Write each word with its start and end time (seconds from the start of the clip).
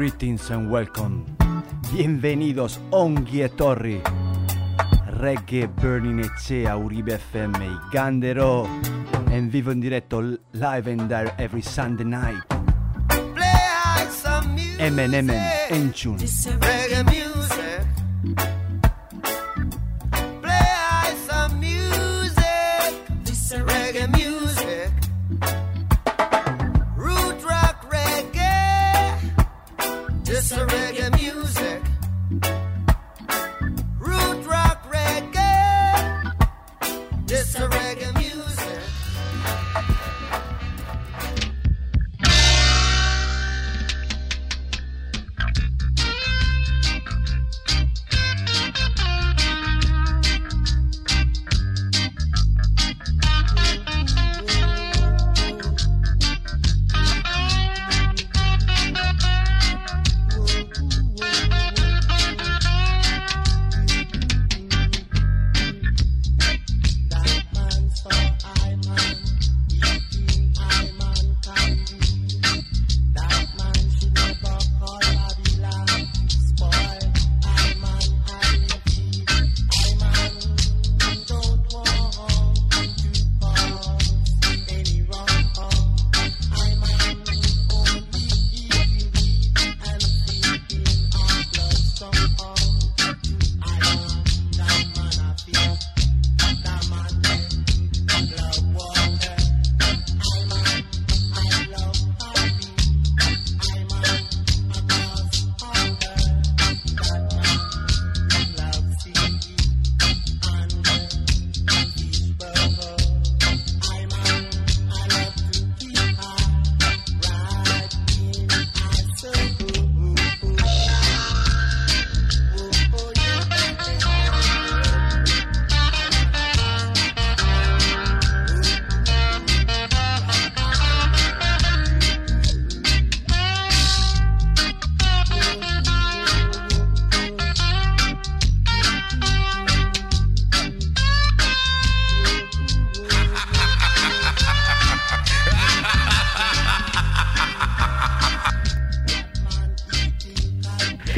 Greetings 0.00 0.48
and 0.48 0.70
welcome. 0.70 1.26
Bienvenidos 1.92 2.80
Ongi 2.88 3.42
e 3.42 3.54
Torri. 3.54 4.00
Reggae 5.18 5.68
Burning 5.68 6.20
Ecea 6.20 6.74
Uribe 6.74 7.18
FM 7.18 7.90
Gandero 7.92 8.66
en 9.28 9.50
vivo 9.50 9.70
in 9.72 9.78
diretto 9.78 10.22
live 10.52 10.90
and 10.90 11.06
there 11.06 11.34
every 11.36 11.60
Sunday 11.60 12.06
night. 12.06 12.42
M&M 14.78 15.30
en 15.68 15.92
tune. 15.92 16.16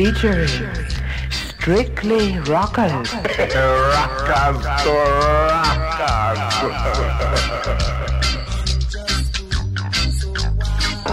Featuring 0.02 0.48
Strictly 1.30 2.36
Rockers. 2.40 3.12
Rockers. 3.14 4.66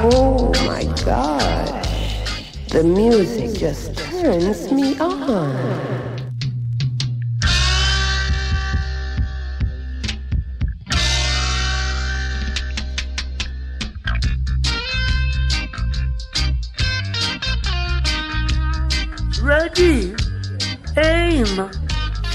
Oh 0.01 0.53
my 0.65 0.85
gosh, 1.03 2.65
the 2.69 2.83
music 2.85 3.59
just 3.59 3.97
turns 3.97 4.71
me 4.71 4.97
on. 4.97 5.98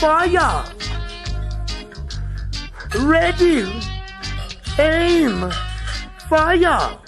Fire. 0.04 0.62
Ready, 2.98 3.64
aim, 4.78 5.50
fire. 6.28 6.98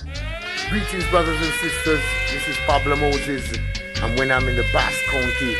Greetings, 0.70 1.06
brothers 1.10 1.36
and 1.36 1.54
sisters. 1.60 2.00
This 2.32 2.48
is 2.48 2.56
Pablo 2.66 2.96
Moses, 2.96 3.52
and 4.00 4.18
when 4.18 4.32
I'm 4.32 4.48
in 4.48 4.56
the 4.56 4.64
Basque 4.72 5.04
County, 5.10 5.54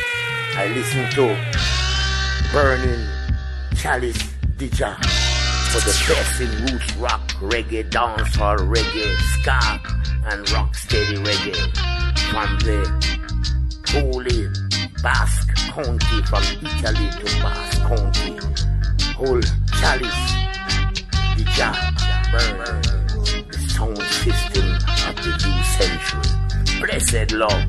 I 0.55 0.65
listen 0.73 1.07
to 1.11 1.25
Burning 2.51 3.05
Chalice 3.75 4.17
Dija 4.57 4.97
for 5.69 5.81
the 5.81 5.93
best 6.07 6.41
in 6.41 6.49
roots 6.65 6.95
rock, 6.95 7.21
reggae, 7.33 7.87
dancehall, 7.87 8.57
reggae, 8.57 9.15
ska, 9.37 9.79
and 10.25 10.49
rock 10.53 10.73
steady 10.73 11.17
reggae 11.17 11.55
from 12.31 12.57
the 12.65 12.79
holy 13.89 14.47
Basque 15.03 15.46
County, 15.77 16.23
from 16.23 16.41
Italy 16.41 17.07
to 17.11 17.25
Basque 17.39 17.81
County. 17.83 18.33
Whole 19.13 19.41
Chalice 19.79 20.33
Dija 21.37 21.69
burn 22.31 22.81
the 23.47 23.59
sound 23.69 24.01
system 24.01 24.73
of 25.05 25.15
the 25.21 25.31
new 25.45 25.59
century. 25.77 26.25
Blessed 26.81 27.31
love. 27.33 27.67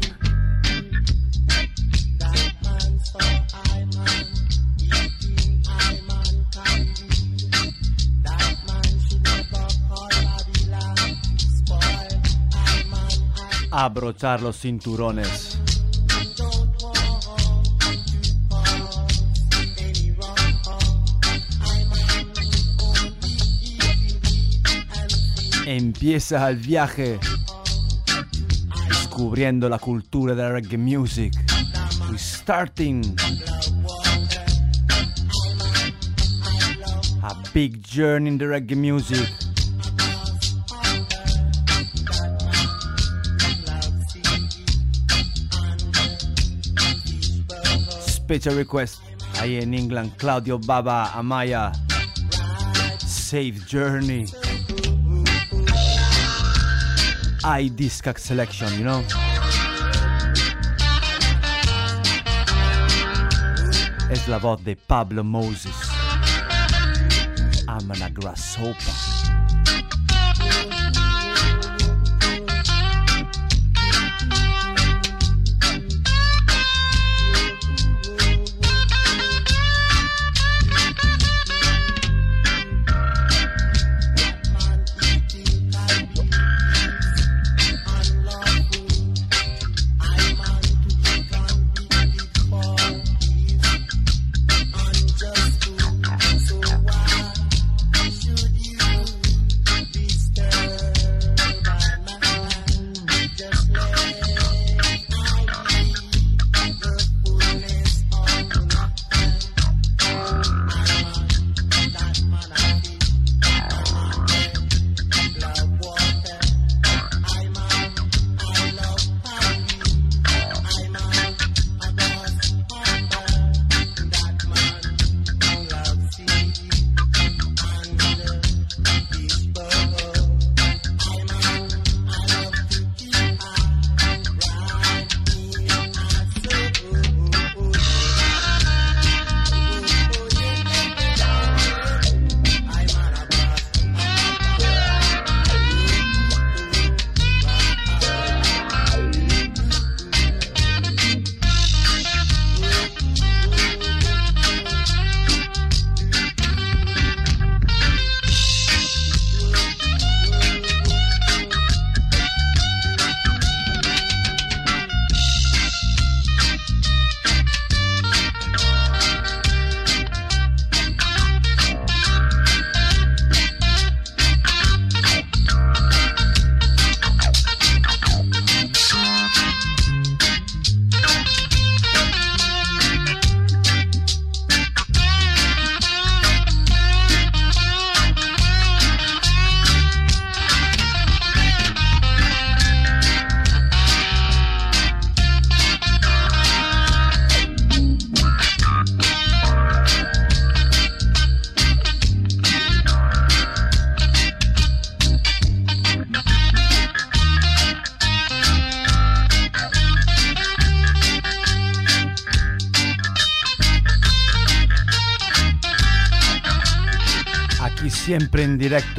Abrochar 13.71 14.41
los 14.41 14.57
cinturones. 14.57 15.58
Empieza 25.79 26.51
el 26.51 26.57
viaje 26.57 27.21
descubriendo 28.89 29.69
la 29.69 29.79
cultura 29.79 30.35
de 30.35 30.43
la 30.43 30.51
reggae 30.51 30.77
music. 30.77 31.33
We're 32.01 32.19
starting 32.19 33.17
a 37.23 37.33
big 37.55 37.81
journey 37.81 38.29
in 38.29 38.39
the 38.39 38.47
reggae 38.47 38.75
music. 38.75 39.29
Special 48.01 48.57
request 48.57 48.99
ahí 49.41 49.59
en 49.59 49.75
England, 49.75 50.11
Claudio 50.17 50.59
Baba 50.59 51.13
Amaya. 51.15 51.71
Safe 52.99 53.55
Journey. 53.71 54.27
I 57.51 57.69
Discac 57.69 58.19
selection, 58.19 58.71
you 58.75 58.85
know? 58.85 59.03
Es 64.11 64.29
la 64.29 64.37
voz 64.39 64.63
de 64.63 64.77
Pablo 64.77 65.25
Moses. 65.25 65.75
I'm 67.67 67.91
a 67.91 68.11
grasshopper. 68.11 69.08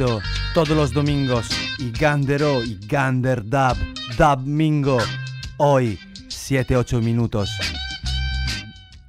Directo, 0.00 0.20
todos 0.54 0.70
los 0.70 0.92
domingos, 0.92 1.48
y 1.78 1.90
Gandero 1.92 2.62
y 2.62 2.78
Gander 2.86 3.44
Dub, 3.44 3.76
Dub 4.16 4.46
Mingo. 4.46 4.98
Hoy, 5.58 5.98
7-8 6.28 7.02
minutos. 7.02 7.50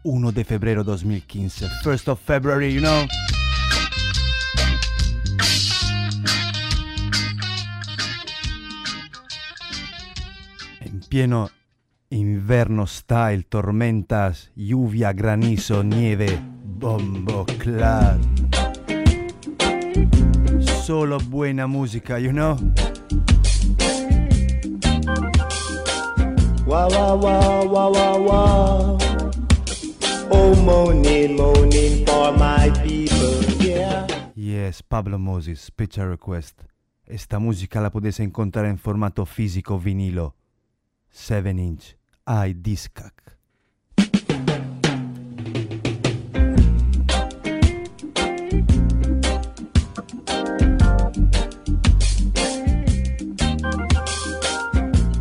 1 0.03 0.31
de 0.31 0.43
febrero 0.43 0.83
2015. 0.83 1.69
First 1.83 2.07
of 2.07 2.19
February, 2.19 2.73
you 2.73 2.81
know. 2.81 3.07
En 10.81 10.99
pieno 11.07 11.51
inverno 12.09 12.87
style, 12.87 13.43
tormentas, 13.43 14.51
lluvia, 14.55 15.13
granizo, 15.13 15.83
nieve, 15.83 16.39
bombo, 16.63 17.45
clad. 17.59 18.19
Solo 20.81 21.19
buena 21.19 21.67
música, 21.67 22.19
you 22.19 22.31
know. 22.31 22.57
Wah 26.65 26.87
wah 26.87 27.13
wah 27.13 27.63
wah 27.63 27.89
wah 27.89 28.17
wah. 28.17 28.97
Oh, 30.31 30.55
moaning, 30.55 31.35
moaning 31.35 32.05
for 32.05 32.33
my 32.33 32.71
people, 32.81 33.43
yeah. 33.63 34.07
Yes, 34.35 34.81
Pablo 34.81 35.19
Moses, 35.19 35.61
special 35.61 36.09
request. 36.09 36.63
Esta 37.05 37.37
música 37.37 37.79
la 37.79 37.91
puedes 37.91 38.19
encontrar 38.19 38.65
en 38.65 38.79
formato 38.79 39.25
físico 39.27 39.79
vinilo. 39.79 40.35
7 41.11 41.51
inch. 41.51 41.95
Ay, 42.25 42.53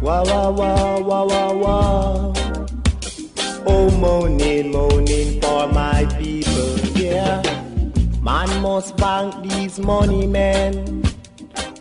Wah 0.02 0.22
wah 0.24 0.48
wah 0.48 0.98
wah 0.98 1.24
wah 1.24 1.52
wah. 1.52 2.32
Oh, 3.66 3.90
moaning, 4.00 4.72
moaning 4.72 5.42
for 5.42 5.66
my 5.68 6.06
people, 6.18 6.78
yeah. 6.96 7.42
Man 8.22 8.48
must 8.62 8.96
bank 8.96 9.34
these 9.42 9.78
money 9.78 10.26
men 10.26 11.04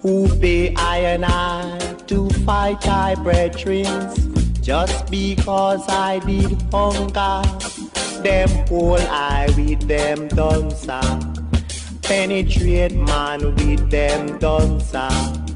who 0.01 0.27
pay 0.39 0.75
I 0.75 0.97
and 0.97 1.23
I 1.23 1.77
to 2.07 2.29
fight 2.45 2.85
I 2.89 3.15
brethren. 3.15 3.85
Just 4.61 5.09
because 5.09 5.87
I 5.87 6.19
did 6.19 6.61
hunger, 6.73 7.41
them 8.21 8.49
whole 8.67 8.99
I 8.99 9.47
with 9.55 9.87
them 9.87 10.27
dancer. 10.27 11.01
Penetrate 12.01 12.95
man 12.95 13.55
with 13.55 13.89
them 13.89 14.37
dancer. 14.39 15.48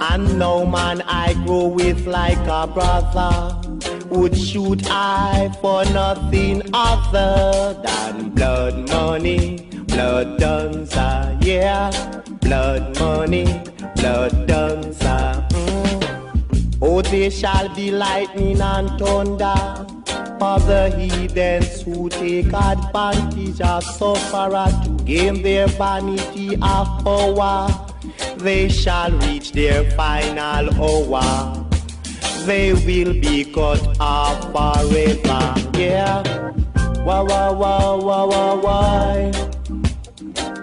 And 0.00 0.38
now 0.38 0.64
man 0.64 1.02
I 1.02 1.34
grow 1.44 1.66
with 1.66 2.06
like 2.06 2.38
a 2.46 2.66
brother 2.66 3.60
Would 4.10 4.36
shoot 4.36 4.82
I 4.88 5.50
for 5.60 5.84
nothing 5.86 6.62
other 6.72 7.80
than 7.84 8.30
blood 8.30 8.88
money, 8.88 9.68
blood 9.86 10.38
dancer, 10.38 11.36
yeah. 11.42 11.90
Blood 12.40 12.98
money, 12.98 13.44
blood 13.96 14.46
dancer. 14.46 15.46
Mm. 15.50 16.78
Oh 16.80 17.02
they 17.02 17.28
shall 17.30 17.68
be 17.74 17.90
lightning 17.90 18.60
and 18.60 18.88
thunder 18.98 19.86
of 20.40 20.66
the 20.66 20.90
heathens 20.96 21.82
who 21.82 22.08
take 22.08 22.52
advantage 22.52 23.60
of 23.60 23.82
sufferer 23.82 24.68
to 24.84 25.04
gain 25.04 25.42
their 25.42 25.66
vanity 25.66 26.54
of 26.54 26.86
power 27.04 27.87
they 28.38 28.68
shall 28.68 29.10
reach 29.10 29.52
their 29.52 29.90
final 29.92 30.70
hour. 30.80 31.66
They 32.46 32.72
will 32.72 33.12
be 33.12 33.44
cut 33.44 33.96
off 34.00 34.40
forever. 34.52 35.54
Yeah. 35.76 36.22
Wah 37.04 37.22
wah 37.24 37.52
wah 37.52 37.96
wah 37.96 38.26
wah 38.26 38.54
wah. 38.54 39.32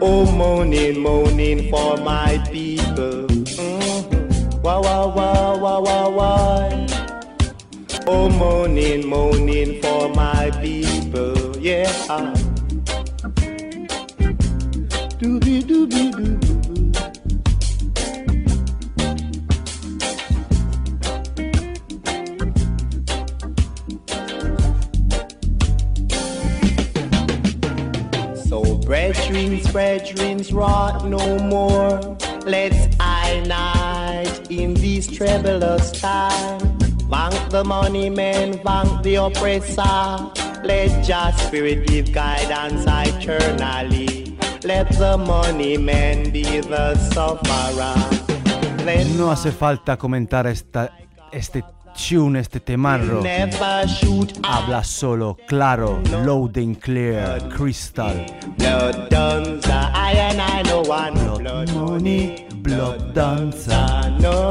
Oh, 0.02 0.26
moaning, 0.32 1.00
moaning 1.00 1.70
for 1.70 1.98
my 1.98 2.38
people. 2.52 3.28
Mm-hmm. 3.28 4.62
Wah 4.62 4.82
wah 4.82 5.08
wah 5.08 5.58
wah 5.58 5.80
wah 5.80 6.10
wah. 6.10 6.88
Oh, 8.08 8.30
moaning, 8.30 9.08
moaning 9.08 9.82
for 9.82 10.10
my 10.10 10.52
people. 10.62 11.58
Yeah. 11.58 11.92
Doobie 15.20 15.62
doobie 15.64 16.55
doo. 29.08 29.14
So, 29.14 29.32
brethrens, 29.32 29.72
brethrens, 29.72 30.54
rot 30.54 31.06
no 31.06 31.40
more. 31.40 32.18
Let's 32.46 32.88
unite 33.36 34.50
in 34.50 34.74
this 34.74 35.08
troublous 35.08 35.92
time. 35.92 36.78
Bank 37.10 37.50
the 37.50 37.64
money 37.64 38.10
men, 38.10 38.62
bank 38.64 39.04
the 39.04 39.16
oppressor. 39.16 40.32
Let 40.64 41.04
just 41.04 41.48
spirit 41.48 41.88
give 41.88 42.12
guidance 42.12 42.86
eternally. 42.88 44.38
Let 44.64 44.90
the 44.98 45.18
money 45.18 45.78
man 45.78 46.32
be 46.32 46.62
the 46.62 46.96
sufferer. 46.96 47.96
Let 48.84 49.08
No 49.18 49.32
hace 49.32 49.52
falta 49.52 49.98
comentar 49.98 50.48
esta, 50.48 50.92
este 51.32 51.64
tune 51.96 52.40
este 52.40 52.60
temarro. 52.60 53.24
Habla 54.44 54.84
solo, 54.84 55.38
claro, 55.48 56.02
loading 56.24 56.76
clear, 56.76 57.42
crystal. 57.50 58.26
Blood 58.58 59.10
dancer, 59.10 59.92
I 59.94 60.14
and 60.14 60.42
I 60.42 60.62
no 60.64 60.82
one. 60.82 61.14
Blood 61.40 61.74
money, 61.74 62.46
blood 62.62 63.14
dancer. 63.14 64.12
No, 64.20 64.50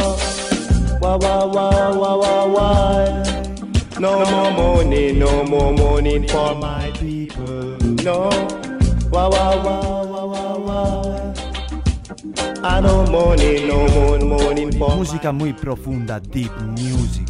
Wah 1.00 1.16
wah 1.18 1.44
wah 1.46 1.92
wah 1.94 2.16
wah 2.16 2.46
wah. 2.46 3.22
No 4.00 4.24
more 4.24 4.50
mourning, 4.52 5.18
no 5.18 5.44
more 5.44 5.72
mourning 5.72 6.26
for 6.26 6.54
my 6.56 6.90
people. 6.92 7.76
No, 8.02 8.28
Wah 9.10 9.28
wah 9.28 9.62
wah 9.62 10.02
wah 10.04 10.26
wah 10.26 10.58
wah. 10.58 11.33
No 12.64 13.04
money, 13.04 13.66
no 13.66 13.87
more 13.88 14.25
money 14.25 14.73
for 14.73 14.97
Música 14.97 15.33
muy 15.33 15.52
profunda, 15.52 16.18
deep 16.18 16.50
music. 16.61 17.28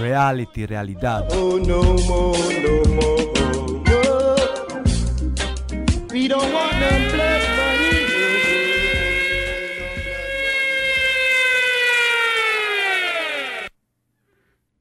Reality, 0.00 0.64
realidad. 0.64 1.28
Oh 1.32 1.58
no 1.58 1.82
more, 2.08 2.38
no 2.62 2.82
more, 2.94 3.26
no. 3.84 4.36
We 6.10 6.28
don't 6.28 6.50
want 6.50 6.72
them 6.72 7.12
blood 7.12 7.42
money. 7.58 8.06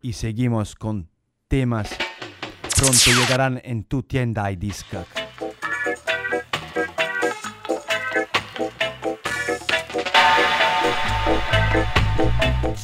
Y 0.01 0.13
seguimos 0.13 0.75
con 0.75 1.09
temas. 1.49 1.89
Pronto 2.73 3.11
llegarán 3.11 3.59
en 3.65 3.83
tu 3.83 4.03
tienda 4.03 4.49
iDiscac. 4.49 5.18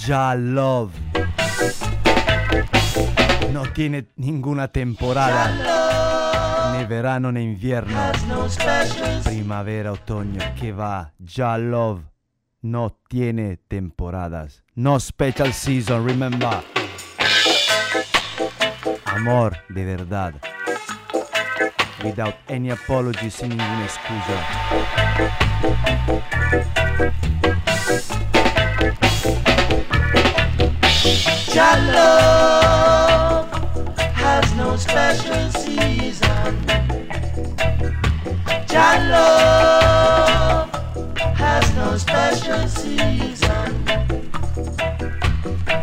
Ya 0.06 0.36
Love. 0.36 0.92
No 3.52 3.64
tiene 3.74 4.06
ninguna 4.16 4.68
temporada. 4.68 6.76
Ni 6.78 6.86
verano 6.86 7.32
ni 7.32 7.44
invierno. 7.44 7.98
Primavera, 9.24 9.92
otoño. 9.92 10.40
Que 10.60 10.72
va. 10.72 11.14
Ya 11.20 11.58
Love. 11.58 12.02
No 12.62 12.98
tiene 13.08 13.58
temporadas. 13.58 14.64
No 14.76 15.00
special 15.00 15.54
season, 15.54 16.06
remember. 16.06 16.64
Amor 19.06 19.58
de 19.70 19.86
verdad. 19.86 20.34
Without 22.04 22.36
any 22.50 22.70
apology, 22.72 23.32
sin 23.32 23.50
ninguna 23.50 23.86
excusa. 23.86 25.46
Your 31.56 31.64
love 31.64 33.48
has 33.98 34.54
no 34.56 34.76
special 34.76 35.50
season. 35.52 36.54
Your 38.70 38.96
love 39.08 40.70
has 41.16 41.74
no 41.76 41.96
special 41.96 42.68
season. 42.68 43.86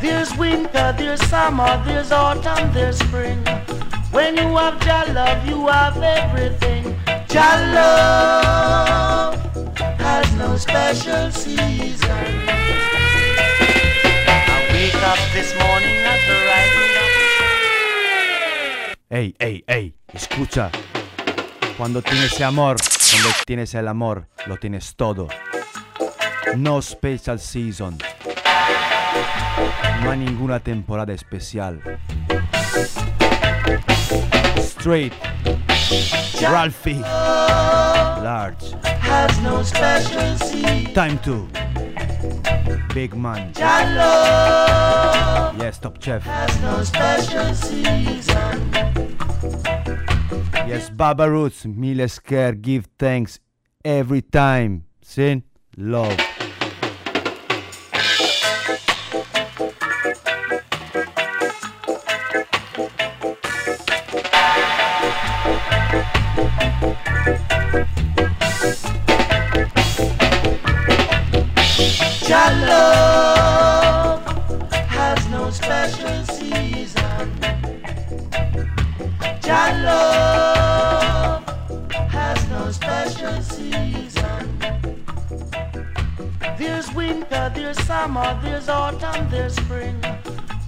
There's 0.02 0.36
winter, 0.36 0.94
there's 0.98 1.22
summer, 1.28 1.82
there's 1.86 2.12
autumn, 2.12 2.70
there's 2.74 2.98
spring. 2.98 3.42
When 4.10 4.36
you 4.36 4.54
have 4.58 4.84
your 4.84 5.14
love, 5.14 5.48
you 5.48 5.68
have 5.68 5.96
everything. 5.96 7.00
Jah 7.28 7.72
love 7.74 9.36
has 9.98 10.34
no 10.34 10.54
special 10.58 11.30
season. 11.30 12.61
Wake 15.02 15.10
up 15.10 15.18
this 15.32 15.52
morning 15.58 15.96
at 16.04 16.20
the 16.28 16.36
Ey, 19.10 19.34
ey, 19.40 19.64
ey, 19.66 19.94
escucha. 20.14 20.70
Cuando 21.76 22.02
tienes 22.02 22.40
amor, 22.40 22.76
cuando 23.10 23.30
tienes 23.44 23.74
el 23.74 23.88
amor, 23.88 24.28
lo 24.46 24.58
tienes 24.58 24.94
todo. 24.94 25.26
No 26.56 26.80
special 26.80 27.40
season. 27.40 27.98
No 30.04 30.10
hay 30.12 30.18
ninguna 30.18 30.60
temporada 30.60 31.12
especial. 31.12 31.82
Straight. 34.58 35.12
Ralphie. 36.40 37.00
Large. 38.22 38.76
has 38.84 39.40
no 39.40 39.64
special 39.64 40.38
season. 40.38 40.94
Time 40.94 41.18
to. 41.18 41.48
Big 42.94 43.14
man. 43.16 43.52
Jah 43.54 43.84
love 43.96 45.58
Yes, 45.58 45.78
top 45.78 46.02
chef. 46.02 46.22
has 46.22 46.60
no 46.62 46.82
special 46.84 47.54
season. 47.54 48.72
Yes, 50.66 50.90
Baba 50.90 51.30
Roots. 51.30 51.64
Miles 51.66 52.18
care, 52.18 52.52
give 52.52 52.88
thanks 52.98 53.38
every 53.84 54.22
time. 54.22 54.84
Sin 55.02 55.42
love. 55.76 56.16
Summer, 88.02 88.36
there's 88.42 88.68
autumn, 88.68 89.28
there's 89.30 89.54
spring. 89.54 89.96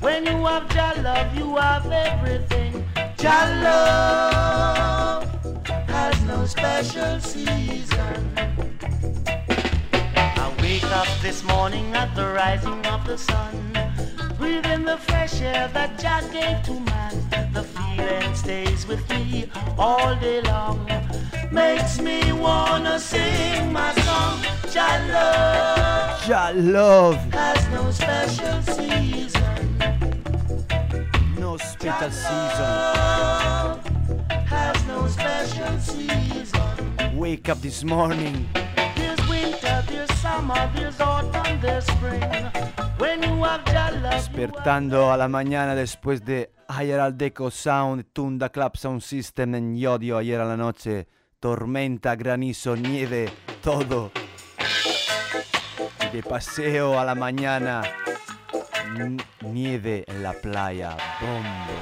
When 0.00 0.24
you 0.24 0.36
have 0.46 0.68
Jah 0.68 0.94
love, 1.02 1.36
you 1.36 1.56
have 1.56 1.90
everything. 1.90 2.72
Jah 3.16 3.46
love 3.64 5.24
has 5.88 6.16
no 6.30 6.46
special 6.46 7.18
season. 7.18 8.20
I 10.42 10.46
wake 10.62 10.90
up 11.00 11.08
this 11.22 11.42
morning 11.42 11.86
at 12.02 12.14
the 12.14 12.26
rising 12.40 12.86
of 12.86 13.04
the 13.04 13.18
sun. 13.18 13.56
Breathing 14.38 14.84
the 14.84 14.98
fresh 14.98 15.40
air 15.40 15.66
that 15.74 15.98
Jah 15.98 16.22
gave 16.36 16.62
to 16.68 16.74
man. 16.90 17.14
The 17.52 17.64
feeling 17.74 18.32
stays 18.36 18.86
with 18.86 19.02
me 19.10 19.50
all 19.76 20.14
day 20.20 20.40
long. 20.42 20.78
Makes 21.50 21.98
me 21.98 22.32
wanna 22.32 23.00
sing 23.00 23.72
my. 23.72 23.93
Jah 26.26 26.52
love 26.54 27.16
has 27.32 27.68
no 27.68 27.90
special 27.90 28.62
season. 28.62 29.78
No 31.38 31.56
special 31.58 32.10
season. 32.10 32.74
Has 34.46 34.86
no 34.86 35.06
special 35.06 35.78
season. 35.78 37.16
Wake 37.16 37.48
up 37.50 37.60
this 37.60 37.84
morning. 37.84 38.48
There's 38.96 39.28
winter, 39.28 39.84
there's 39.86 40.10
summer, 40.18 40.70
there's 40.74 40.98
autumn, 41.00 41.60
there's 41.60 41.84
spring. 41.84 42.22
When 42.98 43.22
you 43.22 43.44
have 43.44 43.64
Jah 43.66 43.90
love, 44.02 44.12
Despertando 44.14 45.12
a 45.12 45.16
la 45.16 45.28
mañana 45.28 45.74
después 45.74 46.24
de 46.24 46.50
ayer 46.68 47.00
al 47.00 47.18
Deco 47.18 47.50
Sound, 47.50 48.06
Tunda 48.12 48.48
Club 48.48 48.76
Sound 48.76 49.02
System 49.02 49.54
en 49.54 49.76
Yodio 49.76 50.16
ayer 50.16 50.40
a 50.40 50.46
la 50.46 50.56
noche. 50.56 51.06
Tormenta, 51.44 52.16
granizo, 52.16 52.74
nieve, 52.74 53.30
todo. 53.62 54.10
De 56.10 56.22
paseo 56.22 56.98
a 56.98 57.04
la 57.04 57.14
mañana. 57.14 57.82
Nieve 59.42 60.04
en 60.06 60.22
la 60.22 60.32
playa, 60.32 60.96
bombo 61.20 61.74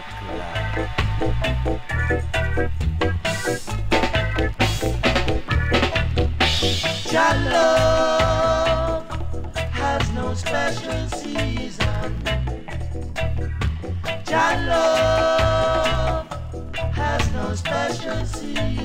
claro. 7.08 9.04
Has 9.80 10.12
no 10.12 10.34
special 10.34 11.08
season. 11.08 12.24
Jah 14.24 14.56
love 14.66 16.26
has 16.96 17.32
no 17.32 17.54
special 17.54 18.26
season. 18.26 18.81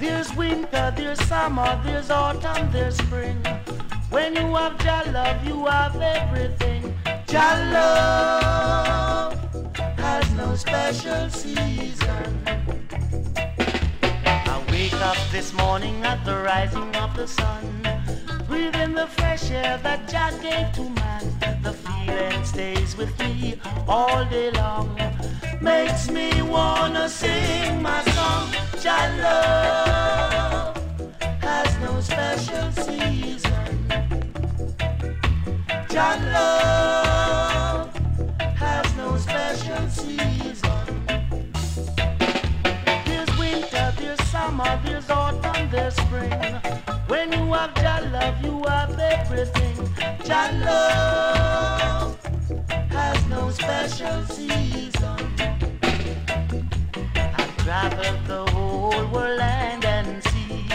There's 0.00 0.34
winter, 0.34 0.94
there's 0.96 1.20
summer, 1.26 1.78
there's 1.84 2.10
autumn, 2.10 2.72
there's 2.72 2.96
spring. 2.96 3.36
When 4.08 4.34
you 4.34 4.54
have 4.56 4.78
Jah 4.78 5.04
love, 5.12 5.46
you 5.46 5.66
have 5.66 6.00
everything. 6.00 6.96
Jah 7.26 7.68
love 7.70 9.34
has 9.98 10.32
no 10.32 10.56
special 10.56 11.28
season. 11.28 12.40
I 14.16 14.64
wake 14.70 14.94
up 14.94 15.18
this 15.30 15.52
morning 15.52 16.02
at 16.02 16.24
the 16.24 16.36
rising 16.38 16.96
of 16.96 17.14
the 17.14 17.28
sun. 17.28 17.86
Breathing 18.48 18.94
the 18.94 19.06
fresh 19.06 19.50
air 19.50 19.78
that 19.82 20.08
Jah 20.08 20.32
gave 20.40 20.72
to 20.76 20.88
man. 20.98 21.62
The 21.62 21.74
feeling 21.74 22.42
stays 22.46 22.96
with 22.96 23.18
me 23.18 23.60
all 23.86 24.24
day 24.24 24.50
long. 24.52 24.98
Makes 25.60 26.10
me 26.10 26.40
wanna 26.40 27.06
sing 27.06 27.82
my 27.82 28.02
song. 28.04 28.69
Jah 28.82 29.12
love 29.20 30.74
has 31.42 31.78
no 31.80 32.00
special 32.00 32.72
season. 32.72 33.88
Jah 35.90 36.16
love 36.32 37.94
has 38.56 38.96
no 38.96 39.18
special 39.18 39.86
season. 39.90 41.04
There's 43.04 43.38
winter, 43.38 43.92
there's 43.98 44.22
summer, 44.30 44.80
there's 44.82 45.10
autumn, 45.10 45.68
there's 45.70 45.96
spring. 45.96 46.32
When 47.06 47.32
you 47.32 47.52
have 47.52 47.74
Jah 47.74 48.08
love, 48.10 48.42
you 48.42 48.64
have 48.66 48.98
everything. 48.98 49.76
Jah 50.24 50.50
love 50.64 52.18
has 52.90 53.26
no 53.26 53.50
special 53.50 54.24
season. 54.24 55.19
Traveled 57.70 58.26
the 58.26 58.50
whole 58.50 59.06
world 59.12 59.38
land 59.38 59.84
and 59.84 60.20
sea. 60.24 60.66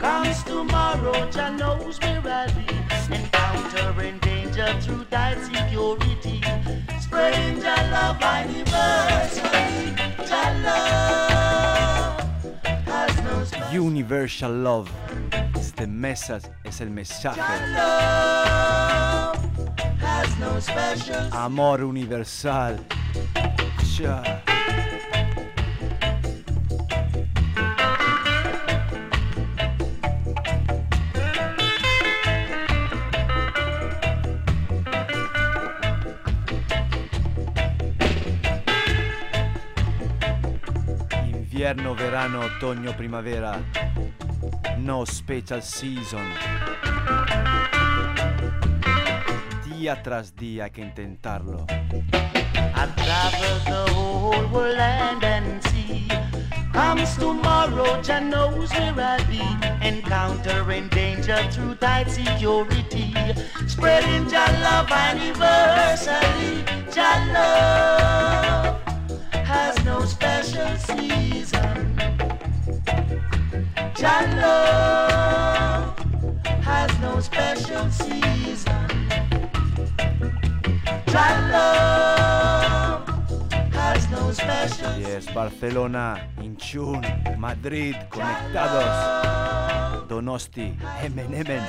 Comes 0.00 0.42
tomorrow, 0.42 1.30
Jah 1.30 1.50
knows 1.50 2.00
where 2.00 2.20
I'll 2.26 2.50
be. 2.58 2.66
Encountering 3.14 4.18
danger 4.18 4.66
through 4.80 5.04
tight 5.12 5.38
security. 5.44 6.42
Spreading 6.98 7.62
Jah 7.62 7.86
love 7.94 8.20
anniversary. 8.20 9.94
Jah 10.26 10.50
love 10.66 12.18
has 12.84 13.14
no 13.22 13.44
special 13.44 13.72
Universal 13.72 14.52
Love. 14.54 14.90
Este 15.54 15.86
message 15.86 16.50
es 16.64 16.80
el 16.80 16.90
mensaje. 16.90 17.38
love 17.76 19.38
has 20.00 20.36
no 20.40 20.58
special 20.58 21.32
Amor 21.32 21.84
universal. 21.84 22.80
Ya. 23.96 24.53
Invierno, 41.64 41.94
verano, 41.94 42.40
otoño, 42.40 42.94
primavera. 42.94 43.58
No 44.76 45.06
special 45.06 45.62
season. 45.62 46.20
Día 49.64 50.02
tras 50.02 50.36
día 50.36 50.64
hay 50.64 50.70
que 50.72 50.82
intentarlo. 50.82 51.64
I've 52.74 52.94
traveled 52.96 53.64
the 53.64 53.94
whole 53.94 54.46
world 54.48 54.76
land 54.76 55.24
and 55.24 55.62
sea. 55.68 56.06
Comes 56.70 57.16
tomorrow, 57.16 57.98
Jah 58.02 58.20
knows 58.20 58.70
where 58.72 59.00
I'll 59.00 59.24
be. 59.24 59.40
Encountering 59.80 60.88
danger 60.90 61.38
through 61.50 61.76
tight 61.76 62.10
security. 62.10 63.14
Spreading 63.66 64.28
Jah 64.28 64.52
love 64.60 64.92
anniversary. 64.92 66.62
Jah 66.92 67.24
love 67.32 68.93
has 69.54 69.76
no 69.84 70.04
special 70.04 70.70
season. 70.88 71.78
Jah 73.94 74.24
love 74.42 75.94
has 76.68 76.90
no 77.00 77.12
special 77.20 77.84
season. 77.90 78.88
Jah 81.12 81.36
love 81.54 83.06
has 83.78 84.02
no 84.10 84.32
special 84.32 84.92
Yes, 84.98 85.26
Barcelona, 85.30 86.06
Inchun, 86.42 87.02
Madrid, 87.38 87.96
conectados. 88.10 89.73
Donosti, 90.14 90.76
Emen, 91.02 91.34
Emen, 91.34 91.64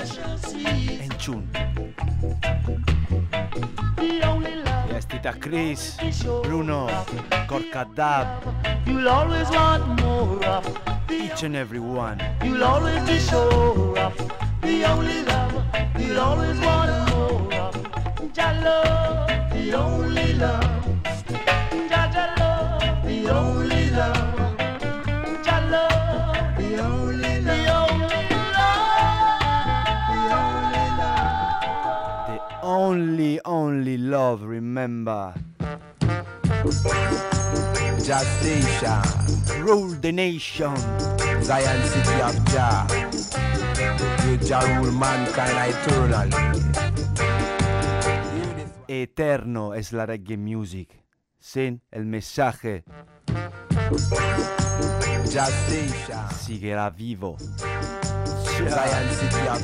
Enchun. 1.01 1.47
The 3.97 4.21
only 4.23 4.51
Yes, 4.87 5.05
Tita 5.05 5.33
Chris, 5.39 5.97
Bruno, 6.43 6.87
Corcadab, 7.47 8.27
you'll 8.85 9.09
always 9.09 9.49
want 9.49 9.99
more 9.99 10.45
of. 10.45 10.79
Each 11.09 11.41
and 11.41 11.55
every 11.55 11.79
one. 11.79 12.21
You'll 12.43 12.63
always 12.63 13.01
be 13.09 13.17
sure 13.17 13.97
of 13.97 14.15
the 14.61 14.85
only 14.85 15.23
love 15.23 15.65
you'll 15.97 16.19
always 16.19 16.59
want 16.59 16.91
more 17.09 17.53
of. 17.55 18.31
Jah 18.31 18.53
love, 18.63 19.27
the 19.53 19.73
only 19.73 20.33
love. 20.33 20.85
Jah 21.89 22.35
love, 22.37 23.03
the 23.03 23.27
only 23.29 23.89
love. 23.89 24.24
Love, 34.09 34.43
remember. 34.43 35.33
Just 38.03 38.41
Station, 38.41 39.01
Rule 39.63 39.95
the 39.99 40.11
nation. 40.11 40.75
Zion 41.41 41.81
City 41.83 42.21
of 42.21 42.35
Jah. 42.45 42.85
You 44.27 44.37
Jah 44.37 44.77
rule 44.77 44.91
mankind 44.91 45.57
eternally. 45.69 46.31
Eterno 48.87 49.73
es 49.73 49.91
la 49.91 50.05
reggae 50.05 50.37
music. 50.37 51.03
Sin 51.39 51.81
el 51.91 52.05
mensaje 52.05 52.83
Just 55.25 55.53
Station, 55.67 56.29
seguirá 56.31 56.89
vivo. 56.89 57.37
Zion 58.57 59.11
City 59.11 59.47
of 59.49 59.61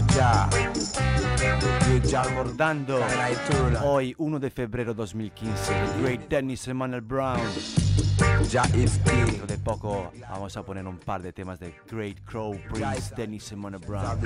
Recordando 2.11 2.99
eternally. 2.99 3.77
hoy 3.83 4.15
1 4.17 4.39
de 4.39 4.49
febrero 4.49 4.93
2015, 4.93 5.73
The 5.73 6.01
Great 6.01 6.27
Dennis 6.27 6.67
Emmanuel 6.67 7.01
Brown. 7.01 7.39
Is 8.75 9.01
Dentro 9.05 9.47
de 9.47 9.57
poco 9.57 10.11
vamos 10.29 10.57
a 10.57 10.63
poner 10.63 10.85
un 10.85 10.97
par 10.97 11.21
de 11.21 11.31
temas 11.31 11.59
de 11.59 11.73
Great 11.89 12.19
Crow 12.25 12.59
Prince 12.69 13.13
Dennis 13.15 13.51
Emmanuel 13.53 13.81
Brown. 13.87 14.19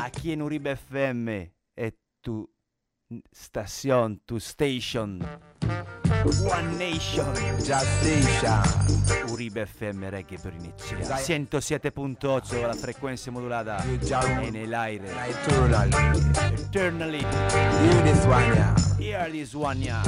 Aquí 0.00 0.32
en 0.32 0.42
Uribe 0.42 0.72
FM 0.72 1.52
es 1.74 1.94
tu 2.20 2.48
estación, 3.32 4.20
tu 4.24 4.36
station. 4.36 5.20
One 6.22 6.76
Nation. 6.76 7.24
Just 7.62 7.86
Station, 8.00 8.60
Uribe 9.28 9.66
FM 9.66 10.08
Reggae 10.10 10.38
per 10.38 10.52
iniziare. 10.52 11.22
107.8 11.22 12.66
la 12.66 12.74
frequenza 12.74 13.30
modulata 13.30 13.82
you 13.86 13.96
Jah 13.98 14.20
rule 14.20 14.46
en 14.46 14.56
el 14.56 14.74
aire. 14.74 15.08
eternally. 15.28 15.90
Eternally. 16.52 17.18
Hear 17.18 18.02
this 18.02 18.24
one, 18.26 18.54
yeah. 18.54 18.74
Here 18.98 19.30
this 19.30 19.54
one, 19.54 19.80
yeah. 19.80 20.02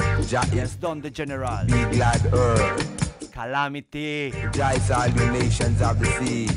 Yes, 0.51 0.77
Don 0.77 1.01
the 1.01 1.09
General. 1.09 1.65
be 1.65 1.83
glad 1.95 2.21
earth. 2.31 3.31
Calamity. 3.31 4.31
Jah 4.51 4.73
is 4.75 4.91
all 4.91 5.09
the 5.09 5.31
nations 5.31 5.81
of 5.81 5.97
the 5.99 6.05
sea. 6.19 6.47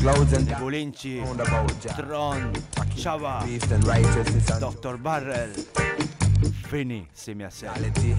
Clouds 0.00 0.32
and 0.32 0.46
Jah. 0.46 1.94
Tron. 2.00 2.52
Chava. 2.94 3.40
Dr. 4.60 4.96
Barrel. 4.98 5.50
Fini, 6.52 7.06
se 7.12 7.34
mi 7.34 7.44
assente. 7.44 7.76
reality. 7.80 8.14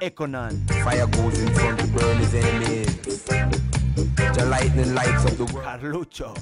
Econan. 0.00 0.66
Fire 0.84 1.06
goes 1.06 1.40
in 1.40 1.54
front 1.54 1.80
to 1.80 1.86
burn 1.88 2.16
his 2.18 2.34
enemies. 2.34 3.24
The 3.24 4.46
lightning 4.48 4.94
lights 4.94 5.24
up 5.24 5.32
the 5.36 5.44
world. 5.52 5.66
Carluccio. 5.66 6.34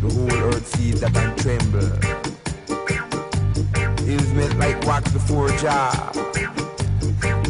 The 0.00 0.08
whole 0.14 0.32
earth 0.44 0.66
sees 0.76 1.00
that 1.00 1.16
and 1.16 1.38
tremble. 1.38 1.88
Hills 4.04 4.32
melt 4.32 4.54
like 4.56 4.84
wax 4.86 5.12
before 5.12 5.48
a 5.48 5.58
Jah. 5.58 5.92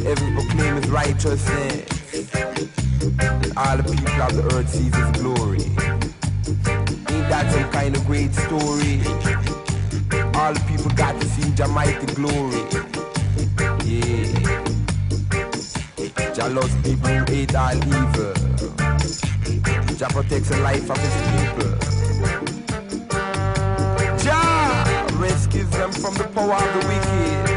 Heaven 0.05 0.35
proclaim 0.35 0.77
his 0.77 0.89
righteousness. 0.91 2.35
And 3.11 3.53
all 3.57 3.77
the 3.77 3.83
people 3.83 4.23
of 4.23 4.35
the 4.37 4.43
earth 4.55 4.69
sees 4.69 4.95
his 4.95 5.11
glory. 5.21 5.65
Ain't 7.15 7.29
that 7.29 7.53
some 7.53 7.71
kind 7.71 7.97
of 7.97 8.05
great 8.07 8.35
story? 8.35 9.68
All 10.39 10.53
the 10.55 10.61
people 10.69 10.91
got 10.93 11.21
to 11.21 11.27
see 11.27 11.51
Jah 11.53 11.67
mighty 11.67 12.07
glory. 12.15 12.63
Yeah. 13.85 14.25
Jah 16.33 16.49
loves 16.49 16.75
people 16.87 17.09
who 17.09 17.25
hate 17.33 17.55
all 17.57 17.77
evil. 17.77 18.35
Jah 19.99 20.09
protects 20.11 20.49
the 20.51 20.59
life 20.63 20.89
of 20.89 20.99
his 20.99 21.15
people. 21.33 21.71
Jah 24.23 25.07
rescues 25.19 25.71
them 25.71 25.91
from 25.91 26.15
the 26.15 26.25
power 26.33 26.55
of 26.55 26.73
the 26.75 26.83
wicked. 26.89 27.49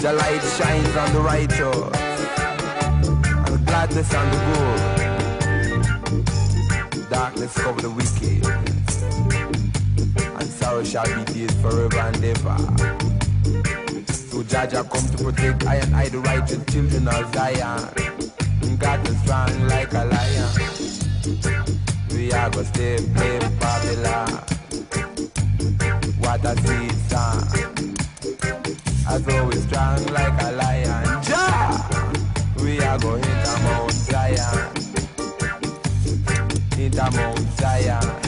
Jah 0.00 0.12
light 0.12 0.42
shines 0.56 0.96
on 0.96 1.12
the 1.12 1.20
righteous 1.20 1.76
and 3.50 3.66
gladness 3.66 4.14
on 4.14 4.30
the 4.30 4.38
good. 4.46 4.80
Darkness 7.10 7.52
cover 7.54 7.80
the 7.80 7.90
wicked, 7.90 8.44
sorrow 10.50 10.84
shall 10.84 11.04
be 11.04 11.24
days 11.32 11.52
forever 11.62 11.98
and 11.98 12.24
ever. 12.24 12.56
So 14.12 14.42
Jah 14.42 14.66
come 14.66 15.06
to 15.08 15.24
protect 15.24 15.66
I 15.66 15.76
and 15.76 15.94
I, 15.94 16.08
the 16.08 16.18
righteous 16.18 16.64
children 16.72 17.08
of 17.08 17.34
Zion. 17.34 18.78
God 18.78 19.08
is 19.08 19.20
strong 19.22 19.68
like 19.68 19.92
a 19.92 20.04
lion. 20.04 20.50
We 22.10 22.32
are 22.32 22.50
gonna 22.50 22.64
stay 22.64 22.96
in 22.96 23.12
Babylon. 23.14 24.28
What 26.18 26.44
a 26.44 26.56
sweet 26.62 26.92
song. 27.08 27.44
As 29.08 29.28
always 29.28 29.62
strong 29.64 30.04
like 30.06 30.42
a 30.42 30.52
lion. 30.52 31.22
Jah! 31.22 32.12
We 32.62 32.80
are 32.80 32.98
going 32.98 33.22
to 33.22 33.58
Mount 33.62 33.92
Zion. 33.92 34.70
Into 36.78 37.10
Mount 37.12 37.50
Zion. 37.58 38.23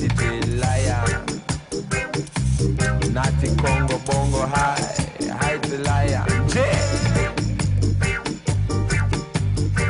Lion. 0.00 1.26
Not 3.12 3.32
the 3.40 3.54
Congo 3.60 3.98
Bongo 4.06 4.46
high. 4.46 4.96
The 5.62 5.78
lion. 5.84 6.26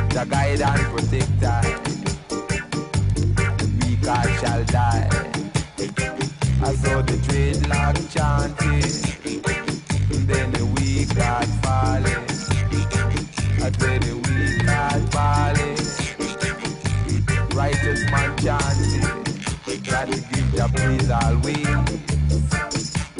The 0.09 0.25
guide 0.29 0.61
and 0.61 0.81
protector. 0.91 1.61
The 3.57 3.67
weak 3.79 4.03
shall 4.39 4.63
die. 4.65 5.09
I 6.61 6.73
saw 6.75 7.01
the 7.01 7.13
dreadlock 7.13 7.97
chanting. 8.13 9.10
Give 20.81 21.07
the 21.07 21.07
praise 21.07 21.11
always. 21.11 21.67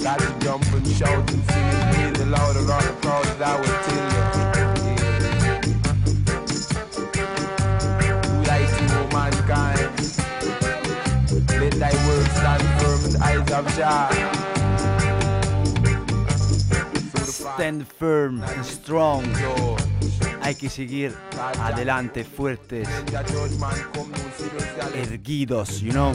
Got 0.04 0.20
to 0.20 0.28
jump 0.40 0.66
and 0.74 0.88
shout 0.88 1.32
and 1.32 1.44
sing 1.52 1.64
and 1.64 1.96
praise 1.96 2.14
the 2.18 2.26
Lord 2.26 2.56
around 2.58 2.84
the 2.84 2.94
crowd 3.02 3.26
that 3.40 3.60
will 3.60 3.78
tell 3.86 4.06
you. 4.12 4.22
Yeah. 4.88 5.18
Light 8.48 8.72
to 8.78 9.00
mankind. 9.14 9.92
Let 11.60 11.74
thy 11.74 11.94
word 12.08 12.28
stand 12.40 12.66
firm 12.82 13.00
in 13.06 13.12
the 13.14 13.20
eyes 13.24 13.52
of 13.52 13.66
Jah. 13.76 14.10
Stand 17.26 17.82
firm 17.88 18.42
and 18.44 18.66
strong. 18.66 19.24
Hay 20.44 20.56
que 20.56 20.70
seguir 20.70 21.14
adelante 21.60 22.24
fuertes, 22.24 22.88
erguidos, 24.96 25.82
you 25.82 25.92
know. 25.92 26.14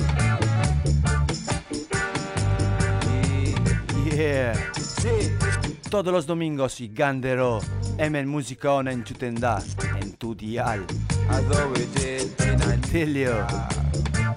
Yeah. 4.16 4.56
Yeah. 5.04 5.28
Todos 5.90 6.10
los 6.10 6.26
domingos 6.26 6.80
y 6.80 6.88
Gandero, 6.88 7.60
Emen 7.98 8.26
Musicona 8.26 8.90
en 8.90 9.04
Chutenda, 9.04 9.62
en 10.00 10.14
tu 10.14 10.34
dial. 10.34 10.86
Tilio, 12.90 13.46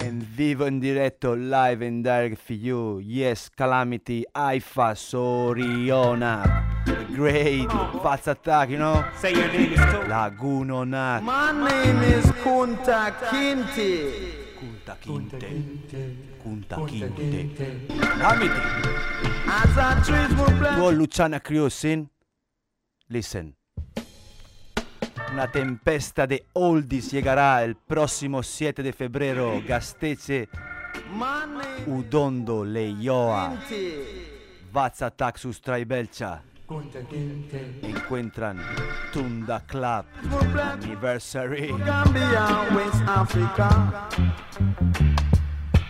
en 0.01 0.27
vivo, 0.35 0.67
en 0.67 0.81
directo, 0.81 1.33
live 1.33 1.87
and 1.87 2.03
direct 2.03 2.37
for 2.45 2.57
you. 2.57 2.99
Yes, 2.99 3.49
Calamity, 3.49 4.25
Aifa, 4.33 4.95
Soriona. 4.95 6.83
Great 7.15 7.69
Vats 8.03 8.27
Attack, 8.27 8.71
you 8.71 8.77
know? 8.77 9.05
Say 9.17 9.33
your 9.33 9.47
name 9.47 9.73
is 9.73 9.79
too. 9.79 10.09
Laguno 10.09 10.85
Nak. 10.85 11.23
My 11.23 11.53
name 11.53 12.03
is 12.03 12.25
Kunta 12.43 13.13
Kinte. 13.29 14.11
Kunta 14.59 14.97
Kinte. 14.99 15.39
Kunta 15.39 15.39
Kinte. 15.39 16.28
Punta 16.49 16.83
Kinte. 16.83 17.85
Hamite. 18.21 18.59
Go 20.75 20.89
Luciana 20.89 21.39
Criosin. 21.39 22.09
Listen. 23.07 23.53
Una 25.29 25.47
tempesta 25.47 26.25
di 26.25 26.43
oldies 26.53 27.11
llegará 27.11 27.61
il 27.61 27.77
prossimo 27.77 28.41
7 28.41 28.81
di 28.81 28.91
febbraio. 28.91 29.61
Gastece 29.63 30.49
Udondo 31.85 32.63
Leioa. 32.63 33.55
Vaza 34.71 35.11
Taxus 35.11 35.59
Traibelcha. 35.59 36.41
Encuentran 37.81 38.59
Tunda 39.11 39.61
Club 39.67 40.05
Anniversary. 40.55 41.75
Gambia, 41.77 42.73
West 42.73 43.03
Africa. 43.05 44.07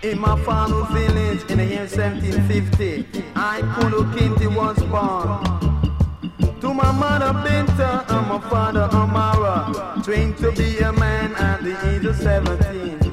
In 0.02 0.18
my 0.18 0.42
father's 0.44 0.88
village 0.94 1.52
in 1.52 1.58
the 1.58 1.66
year 1.66 1.86
1750, 1.86 3.06
I 3.36 3.60
Kundo 3.76 4.10
Kinti 4.14 4.48
was 4.48 4.80
born. 4.84 5.44
To 6.62 6.74
my 6.74 6.90
mother 6.94 7.34
Binta 7.44 8.10
and 8.10 8.28
my 8.30 8.40
father 8.50 8.88
Amara, 8.94 10.02
trained 10.02 10.38
to 10.38 10.54
be 10.54 10.78
a 10.80 10.94
man 10.94 11.36
at 11.36 11.64
the 11.64 11.76
age 11.90 12.06
of 12.06 12.16
17. 12.16 13.12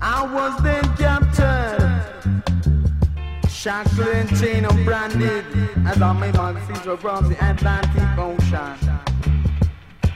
I 0.00 0.22
was 0.32 0.62
then 0.62 0.84
captured, 0.96 2.42
shackled 3.50 4.08
and 4.08 4.40
chained 4.40 4.64
and 4.64 4.84
branded 4.86 5.44
as 5.86 6.00
I 6.00 6.12
made 6.14 6.34
my 6.36 6.58
feet 6.60 6.86
across 6.86 7.28
the 7.28 7.36
Atlantic 7.44 8.18
Ocean. 8.18 8.78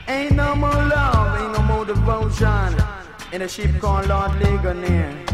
Ain't 0.07 0.31
no 0.31 0.55
more 0.55 0.71
love, 0.71 1.39
ain't 1.39 1.53
no 1.53 1.61
more 1.61 1.85
devotion 1.85 2.98
in 3.31 3.43
a 3.43 3.47
ship 3.47 3.69
called 3.79 4.07
Lord 4.07 4.31
Ligonier. 4.41 5.25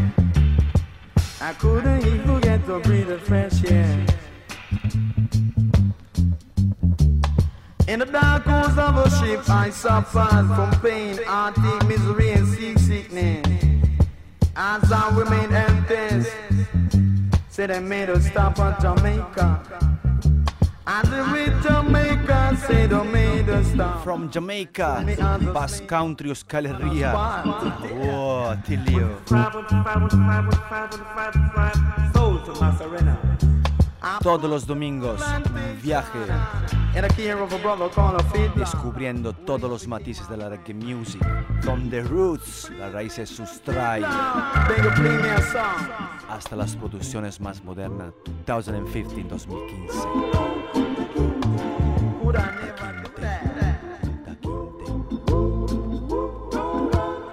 I 1.40 1.52
couldn't 1.54 2.06
even 2.06 2.40
get 2.40 2.66
to 2.66 2.78
breathe 2.80 3.08
the 3.08 3.18
fresh 3.18 3.64
air. 3.64 4.06
In 7.88 8.00
the 8.00 8.06
dark 8.06 8.44
holes 8.44 8.76
of 8.76 8.96
a 8.96 9.10
ship, 9.18 9.48
I 9.48 9.70
suffered 9.70 10.46
from 10.54 10.80
pain, 10.80 11.18
heartache, 11.24 11.86
misery, 11.86 12.32
and 12.32 12.46
seasickness. 12.48 13.46
As 14.56 14.90
I 14.90 15.10
remained 15.16 15.52
helpless, 15.52 16.34
said 17.48 17.70
they 17.70 17.80
made 17.80 18.10
us 18.10 18.26
stop 18.26 18.58
at 18.58 18.80
Jamaica. 18.80 19.85
From 24.02 24.30
Jamaica, 24.30 25.04
Bass 25.52 25.82
Country 25.82 26.30
Oscaleria. 26.30 27.12
Oh, 27.14 28.56
Tilio. 28.64 29.18
Todos 34.22 34.48
los 34.48 34.66
domingos, 34.66 35.20
un 35.20 35.82
viaje 35.82 36.18
descubriendo 38.54 39.34
todos 39.34 39.68
los 39.68 39.86
matices 39.86 40.26
de 40.28 40.38
la 40.38 40.48
reggae 40.48 40.72
music. 40.72 41.20
From 41.60 41.90
the 41.90 42.00
roots, 42.02 42.70
las 42.78 42.92
raíces 42.92 43.28
song. 43.28 43.46
hasta 46.28 46.56
las 46.56 46.74
producciones 46.76 47.40
más 47.40 47.62
modernas, 47.62 48.12
2015-2015. 48.46 50.65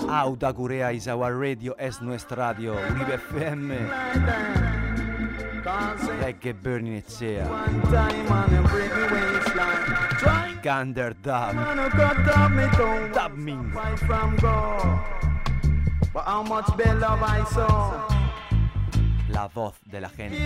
Auda 0.10 0.54
Curea 0.54 0.92
is 0.92 1.08
our 1.08 1.36
radio, 1.36 1.76
es 1.78 2.02
nuestra 2.02 2.36
radio, 2.54 2.76
Uribe 2.76 3.16
FM. 3.16 3.78
Reggae 6.22 6.54
Burning 6.54 6.96
Echea. 6.98 7.48
Gander 10.62 11.16
Dab. 11.22 11.56
Dab 13.14 13.34
Ming. 13.36 13.74
La 19.30 19.48
voz 19.48 19.76
de 19.86 20.02
la 20.02 20.10
gente. 20.10 20.38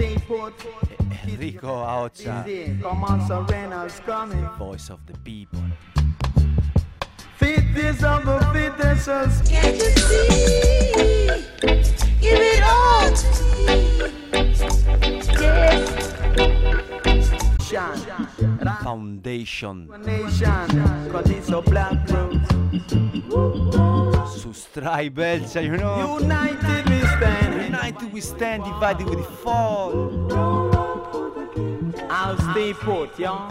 Bayport. 0.00 0.54
Enrico 1.28 1.68
Aocha. 1.68 2.44
On, 2.84 3.20
Voice 4.58 4.88
of 4.88 5.04
the 5.06 5.12
people. 5.18 5.60
Of 5.60 5.66
the. 8.54 9.42
Can't 9.50 9.76
you 9.76 9.90
see? 10.08 11.44
Give 12.20 12.40
it 12.40 12.62
all 12.62 13.12
to 13.12 13.26
me. 13.66 13.80
Foundation. 18.82 19.88
Subscribe, 24.40 25.14
Belcia, 25.14 25.62
you 25.62 25.76
know. 25.76 26.18
United 26.18 26.99
stand. 27.20 27.62
United 27.62 28.12
we 28.12 28.20
stand, 28.20 28.64
divided 28.64 29.08
we 29.08 29.22
fall. 29.42 29.90
I'll 32.10 32.38
stay 32.50 32.72
put, 32.72 33.18
yeah. 33.18 33.50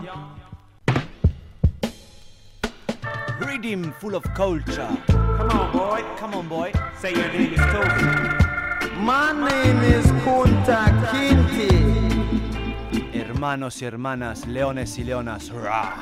Rhythm 3.39 3.93
full 3.93 4.15
of 4.15 4.23
culture. 4.33 4.89
Come 5.07 5.51
on, 5.51 5.71
boy. 5.71 6.03
Come 6.17 6.33
on, 6.33 6.47
boy. 6.47 6.71
Say 6.99 7.13
your 7.13 7.31
name 7.31 7.53
is 7.53 7.59
too. 7.73 7.87
My 8.99 9.31
name 9.31 9.79
is 9.95 10.05
Kunta 10.23 10.81
Kinte. 11.09 11.69
Hermanos 13.13 13.81
y 13.81 13.85
hermanas, 13.85 14.45
leones 14.47 14.97
y 14.97 15.03
leonas. 15.03 15.51
Ra. 15.51 15.95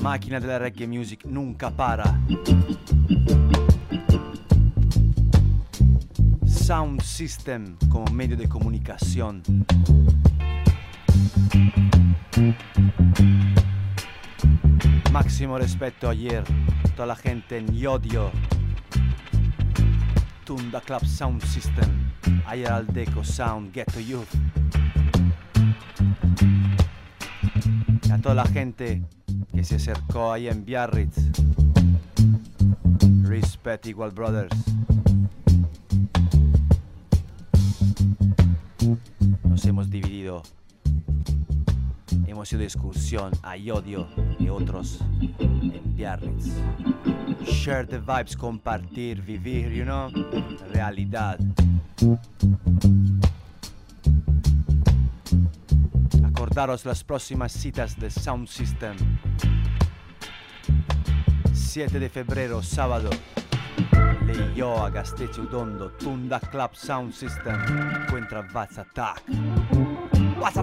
Máquina 0.00 0.40
de 0.40 0.46
la 0.46 0.58
reggae 0.58 0.86
music 0.86 1.24
nunca 1.26 1.70
para. 1.70 2.18
Sound 6.46 7.02
System 7.02 7.76
como 7.88 8.10
medio 8.12 8.36
de 8.36 8.48
comunicación. 8.48 9.42
Máximo 15.12 15.58
respeto 15.58 16.08
ayer, 16.08 16.44
toda 16.94 17.06
la 17.06 17.16
gente 17.16 17.58
en 17.58 17.74
Yodio. 17.74 18.30
Tunda 20.44 20.80
Club 20.80 21.04
Sound 21.04 21.44
System, 21.44 22.12
ayer 22.46 22.68
al 22.68 22.86
Deco 22.86 23.22
Sound, 23.22 23.72
Ghetto 23.72 24.00
Youth. 24.00 24.28
A 28.12 28.18
toda 28.18 28.34
la 28.34 28.46
gente 28.46 29.02
que 29.52 29.64
se 29.64 29.76
acercó 29.76 30.32
ahí 30.32 30.48
en 30.48 30.64
Biarritz. 30.64 31.16
Respect 33.22 33.86
Igual 33.86 34.10
Brothers. 34.10 34.56
Nos 39.44 39.64
hemos 39.64 39.90
dividido. 39.90 40.42
Hemos 42.26 42.52
ido 42.52 42.60
de 42.60 42.64
excursión 42.66 43.32
a 43.42 43.56
Yodio 43.56 44.08
y 44.38 44.48
otros 44.48 45.00
en 45.38 45.96
Biarritz. 45.96 46.54
Share 47.44 47.86
the 47.86 47.98
vibes, 47.98 48.36
compartir, 48.36 49.22
vivir, 49.22 49.70
you 49.72 49.84
know, 49.84 50.10
realidad. 50.72 51.38
Acordaros 56.50 56.84
las 56.84 57.04
próximas 57.04 57.52
citas 57.52 57.96
de 57.96 58.10
Sound 58.10 58.48
System. 58.48 58.96
7 61.52 62.00
de 62.00 62.08
febrero, 62.08 62.60
sábado. 62.60 63.08
Leioa, 64.26 64.90
Gasteiz 64.90 65.38
Udondo, 65.38 65.92
Tunda 65.92 66.40
Club 66.40 66.70
Sound 66.74 67.12
System. 67.12 67.54
Encuentra 68.02 68.42
Vaz 68.52 68.78
Attack. 68.78 69.22
Vaz? 70.40 70.54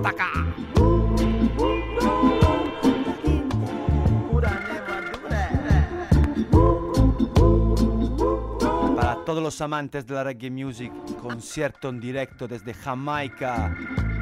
Para 8.94 9.24
todos 9.24 9.42
los 9.42 9.62
amantes 9.62 10.06
de 10.06 10.14
la 10.14 10.26
reggae 10.26 10.52
music, 10.52 10.92
concierto 11.22 11.88
en 11.88 12.02
directo 12.02 12.46
desde 12.46 12.74
Jamaica 12.74 13.74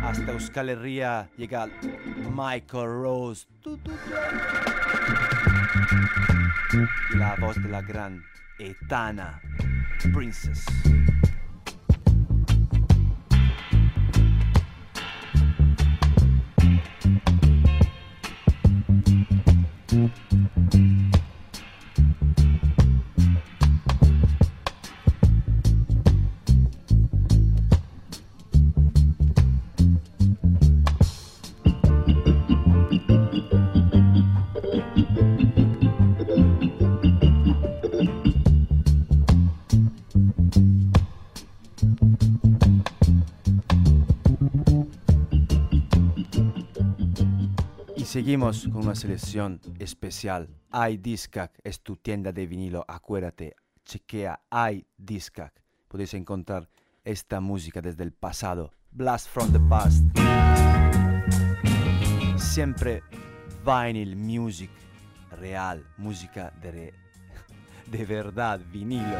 hasta 0.05 0.31
Euskal 0.31 0.69
Herria, 0.69 1.29
llega 1.35 1.67
Michael 2.31 2.87
Rose. 3.01 3.47
La 7.15 7.35
voz 7.35 7.61
de 7.61 7.69
la 7.69 7.81
gran 7.81 8.23
Etana 8.59 9.41
Princess. 10.13 10.65
Seguimos 48.25 48.67
con 48.73 48.85
una 48.85 48.95
selección 48.95 49.61
especial. 49.77 50.49
iDiscac 50.73 51.59
es 51.63 51.79
tu 51.81 51.95
tienda 51.95 52.31
de 52.31 52.47
vinilo. 52.47 52.83
Acuérdate, 52.87 53.55
chequea 53.85 54.41
iDiscac. 54.71 55.53
Podéis 55.87 56.15
encontrar 56.15 56.67
esta 57.03 57.39
música 57.39 57.81
desde 57.81 58.03
el 58.03 58.13
pasado. 58.13 58.71
Blast 58.89 59.29
from 59.29 59.51
the 59.51 59.59
past. 59.69 60.03
Siempre 62.35 63.03
vinyl 63.63 64.15
music 64.15 64.71
real, 65.39 65.85
música 65.97 66.51
de, 66.63 66.95
de 67.91 68.05
verdad, 68.05 68.59
vinilo. 68.71 69.19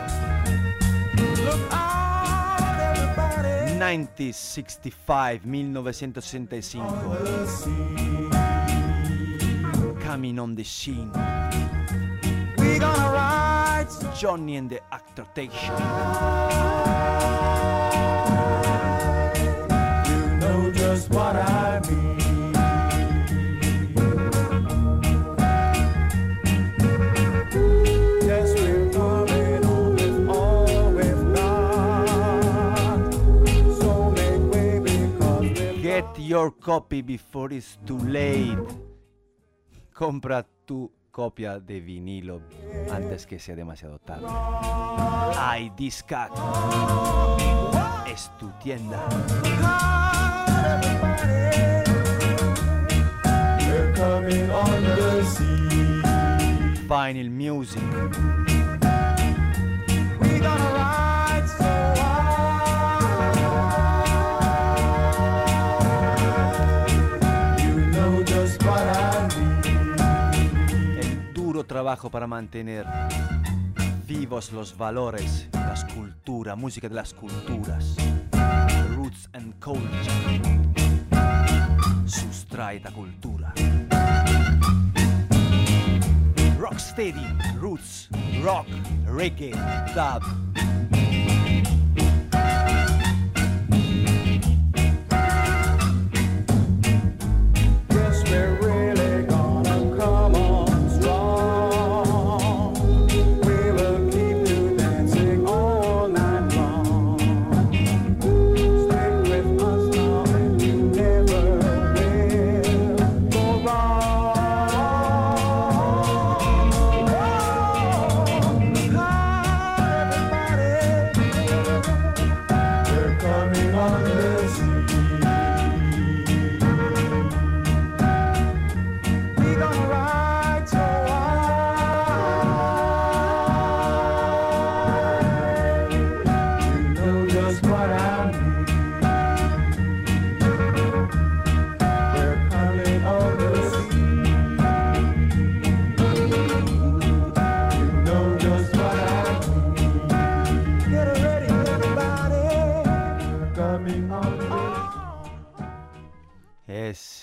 1965, 3.78 5.46
1965. 5.46 8.35
coming 10.16 10.40
on 10.40 10.56
the 10.56 10.64
scene. 10.64 11.12
We're 12.58 12.80
gonna 12.80 13.12
ride 13.12 13.88
Johnny 14.18 14.56
and 14.56 14.70
the 14.70 14.80
Actor 14.90 15.26
Station. 15.34 15.76
You 20.08 20.38
know 20.40 20.72
just 20.72 21.10
what 21.10 21.36
I 21.36 21.82
mean. 21.90 22.06
your 36.18 36.50
copy 36.50 37.02
before 37.02 37.52
it's 37.54 37.78
too 37.86 38.00
late. 38.00 38.58
Compra 39.96 40.46
tu 40.66 40.92
copia 41.10 41.58
de 41.58 41.80
vinilo 41.80 42.42
antes 42.92 43.26
que 43.26 43.40
sea 43.40 43.56
demasiado 43.56 43.98
tarde. 44.00 44.28
iDiscac 45.58 46.34
es 48.06 48.30
tu 48.38 48.52
tienda. 48.62 49.08
Vinyl 56.90 57.30
music. 57.32 57.82
Trabajo 71.86 72.10
para 72.10 72.26
mantener 72.26 72.84
vivos 74.08 74.52
los 74.52 74.76
valores, 74.76 75.48
la 75.54 75.76
escultura, 75.76 76.56
música 76.56 76.90
de 76.90 76.96
las 76.96 77.14
culturas. 77.14 77.96
Roots 78.96 79.30
and 79.34 79.54
culture. 79.64 80.42
Sustrae 82.08 82.80
la 82.80 82.90
cultura. 82.90 83.54
Rocksteady, 86.58 87.28
roots, 87.60 88.10
rock, 88.42 88.66
reggae, 89.06 89.52
dub. 89.94 90.45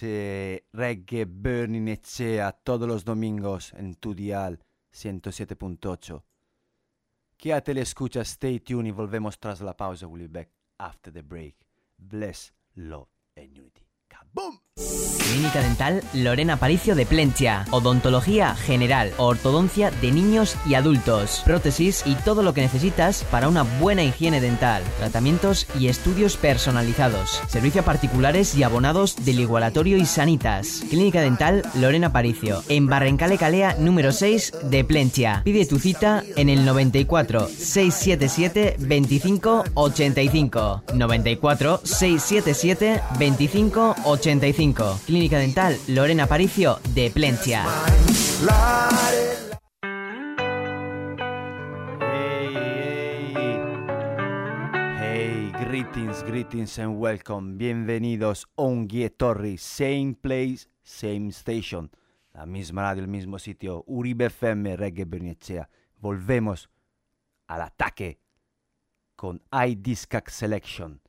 Reggae 0.03 1.25
Burning 1.27 1.88
Echea 1.88 2.53
todos 2.53 2.88
los 2.88 3.05
domingos 3.05 3.73
en 3.75 3.95
tu 3.95 4.15
dial 4.15 4.59
107.8. 4.93 6.23
Quédate, 7.37 7.75
le 7.75 7.81
escucha, 7.81 8.21
stay 8.21 8.61
tuned 8.61 8.88
y 8.88 8.91
volvemos 8.91 9.38
tras 9.38 9.61
la 9.61 9.77
pausa. 9.77 10.07
We'll 10.07 10.29
be 10.29 10.41
back 10.41 10.51
after 10.79 11.12
the 11.12 11.23
break. 11.23 11.57
Bless, 11.99 12.53
love 12.75 13.09
and 13.37 13.59
unity. 13.59 13.87
¡Kaboom! 14.09 14.61
Clínica 15.32 15.61
Dental 15.61 16.02
Lorena 16.14 16.56
Paricio 16.56 16.94
de 16.94 17.04
Plentia. 17.04 17.66
Odontología 17.70 18.54
general, 18.54 19.12
ortodoncia 19.18 19.90
de 19.90 20.11
niños 20.11 20.56
y 20.66 20.74
adultos, 20.74 21.42
prótesis 21.44 22.02
y 22.06 22.14
todo 22.14 22.42
lo 22.42 22.54
que 22.54 22.62
necesitas 22.62 23.24
para 23.24 23.48
una 23.48 23.62
buena 23.62 24.02
higiene 24.02 24.40
dental. 24.40 24.82
Tratamientos 24.98 25.66
y 25.78 25.88
estudios 25.88 26.37
personalizados. 26.37 27.42
Servicio 27.48 27.82
a 27.82 27.85
particulares 27.85 28.54
y 28.54 28.62
abonados 28.62 29.16
del 29.24 29.40
Igualatorio 29.40 29.98
y 29.98 30.06
Sanitas. 30.06 30.85
Clínica 30.88 31.20
Dental 31.20 31.62
Lorena 31.74 32.12
Paricio. 32.12 32.62
En 32.68 32.87
Barrencale 32.87 33.37
Calea 33.37 33.76
número 33.78 34.12
6 34.12 34.52
de 34.64 34.85
Plentia. 34.85 35.42
Pide 35.44 35.66
tu 35.66 35.78
cita 35.78 36.22
en 36.37 36.48
el 36.48 36.64
94 36.64 37.48
677 37.48 38.76
25 38.78 39.64
85. 39.74 40.85
94 40.94 41.80
677 41.85 43.02
25 43.18 43.96
85. 44.04 44.62
Clínica 44.62 45.38
Dental 45.38 45.77
Lorena 45.88 46.29
Paricio 46.29 46.79
de 46.94 47.11
Plentia. 47.11 47.64
Hey, 55.01 55.51
greetings, 55.64 56.22
greetings 56.22 56.79
and 56.79 56.96
welcome. 56.96 57.59
Bienvenidos 57.59 58.46
a 58.57 58.62
Ongie 58.62 59.11
Torri, 59.11 59.59
same 59.59 60.14
place, 60.14 60.68
same 60.85 61.31
station. 61.31 61.90
La 62.33 62.46
misma 62.46 62.83
radio, 62.83 63.03
el 63.03 63.09
mismo 63.09 63.40
sitio. 63.40 63.83
Uribe 63.88 64.27
FM, 64.27 64.77
Reggae 64.77 65.05
Bernicea. 65.05 65.68
Volvemos 65.98 66.70
al 67.48 67.62
ataque 67.62 68.20
con 69.16 69.42
iDiscac 69.51 70.31
Selection, 70.31 71.01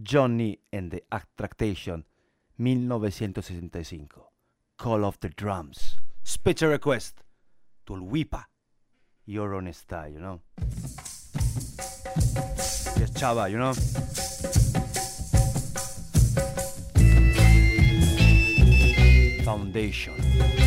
Johnny 0.00 0.60
and 0.70 0.92
the 0.92 1.04
Attractation, 1.10 2.06
1965. 2.60 4.08
Call 4.76 5.06
of 5.06 5.18
the 5.20 5.30
Drums. 5.30 5.96
Special 6.22 6.68
request. 6.68 7.22
Tulwipa. 7.86 8.44
Your 9.24 9.54
own 9.54 9.72
you 10.12 10.20
know? 10.20 10.40
Yes, 12.98 13.10
Chava, 13.12 13.50
you 13.50 13.56
know? 13.56 13.72
Foundation. 19.44 20.59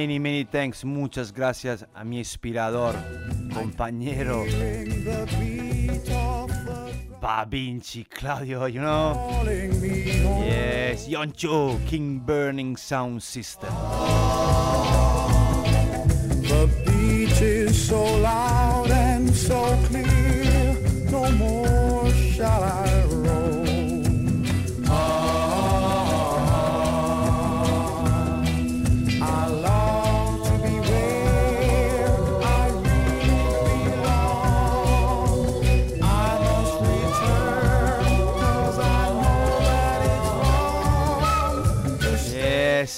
Many, 0.00 0.20
many 0.20 0.44
thanks, 0.44 0.84
muchas 0.84 1.32
gracias 1.32 1.84
a 1.92 2.04
mi 2.04 2.18
inspirador, 2.18 2.94
compañero 3.52 4.44
Babinci, 7.20 8.04
Claudio, 8.04 8.68
you 8.68 8.80
know? 8.80 9.42
Yes, 10.46 11.08
Yoncho, 11.08 11.80
King 11.88 12.20
Burning 12.20 12.76
Sound 12.76 13.20
System. 13.24 13.74
The 16.42 16.68
beach 16.86 17.40
is 17.42 17.88
so 17.88 18.00
loud 18.20 18.92
and 18.92 19.28
so 19.34 19.76
clear, 19.88 19.97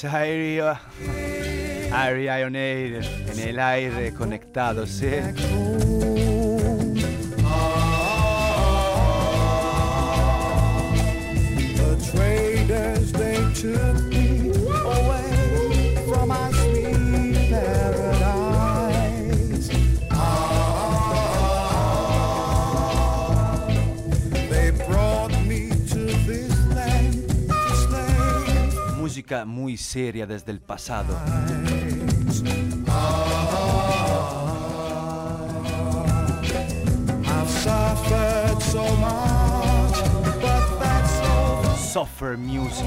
Yes, 0.02 0.14
Airi, 0.14 0.60
Airi 1.92 2.26
Ioneir, 2.26 3.04
en 3.28 3.38
el 3.38 3.58
aire 3.58 4.14
conectado, 4.14 4.86
sí. 4.86 5.10
The 11.76 11.96
traders 12.10 13.12
they 13.12 13.36
took 13.52 14.19
Muy 29.46 29.76
seria 29.76 30.26
desde 30.26 30.50
el 30.50 30.60
pasado. 30.60 31.16
Suffer 41.92 42.36
music. 42.36 42.86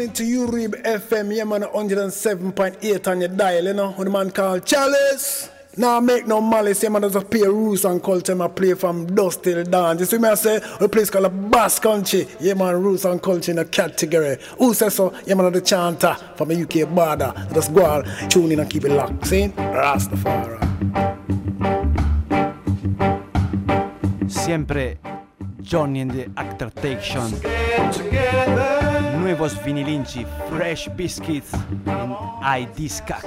I 0.00 0.06
tune 0.08 0.48
Urib 0.48 0.82
FM, 0.82 1.36
yeah, 1.36 1.44
man, 1.44 1.62
107.8 1.62 3.06
on 3.06 3.20
your 3.20 3.28
dial, 3.28 3.64
you 3.64 3.74
know, 3.74 3.94
with 3.96 4.08
a 4.08 4.10
man 4.10 4.30
called 4.32 4.66
Chalice. 4.66 5.50
Now 5.76 6.00
make 6.00 6.26
no 6.26 6.40
malice, 6.40 6.82
yeah, 6.82 6.88
man, 6.88 7.02
there's 7.02 7.14
a 7.14 7.20
play 7.20 7.42
roots 7.42 7.84
and 7.84 8.02
culture, 8.02 8.40
I 8.42 8.48
play 8.48 8.74
from 8.74 9.06
dusk 9.06 9.42
till 9.44 9.62
dawn. 9.62 9.98
You 10.00 10.04
see 10.04 10.18
me, 10.18 10.28
I 10.28 10.34
say, 10.34 10.60
a 10.80 10.88
place 10.88 11.10
called 11.10 11.26
a 11.26 11.28
Bass 11.28 11.78
Country, 11.78 12.26
yeah, 12.40 12.54
man, 12.54 12.82
roots 12.82 13.04
and 13.04 13.22
culture 13.22 13.52
in 13.52 13.58
a 13.58 13.64
category. 13.64 14.36
Who 14.58 14.74
says 14.74 14.96
so? 14.96 15.14
Yeah, 15.26 15.34
man, 15.34 15.52
the 15.52 15.60
chanter 15.60 16.16
from 16.34 16.48
the 16.48 16.62
UK 16.62 16.92
border. 16.92 17.32
Just 17.52 17.72
go 17.72 17.84
on, 17.84 18.28
tune 18.28 18.50
in 18.50 18.60
and 18.60 18.68
keep 18.68 18.84
it 18.84 18.90
locked, 18.90 19.28
see? 19.28 19.46
Rastafari. 19.48 20.58
Siempre 24.28 24.98
Johnny 25.64 26.02
and 26.02 26.10
the 26.10 26.30
Attraction. 26.36 27.40
Nuevos 29.18 29.54
vinilinchi, 29.64 30.26
Fresh 30.50 30.88
Biscuits 30.94 31.52
en 31.86 32.14
iDiscac. 32.60 33.24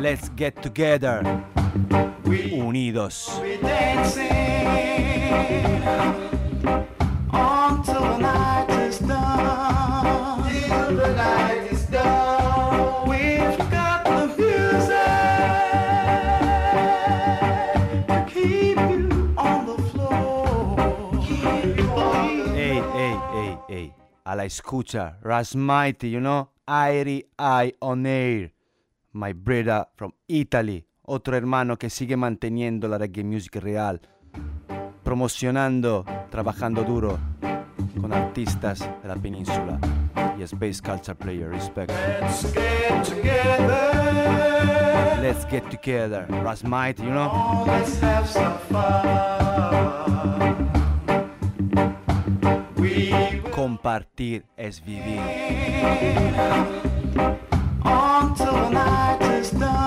Let's 0.00 0.30
get 0.34 0.60
together. 0.62 1.22
Unidos. 2.52 3.40
La 24.44 24.46
escucha. 24.46 25.18
Rasmighty, 25.22 26.10
you 26.10 26.20
know? 26.20 26.50
Airy 26.66 27.26
Eye 27.38 27.72
on 27.80 28.06
Air. 28.06 28.52
My 29.12 29.32
brother 29.32 29.86
from 29.96 30.12
Italy. 30.28 30.86
Otro 31.02 31.36
hermano 31.36 31.76
que 31.78 31.90
sigue 31.90 32.16
manteniendo 32.16 32.88
la 32.88 32.98
reggae 32.98 33.24
music 33.24 33.56
real. 33.56 34.00
Promocionando, 35.02 36.04
trabajando 36.30 36.82
duro 36.84 37.18
con 38.00 38.12
artistas 38.12 38.80
de 39.02 39.08
la 39.08 39.16
península. 39.16 39.78
Y 40.38 40.42
es 40.42 40.52
bass 40.58 40.82
culture 40.82 41.14
player, 41.14 41.48
respect. 41.48 41.92
Let's 42.20 42.52
get 42.52 43.04
together. 43.04 43.92
Let's 45.22 45.46
get 45.46 45.70
together. 45.70 46.26
Rasmighty, 46.28 47.02
you 47.02 47.10
know? 47.10 47.30
Oh, 47.32 47.64
let's 47.66 47.98
have 48.00 48.28
some 48.28 48.58
fun. 48.70 50.33
Compartir 53.64 54.44
es 54.58 54.84
vivir. 54.84 55.22
until 57.82 58.52
the 58.52 58.68
night 58.68 59.22
is 59.22 59.52
done. 59.52 59.84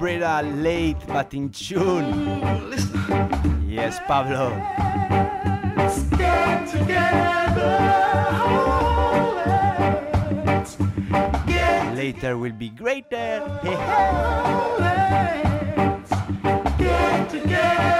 Cabrera 0.00 0.40
late 0.40 0.96
but 1.08 1.34
in 1.34 1.50
June. 1.50 2.40
Yes, 3.68 4.00
Pablo. 4.06 4.48
Together, 6.70 7.76
Later 11.94 12.38
will 12.38 12.52
be 12.52 12.70
greater. 12.70 13.44
Get 16.82 17.28
together. 17.28 17.90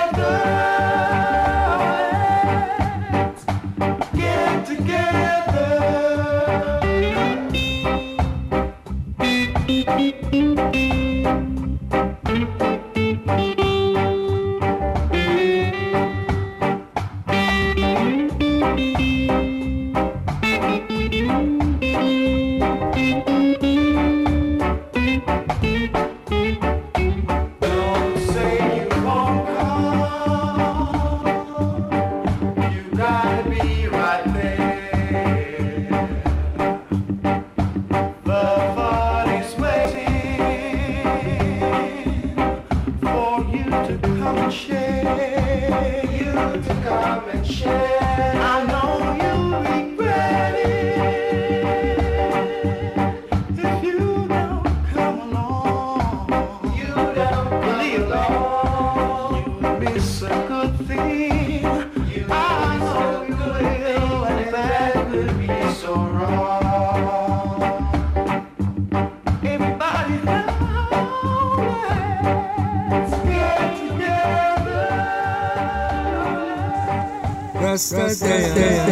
Rastadea, 77.81 78.85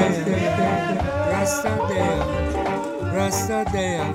Rastadea, 1.31 2.17
Rastadea. 3.13 4.07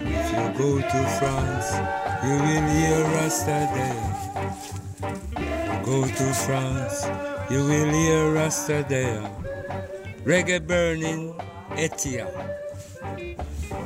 If 0.00 0.26
you 0.32 0.44
go 0.58 0.80
to 0.80 1.00
France, 1.18 1.68
you 2.24 2.34
will 2.40 2.66
hear 2.72 3.04
Rastadea. 3.20 4.00
Go 5.84 6.06
to 6.06 6.34
France, 6.34 7.04
you 7.50 7.58
will 7.58 7.92
hear 7.92 8.32
Rastadea. 8.32 9.20
Reggae 10.24 10.66
burning, 10.66 11.34
Etihad. 11.76 12.51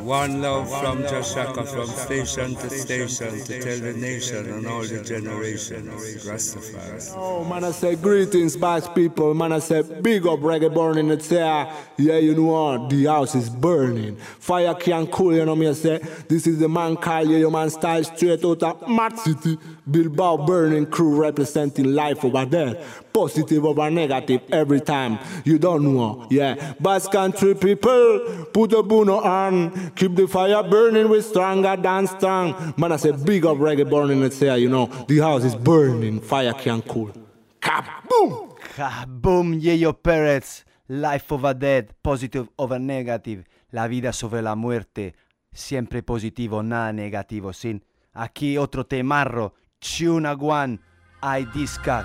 One 0.07 0.41
love 0.41 0.69
from 0.69 1.03
Jashaka, 1.03 1.67
from 1.67 1.89
station 1.89 2.55
to 2.55 2.71
station, 2.71 3.41
to 3.41 3.61
tell 3.61 3.81
the 3.81 3.93
nation 3.93 4.49
and 4.49 4.65
all 4.65 4.83
the 4.83 5.03
generations, 5.03 6.25
Rastafari. 6.25 7.13
Oh, 7.17 7.43
man, 7.43 7.65
I 7.65 7.73
say 7.73 7.97
greetings, 7.97 8.57
bass 8.57 8.89
people. 8.95 9.35
Man, 9.35 9.51
I 9.51 9.59
say 9.59 9.83
big 9.83 10.25
up 10.25 10.39
reggae 10.39 10.73
burning. 10.73 11.11
It's 11.11 11.27
there. 11.27 11.69
Yeah, 11.97 12.19
you 12.19 12.37
know 12.37 12.77
what? 12.77 12.89
The 12.89 13.07
house 13.07 13.35
is 13.35 13.51
burning. 13.51 14.15
Fire 14.15 14.75
can't 14.75 15.11
cool, 15.11 15.35
you 15.35 15.45
know 15.45 15.57
me. 15.57 15.67
I 15.67 15.73
say 15.73 15.99
this 16.29 16.47
is 16.47 16.61
the 16.61 16.69
man 16.69 16.97
called 16.99 17.29
yeah, 17.29 17.39
your 17.39 17.51
man 17.51 17.69
style 17.69 18.05
straight 18.05 18.45
out 18.45 18.63
of 18.63 18.89
Mad 18.89 19.19
City. 19.19 19.59
Bilbao 19.91 20.47
burning 20.47 20.87
crew 20.87 21.21
representing 21.21 21.95
life 21.95 22.25
over 22.25 22.45
there. 22.45 22.85
Positive 23.13 23.65
over 23.65 23.91
negative 23.91 24.43
every 24.53 24.81
time. 24.81 25.19
You 25.45 25.59
don't 25.59 25.83
know. 25.83 26.27
Yeah. 26.31 26.75
Bass 26.81 27.09
country 27.09 27.55
people, 27.55 28.47
put 28.53 28.73
a 28.73 28.83
bono 28.83 29.19
on. 29.19 29.93
Keep 29.97 30.15
the 30.15 30.29
fire 30.29 30.63
burning 30.63 31.09
with 31.09 31.25
stronger 31.25 31.75
than 31.75 32.07
strong. 32.07 32.75
Man, 32.77 32.93
I 32.93 32.97
say 32.97 33.13
big 33.13 33.47
up 33.47 33.57
reggae 33.57 33.89
burning. 33.89 34.23
It's 34.23 34.39
there, 34.39 34.59
you 34.59 34.69
know. 34.69 34.87
The 35.09 35.19
house 35.21 35.45
is 35.45 35.55
burning. 35.55 36.21
Fire 36.21 36.53
can't 36.53 36.87
cool. 36.87 37.13
Kaboom! 37.61 38.55
Kaboom, 38.77 39.61
Yeyo 39.61 39.95
Perez. 39.95 40.65
Life 40.89 41.33
over 41.33 41.55
dead, 41.55 41.95
positive 42.03 42.49
over 42.59 42.79
negative. 42.79 43.45
La 43.73 43.89
vida 43.89 44.13
sobre 44.13 44.43
la 44.43 44.55
muerte. 44.55 45.15
Siempre 45.53 46.03
positivo, 46.03 46.63
nada 46.63 46.93
negativo. 46.93 47.55
Sin 47.55 47.83
aquí 48.13 48.59
otro 48.59 48.85
temarro. 48.85 49.55
Chuna 49.81 50.35
Guan. 50.35 50.79
I 51.23 51.47
Discac. 51.55 52.05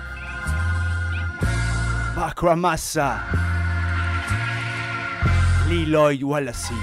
Bakramasa. 2.16 3.20
Liloy 5.68 6.22
Wallace. 6.24 6.74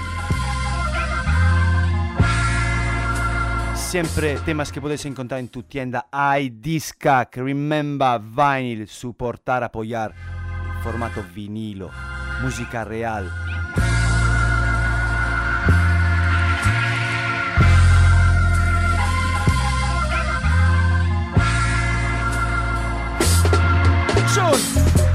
Siempre 3.90 4.38
temas 4.46 4.70
que 4.70 4.80
puedes 4.80 5.04
encontrar 5.04 5.40
en 5.40 5.48
tu 5.48 5.64
tienda 5.64 6.06
iDiscac. 6.38 7.36
Remember 7.38 8.20
vinyl, 8.20 8.86
soportar, 8.86 9.64
apoyar. 9.64 10.14
Formato 10.84 11.24
vinilo, 11.34 11.90
música 12.40 12.84
real. 12.84 13.28
Thank 24.32 25.09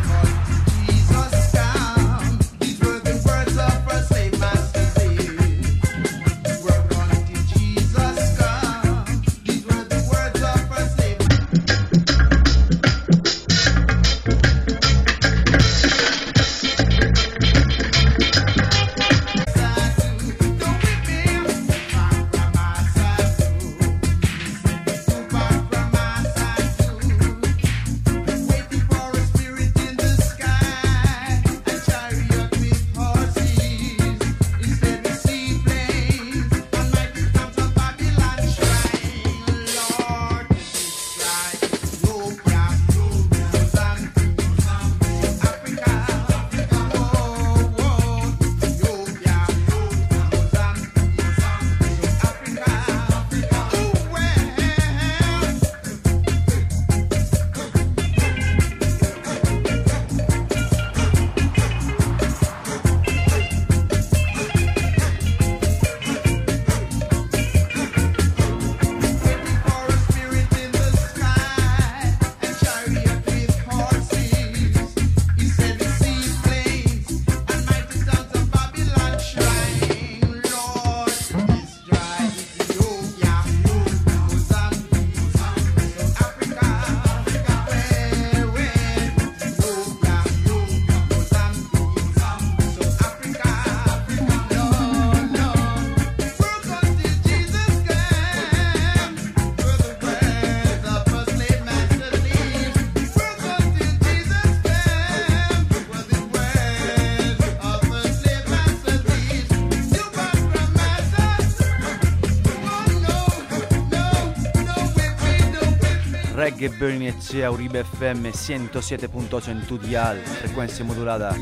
Reggae 116.66 116.80
Burning 116.80 117.08
Echea, 117.08 117.52
Uribe 117.52 117.82
FM 117.82 118.32
107.8 118.32 119.50
en 119.50 119.62
tu 119.68 119.78
dial, 119.78 120.18
frecuencia 120.42 120.84
modulada. 120.84 121.36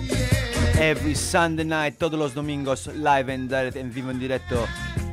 Every 0.78 1.15
Sunday 1.15 1.65
night, 1.65 1.97
todos 1.97 2.19
los 2.19 2.34
domingos, 2.34 2.88
live 2.88 3.34
and 3.34 3.49
direct, 3.49 3.78
en 3.78 3.93
vivo 3.93 4.11
en 4.11 4.19
directo, 4.19 4.65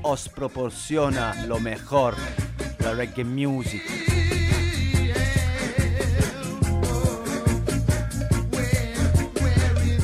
os 0.03 0.29
proporciona 0.29 1.47
lo 1.47 1.61
mejor, 1.61 2.17
la 2.81 2.93
reggae 2.95 3.25
music. 3.25 3.83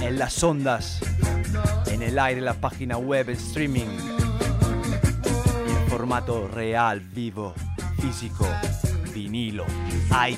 En 0.03 0.19
las 0.19 0.43
ondas, 0.45 1.01
en 1.87 2.03
el 2.03 2.17
aire, 2.19 2.41
la 2.41 2.55
página 2.55 2.97
web, 2.97 3.29
el 3.29 3.37
streaming, 3.37 3.89
en 5.67 5.89
formato 5.89 6.47
real, 6.47 7.01
vivo, 7.01 7.55
físico, 8.01 8.47
vinilo. 9.17 9.65
Hay 10.11 10.37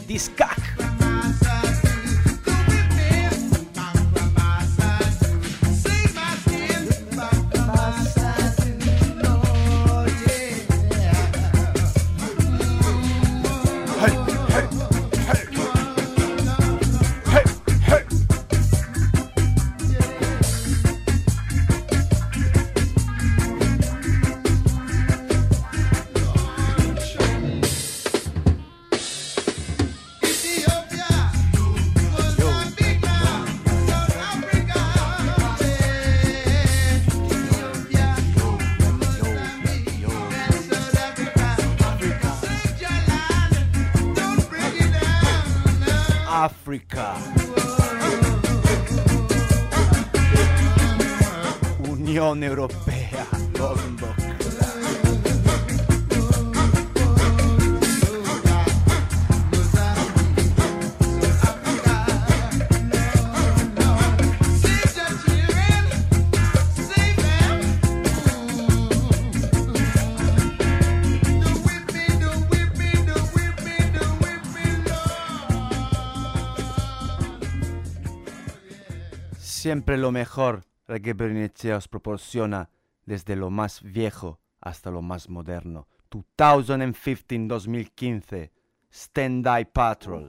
Siempre 79.69 79.99
lo 79.99 80.11
mejor 80.11 80.65
Reggae 80.87 81.13
Bernicea 81.13 81.77
os 81.77 81.89
proporciona 81.89 82.71
desde 83.05 83.37
lo 83.37 83.51
más 83.51 83.83
viejo 83.83 84.41
hasta 84.63 84.91
lo 84.91 85.03
más 85.03 85.29
moderno. 85.29 85.87
2015-2015 86.11 88.51
Stand 88.91 89.47
Eye 89.47 89.67
Patrol. 89.67 90.27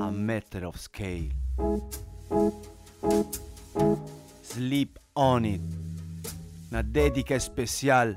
A 0.00 0.10
Matter 0.12 0.66
of 0.66 0.76
Scale. 0.76 1.32
Sleep 4.44 5.00
on 5.14 5.46
it. 5.46 5.89
Una 6.72 6.82
dedica 6.82 7.34
especial. 7.34 8.16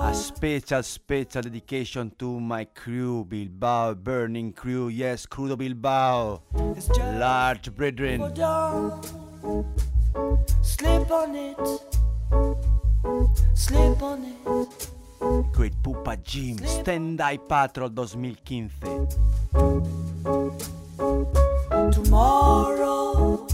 A 0.00 0.14
special, 0.14 0.82
special 0.82 1.42
dedication 1.42 2.10
to 2.16 2.40
my 2.40 2.64
crew, 2.72 3.22
Bilbao, 3.24 3.94
Burning 3.94 4.54
Crew, 4.54 4.88
yes, 4.88 5.26
Crudo 5.26 5.56
Bilbao, 5.58 6.42
large 7.18 7.70
brethren. 7.74 8.20
Sleep 10.62 11.10
on 11.10 11.36
it. 11.36 11.58
Sleep 13.54 14.02
on 14.02 14.24
it. 14.24 15.52
Great 15.52 15.74
Pupa 15.82 16.16
Jim, 16.16 16.56
Stand 16.64 17.20
Eye 17.20 17.36
Patrol 17.36 17.90
2015. 17.90 18.70
Tomorrow 21.92 23.46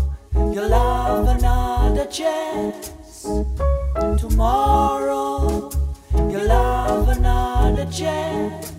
you'll 0.53 0.70
have 0.70 1.26
another 1.26 2.07
chance. 2.07 2.93
Tomorrow 3.99 5.70
you'll 6.30 6.49
have 6.49 7.09
another 7.09 7.86
chance. 7.86 8.72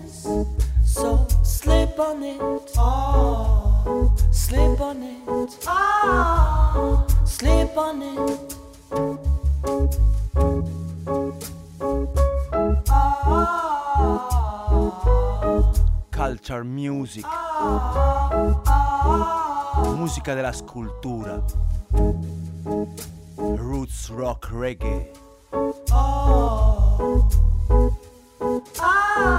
So 0.84 1.26
sleep 1.42 1.98
on 1.98 2.22
it. 2.22 2.40
Oh, 2.78 4.10
sleep 4.30 4.80
on 4.80 5.02
it. 5.02 5.58
Ah, 5.66 7.06
sleep 7.24 7.76
on 7.76 8.02
it. 8.02 8.56
Culture 16.10 16.64
Music. 16.64 17.26
Musica 19.96 20.34
della 20.34 20.52
scultura 20.52 21.42
roots 23.40 24.10
rock 24.10 24.48
reggae. 24.50 25.08
Oh. 25.90 27.28
Ah. 28.78 29.30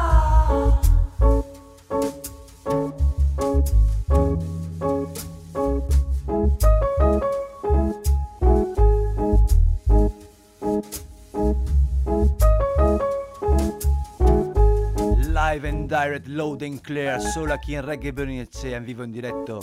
Live 15.34 15.66
and 15.66 15.90
direct, 15.90 16.28
load 16.28 16.62
and 16.62 16.82
clear, 16.82 17.20
solo 17.20 17.58
qui 17.58 17.76
in 17.76 17.82
Reggae 17.82 18.14
Bernese, 18.14 18.74
in 18.74 18.84
vivo 18.84 19.04
in 19.04 19.12
diretto. 19.12 19.62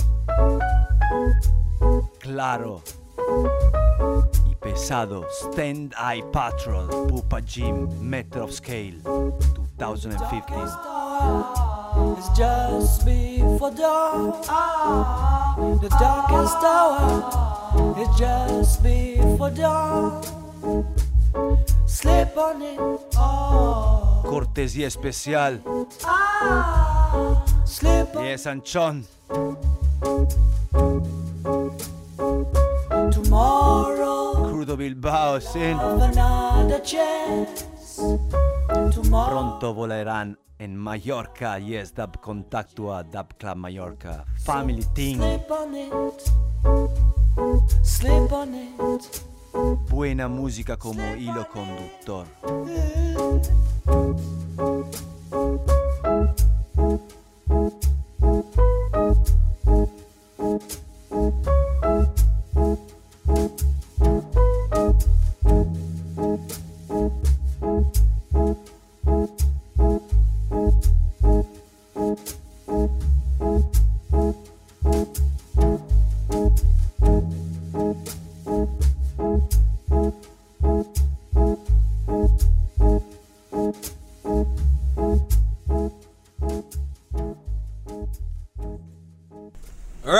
Claro. 2.18 2.82
Y 3.98 4.54
pesado, 4.60 5.24
Stand 5.30 5.94
Eye 5.98 6.22
Patrol, 6.32 6.88
Pupa 7.08 7.40
Jim, 7.40 7.88
Meter 8.00 8.40
of 8.42 8.52
Scale, 8.52 9.00
2015. 9.78 10.58
It's 12.16 12.28
just 12.36 13.04
before 13.04 13.70
dawn. 13.72 14.30
The 15.80 15.88
darkest 15.88 16.56
hour. 16.62 17.94
It's 17.98 18.18
just 18.18 18.82
before 18.82 19.50
dawn. 19.50 20.22
Sleep 21.86 22.36
on 22.36 22.62
it. 22.62 22.78
Oh, 23.16 24.22
Cortesía 24.24 24.86
especial. 24.86 25.58
ah, 26.04 27.44
sleep 27.64 28.14
on 28.14 28.24
Yes, 28.24 28.46
Anchón. 28.46 29.04
Tomorrow. 33.10 34.50
Crudo 34.50 34.76
Bilbao, 34.76 35.40
sin 35.40 35.76
Pronto 39.10 39.74
volerán 39.74 40.38
en 40.58 40.76
Mallorca. 40.76 41.58
Yes, 41.58 41.94
dab 41.94 42.20
contacto 42.20 42.92
a 42.94 43.02
dab 43.02 43.36
Club 43.38 43.56
Mallorca. 43.56 44.24
Family 44.44 44.84
Thing. 44.94 45.20
Buena 49.88 50.28
música 50.28 50.76
come 50.76 51.16
hilo 51.18 51.46
conductor. 51.48 52.26
Yeah. 61.18 61.67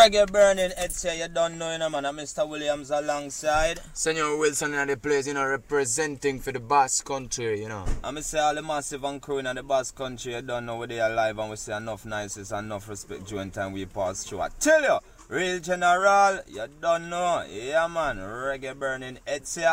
Reggae 0.09 0.33
burning, 0.33 0.71
Ed 0.79 0.91
say 0.91 1.21
you 1.21 1.29
don't 1.29 1.59
know, 1.59 1.71
you 1.71 1.77
know, 1.77 1.91
man. 1.91 2.07
I'm 2.07 2.17
Mr. 2.17 2.49
Williams 2.49 2.91
alongside. 2.91 3.81
Senor 3.93 4.39
Wilson 4.39 4.73
in 4.73 4.89
the 4.89 4.97
place, 4.97 5.27
you 5.27 5.35
know, 5.35 5.45
representing 5.45 6.41
for 6.41 6.51
the 6.51 6.61
Basque 6.61 7.05
country, 7.05 7.61
you 7.61 7.69
know. 7.69 7.85
I'm 8.03 8.19
say 8.23 8.39
all 8.39 8.55
the 8.55 8.63
massive 8.63 9.05
and 9.05 9.21
crew 9.21 9.37
in 9.37 9.55
the 9.55 9.63
Basque 9.63 9.95
country, 9.97 10.35
you 10.35 10.41
don't 10.41 10.65
know 10.65 10.77
where 10.77 10.87
they 10.87 11.01
are 11.01 11.11
live 11.11 11.39
and 11.39 11.51
we 11.51 11.57
say 11.57 11.77
enough 11.77 12.07
niceness, 12.07 12.53
and 12.53 12.69
enough 12.69 12.89
respect 12.89 13.27
during 13.27 13.51
time 13.51 13.75
we 13.75 13.85
pass 13.85 14.25
through. 14.25 14.41
I 14.41 14.49
tell 14.59 14.81
you, 14.81 14.99
real 15.29 15.61
general, 15.61 16.41
you 16.47 16.65
don't 16.81 17.11
know. 17.11 17.45
Yeah, 17.47 17.87
man. 17.89 18.17
Reggae 18.17 18.79
burning, 18.79 19.19
say. 19.45 19.67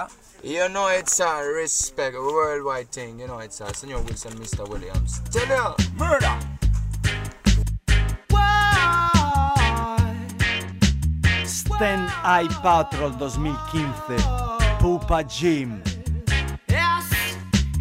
You 0.44 0.68
know 0.68 0.90
it's 0.90 1.18
a 1.22 1.44
respect, 1.44 2.14
a 2.14 2.20
worldwide 2.20 2.92
thing, 2.92 3.22
you 3.22 3.28
know 3.28 3.40
it's 3.40 3.62
a 3.62 3.74
Senor 3.74 4.02
Wilson, 4.02 4.34
Mr. 4.34 4.68
Williams. 4.68 5.22
Tell 5.32 5.48
you, 5.48 5.76
murder! 5.98 6.55
Stand 11.76 12.10
Eye 12.24 12.48
Patrol 12.62 13.12
2015, 13.12 14.18
Pupa 14.80 15.24
Jim. 15.28 15.84
Yes, 16.70 17.12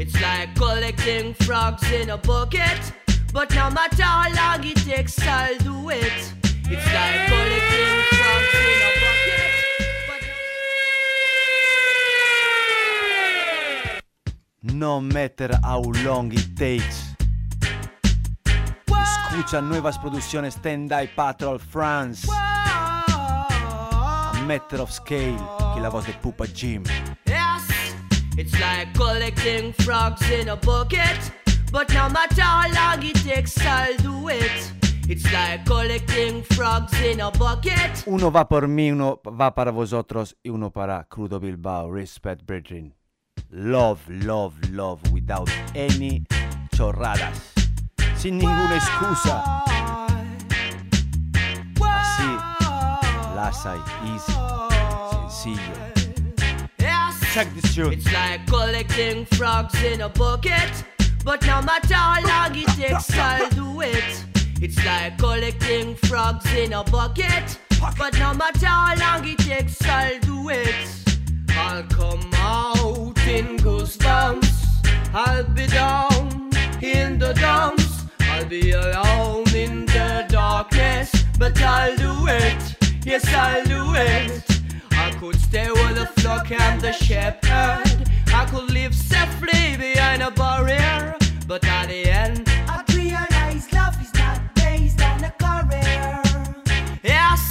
it's 0.00 0.20
like 0.20 0.52
collecting 0.56 1.32
frogs 1.34 1.88
in 1.92 2.10
a 2.10 2.16
bucket. 2.16 2.92
But 3.32 3.54
no 3.54 3.70
matter 3.70 4.02
how 4.02 4.32
long 4.34 4.64
it 4.64 4.78
takes, 4.78 5.16
I'll 5.22 5.56
do 5.58 5.90
it. 5.90 6.32
It's 6.42 6.86
like 6.92 7.28
collecting 7.28 8.02
frogs 8.10 8.54
in 8.66 8.80
a 8.82 8.92
bucket. 9.04 9.52
No 14.74 15.00
matter 15.00 15.56
how 15.62 15.82
long 16.02 16.32
it 16.32 16.56
takes. 16.56 17.14
Escucha 18.88 19.60
nuevas 19.60 19.98
producciones 19.98 20.54
Stand 20.54 20.92
Eye 20.92 21.06
Patrol 21.14 21.58
France. 21.60 22.26
Matter 24.46 24.80
of 24.80 24.90
Scale, 24.90 25.38
que 25.74 25.80
la 25.80 25.88
voz 25.88 26.06
de 26.06 26.12
Pupa 26.12 26.44
Jim. 26.46 26.82
Yes, 27.26 27.66
it's 28.36 28.52
like 28.60 28.92
collecting 28.92 29.72
frogs 29.72 30.20
in 30.30 30.50
a 30.50 30.56
bucket. 30.56 31.32
But 31.72 31.88
no 31.94 32.08
matter 32.10 32.42
how 32.42 32.68
long 32.68 33.02
it 33.02 33.16
takes, 33.24 33.56
I'll 33.58 33.96
do 33.96 34.28
it. 34.28 34.72
It's 35.08 35.24
like 35.32 35.64
collecting 35.64 36.42
frogs 36.42 36.92
in 37.00 37.20
a 37.20 37.30
bucket. 37.30 38.04
Uno 38.06 38.30
va 38.30 38.46
por 38.46 38.68
mí, 38.68 38.90
uno 38.90 39.20
va 39.24 39.54
para 39.54 39.70
vosotros 39.70 40.36
y 40.42 40.50
uno 40.50 40.70
para 40.70 41.04
Crudo 41.04 41.40
Bilbao. 41.40 41.90
Respect, 41.90 42.44
brethren. 42.44 42.94
Love, 43.50 44.00
love, 44.08 44.54
love, 44.70 45.00
without 45.10 45.50
any 45.74 46.24
chorradas. 46.76 47.52
Sin 48.16 48.38
ninguna 48.38 48.76
excusa. 48.76 49.64
Lasa 53.44 53.76
y 53.76 54.14
easy, 54.14 54.32
sencillo. 55.10 55.74
Check 57.34 57.48
this 57.54 57.74
tune. 57.74 57.92
It's 57.92 58.10
like 58.12 58.46
collecting 58.46 59.26
frogs 59.36 59.82
in 59.82 60.00
a 60.00 60.08
bucket. 60.08 60.72
But 61.24 61.44
no 61.46 61.60
matter 61.60 61.94
how 61.94 62.22
long 62.22 62.56
it 62.56 62.68
takes, 62.68 63.10
I'll 63.18 63.50
do 63.50 63.80
it. 63.80 64.24
It's 64.62 64.82
like 64.84 65.18
collecting 65.18 65.96
frogs 66.06 66.46
in 66.54 66.72
a 66.72 66.84
bucket. 66.84 67.58
But 67.98 68.18
no 68.18 68.32
matter 68.34 68.66
how 68.66 68.94
long 68.96 69.26
it 69.26 69.38
takes, 69.38 69.82
I'll 69.84 70.20
do 70.20 70.48
it. 70.48 70.86
I'll 71.50 71.82
come 71.84 72.30
out 72.34 73.18
in 73.26 73.58
goosebumps. 73.58 74.54
I'll 75.12 75.44
be 75.44 75.66
down 75.66 76.50
in 76.80 77.18
the 77.18 77.34
dumps. 77.34 78.04
I'll 78.20 78.46
be 78.46 78.70
alone 78.70 79.48
in 79.54 79.86
the 79.86 80.24
darkness. 80.28 81.10
But 81.38 81.60
I'll 81.60 81.96
do 81.96 82.26
it. 82.28 82.83
Yes, 83.04 83.26
I'll 83.34 83.64
do 83.64 83.94
it. 83.96 84.42
I 84.92 85.10
could 85.20 85.38
stay 85.38 85.70
with 85.70 85.96
the 85.96 86.06
flock 86.22 86.50
and 86.50 86.80
the 86.80 86.92
shepherd. 86.92 88.08
I 88.32 88.46
could 88.50 88.70
live 88.70 88.94
safely 88.94 89.76
behind 89.76 90.22
a 90.22 90.30
barrier. 90.30 91.14
But 91.46 91.66
at 91.66 91.88
the 91.88 92.10
end, 92.10 92.48
I 92.66 92.82
realize 92.94 93.70
love 93.74 94.00
is 94.00 94.14
not 94.14 94.40
based 94.54 95.02
on 95.02 95.22
a 95.22 95.30
career. 95.32 96.22
Yes, 97.02 97.46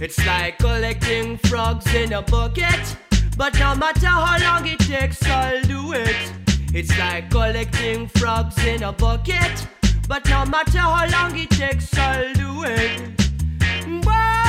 it's 0.00 0.24
like 0.26 0.56
collecting 0.58 1.36
frogs 1.36 1.92
in 1.92 2.14
a 2.14 2.22
bucket. 2.22 2.96
But 3.36 3.58
no 3.58 3.74
matter 3.74 4.06
how 4.06 4.38
long 4.40 4.66
it 4.66 4.78
takes, 4.78 5.22
I'll 5.26 5.62
do 5.64 5.92
it. 5.92 6.32
It's 6.72 6.98
like 6.98 7.30
collecting 7.30 8.08
frogs 8.08 8.56
in 8.64 8.82
a 8.82 8.92
bucket. 8.92 9.68
But 10.08 10.26
no 10.30 10.46
matter 10.46 10.78
how 10.78 11.06
long 11.12 11.38
it 11.38 11.50
takes, 11.50 11.96
I'll 11.98 12.32
do 12.32 12.64
it. 12.64 13.02
Whoa. 14.02 14.47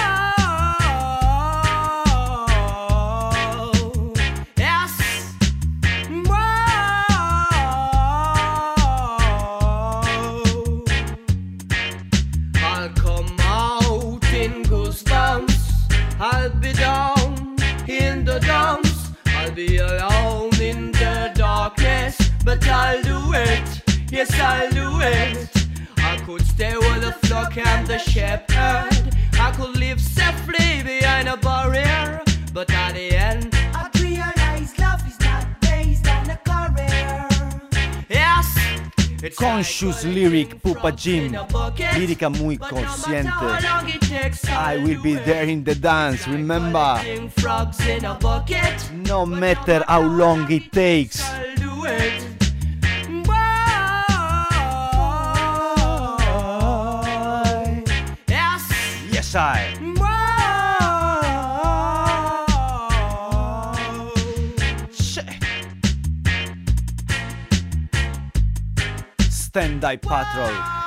I'll 22.69 23.01
do 23.01 23.33
it. 23.33 24.11
Yes, 24.11 24.31
I'll 24.39 24.69
do 24.71 25.01
it. 25.01 25.49
I 25.97 26.17
could 26.25 26.41
stay 26.45 26.75
with 26.75 27.01
the 27.01 27.11
flock 27.27 27.57
and 27.57 27.87
the 27.87 27.97
shepherd. 27.97 29.15
I 29.39 29.51
could 29.55 29.77
live 29.77 29.99
safely 29.99 30.83
behind 30.83 31.27
a 31.27 31.37
barrier. 31.37 32.21
But 32.53 32.71
at 32.71 32.93
the 32.93 33.15
end, 33.15 33.49
I 33.73 33.89
realize 34.01 34.77
love 34.79 35.05
is 35.07 35.19
not 35.21 35.45
based 35.61 36.07
on 36.07 36.29
a 36.29 36.37
career. 36.37 37.27
Yes, 38.09 38.57
it's 39.21 39.37
Conscious 39.37 40.03
lyric, 40.03 40.61
Pupa 40.61 40.91
Jim. 40.91 41.33
Lírica 41.95 42.29
muy 42.29 42.57
consciente. 42.57 43.29
I 44.49 44.77
will 44.77 45.01
be 45.01 45.15
there 45.15 45.47
in 45.47 45.63
the 45.63 45.75
dance, 45.75 46.27
remember? 46.27 47.01
in 47.05 48.05
a 48.05 48.15
bucket. 48.15 48.91
No 48.91 49.25
matter 49.25 49.83
how 49.87 50.01
long 50.01 50.51
it 50.51 50.71
takes. 50.71 51.23
side. 59.29 59.77
Stand 69.29 69.81
by 69.81 69.97
patrol. 69.97 70.78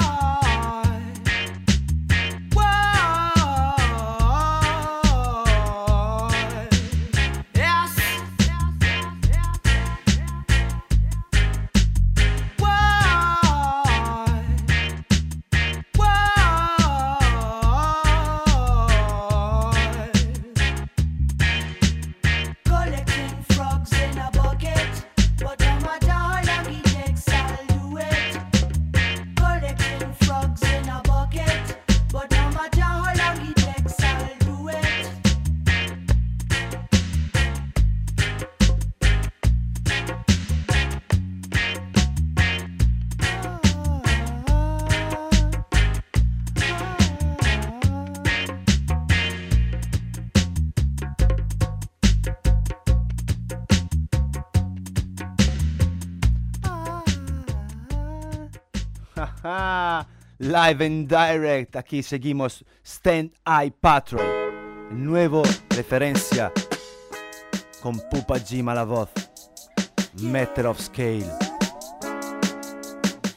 Live 60.43 60.85
and 60.85 61.07
direct, 61.07 61.77
aquí 61.77 62.03
seguimos 62.03 62.65
Stand 62.85 63.31
Eye 63.47 63.71
Patrol, 63.71 64.91
nuevo 64.91 65.45
referencia 65.71 66.53
con 67.81 68.01
Pupa 68.11 68.41
Jim 68.41 68.69
a 68.69 68.75
la 68.75 68.83
voz, 68.83 69.09
Meter 70.21 70.67
of 70.67 70.81
Scale. 70.81 71.31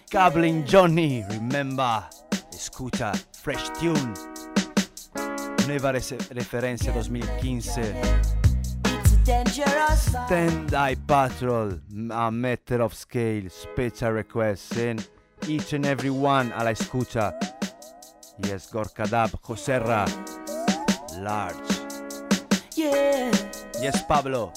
Cabling 0.09 0.65
Johnny, 0.65 1.23
remember, 1.29 2.05
escucha 2.51 3.11
Fresh 3.39 3.73
Tune. 3.79 4.13
Nueva 5.67 5.91
referencia 5.91 6.91
2015. 6.91 7.93
Dangerous 9.23 10.09
vibe. 10.11 10.25
Stand 10.25 10.73
Eye 10.73 10.97
Patrol, 11.05 11.79
a 12.09 12.31
Matter 12.31 12.81
of 12.81 12.95
Scale, 12.95 13.47
Special 13.51 14.11
Request, 14.11 14.77
and 14.77 15.07
each 15.47 15.73
and 15.73 15.85
every 15.85 16.09
one 16.09 16.51
a 16.55 16.63
la 16.63 16.71
escucha. 16.71 17.33
Yes, 18.39 18.69
Gorka 18.71 19.05
Dab, 19.07 19.31
Joserra, 19.41 20.05
Large. 21.21 21.57
Yeah. 22.75 23.31
Yes, 23.81 24.03
Pablo, 24.07 24.51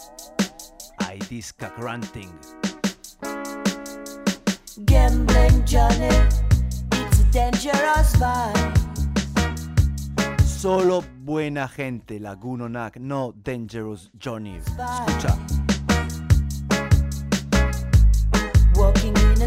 I 1.00 1.18
disca 1.28 1.72
granting. 1.76 2.32
Gambling 4.84 5.64
Johnny. 5.64 6.08
It's 6.92 7.20
a 7.20 7.24
dangerous 7.32 8.16
vibe. 8.16 8.78
Solo 10.42 11.04
buena 11.24 11.68
gente, 11.68 12.18
Laguno 12.18 12.68
Nac, 12.68 12.96
no 12.98 13.32
Dangerous 13.32 14.10
Johnny. 14.18 14.58
Escucha. 14.58 15.57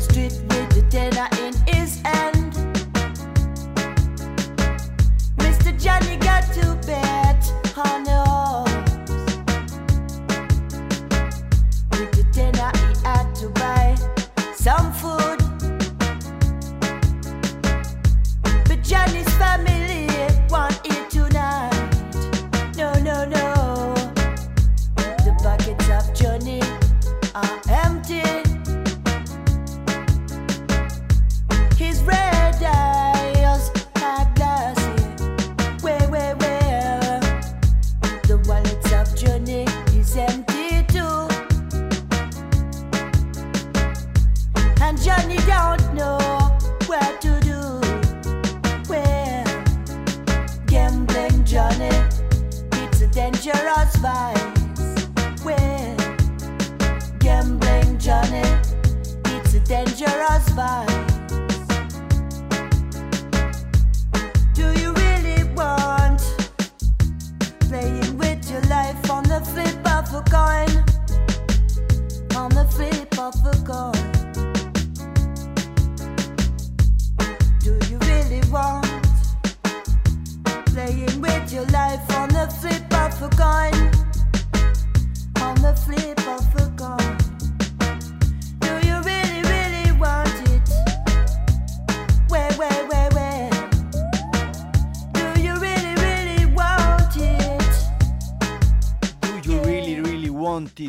Street 0.01 0.33
with 0.49 0.69
the 0.75 0.83
tenner 0.89 1.27
in 1.45 1.53
his 1.67 2.01
hand. 2.01 2.53
Mr. 5.37 5.71
Johnny 5.79 6.17
got 6.17 6.43
to 6.53 6.70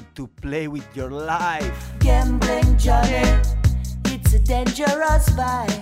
wanted 0.03 0.15
to 0.15 0.27
play 0.41 0.69
with 0.69 0.87
your 0.97 1.11
life? 1.11 1.93
Gambling 2.01 2.77
Johnny, 2.79 3.41
it's 4.07 4.35
a 4.35 4.39
dangerous 4.39 5.29
vice. 5.31 5.81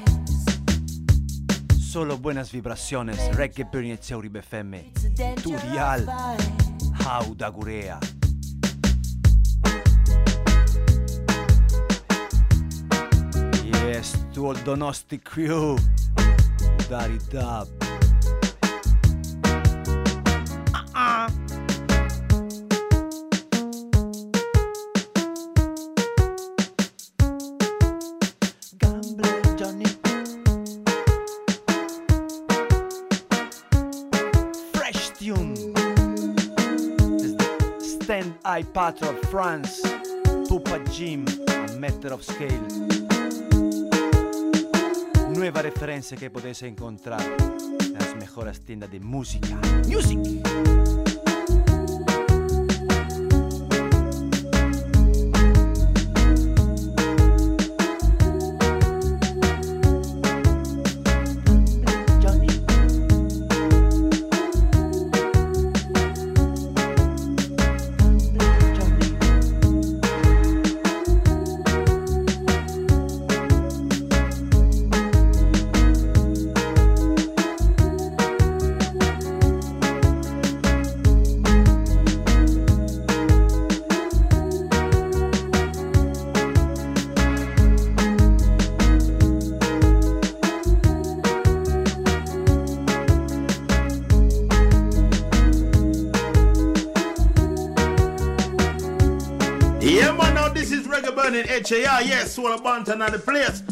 Solo 1.78 2.16
buenas 2.18 2.50
vibraciones, 2.52 3.18
Reggae 3.36 3.64
Burning 3.64 3.98
e 3.98 4.14
Uribe 4.14 4.42
FM. 4.42 4.92
Turial. 5.42 6.06
Hauda 7.04 7.50
Gurea. 7.50 7.98
Yes, 13.64 14.24
to 14.32 14.46
all 14.46 14.56
Donosti 14.64 15.18
crew. 15.18 15.76
Dari 16.88 17.18
Dub. 17.30 17.79
Patrol 38.72 39.16
France. 39.30 39.82
Pupa 40.48 40.78
Jim, 40.90 41.24
a 41.48 41.76
Matter 41.78 42.12
of 42.12 42.22
Scale. 42.22 42.60
Nueva 45.34 45.62
referencia 45.62 46.16
que 46.16 46.30
podéis 46.30 46.62
encontrar 46.62 47.22
en 47.80 47.94
las 47.94 48.14
mejores 48.16 48.60
tiendas 48.60 48.90
de 48.90 49.00
música. 49.00 49.58
Music. 49.88 51.09
Yes, 101.52 102.34
Soul 102.34 102.58
Bantan 102.58 103.04
on 103.04 103.10
the 103.10 103.18
place. 103.18 103.62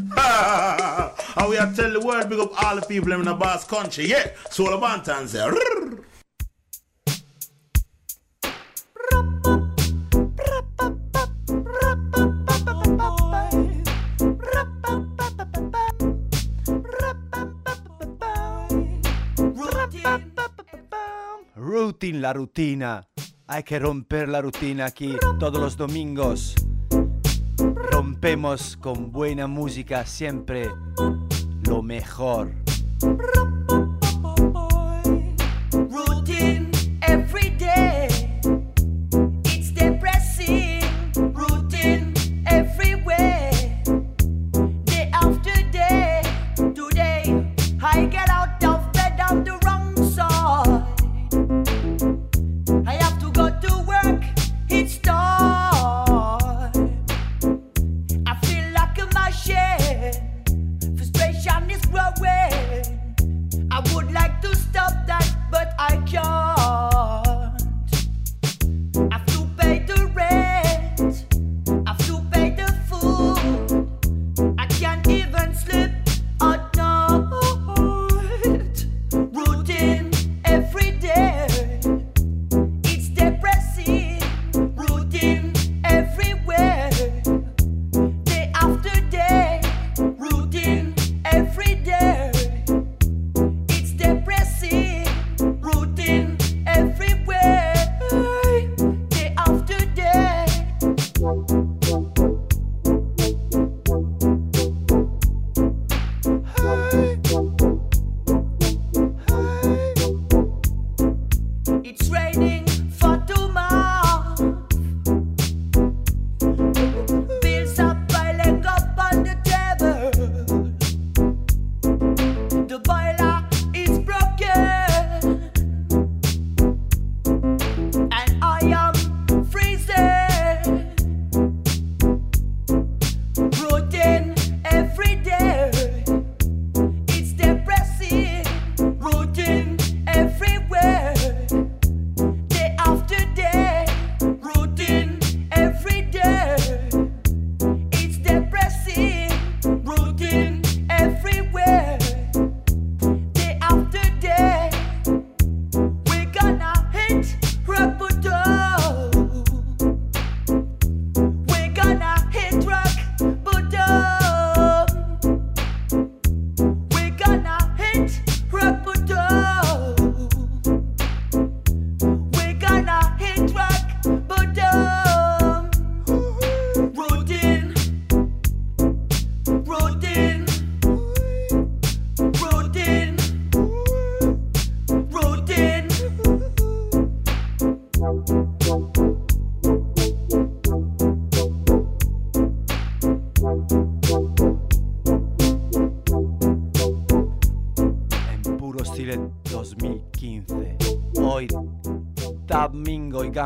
and 1.36 1.48
we 1.48 1.56
are 1.56 1.72
tell 1.72 1.92
the 1.92 2.00
world, 2.00 2.28
big 2.28 2.40
up 2.40 2.50
all 2.64 2.74
the 2.74 2.82
people 2.82 3.12
in 3.12 3.22
the 3.22 3.34
Bass 3.34 3.64
country, 3.64 4.08
yeah. 4.08 4.32
Bantan 4.50 5.28
say, 5.28 5.38
"Rrrr." 5.38 6.04
Routine, 21.54 22.20
la 22.20 22.32
rutina. 22.32 23.06
Hay 23.46 23.62
que 23.62 23.78
romper 23.78 24.28
la 24.28 24.42
rutina 24.42 24.86
aquí 24.86 25.16
todos 25.38 25.60
los 25.60 25.76
domingos. 25.76 26.54
Rompemos 27.90 28.76
con 28.76 29.10
buena 29.10 29.46
música 29.46 30.04
siempre 30.04 30.68
lo 31.66 31.82
mejor. 31.82 32.52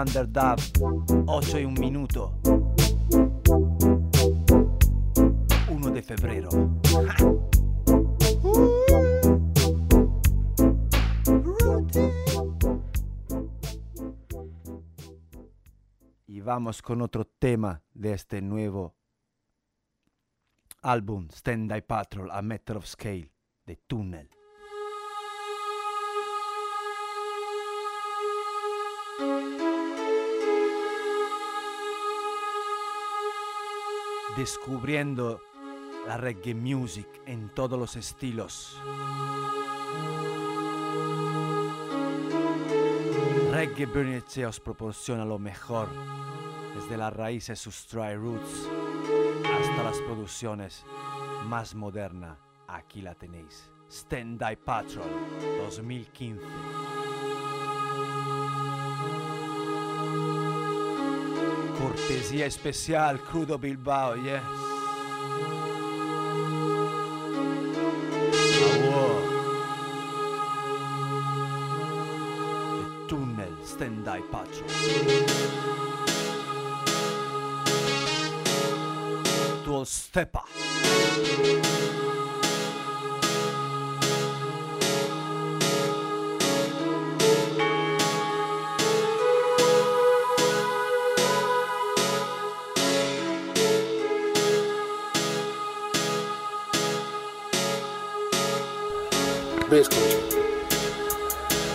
Mingo 0.02 0.10
y 0.10 0.22
Gander 0.22 0.32
Dub, 0.32 0.58
8 1.26 1.60
y 1.60 1.64
un 1.64 1.74
minuto. 1.74 2.38
1 5.68 5.90
de 5.90 6.02
febrero. 6.02 6.48
Y 16.26 16.40
vamos 16.40 16.82
con 16.82 17.02
otro 17.02 17.24
tema 17.26 17.82
de 17.92 18.12
este 18.14 18.40
nuevo 18.42 18.96
álbum, 20.82 21.28
Stand 21.30 21.70
Eye 21.70 21.82
Patrol, 21.82 22.30
A 22.30 22.42
Meter 22.42 22.76
of 22.76 22.86
Scale, 22.86 23.30
de 23.66 23.76
Tunnel. 23.76 24.28
Descubriendo 34.36 35.40
la 36.06 36.16
reggae 36.16 36.54
music 36.54 37.06
en 37.26 37.48
todos 37.50 37.78
los 37.78 37.96
estilos. 37.96 38.76
Reggae 43.52 43.86
Bernicea 43.86 44.48
os 44.48 44.58
proporciona 44.58 45.24
lo 45.24 45.38
mejor, 45.38 45.88
desde 46.74 46.96
las 46.96 47.12
raíces 47.12 47.60
sus 47.60 47.86
dry 47.88 48.14
roots 48.16 48.68
hasta 49.44 49.82
las 49.82 49.98
producciones 49.98 50.84
más 51.44 51.74
modernas. 51.74 52.38
Aquí 52.66 53.02
la 53.02 53.14
tenéis. 53.14 53.70
Stand 53.90 54.42
Die 54.42 54.56
Patrol 54.56 55.04
2015. 55.58 56.40
Cortesía 61.78 62.46
especial 62.46 63.20
Crudo 63.20 63.58
Bilbao, 63.58 64.14
yes. 64.16 64.42
Award. 68.62 69.24
The 72.78 73.08
Tunnel 73.08 73.54
Stand 73.64 74.04
Die 74.04 74.22
Patrol. 74.30 74.68
Country. 99.72 99.88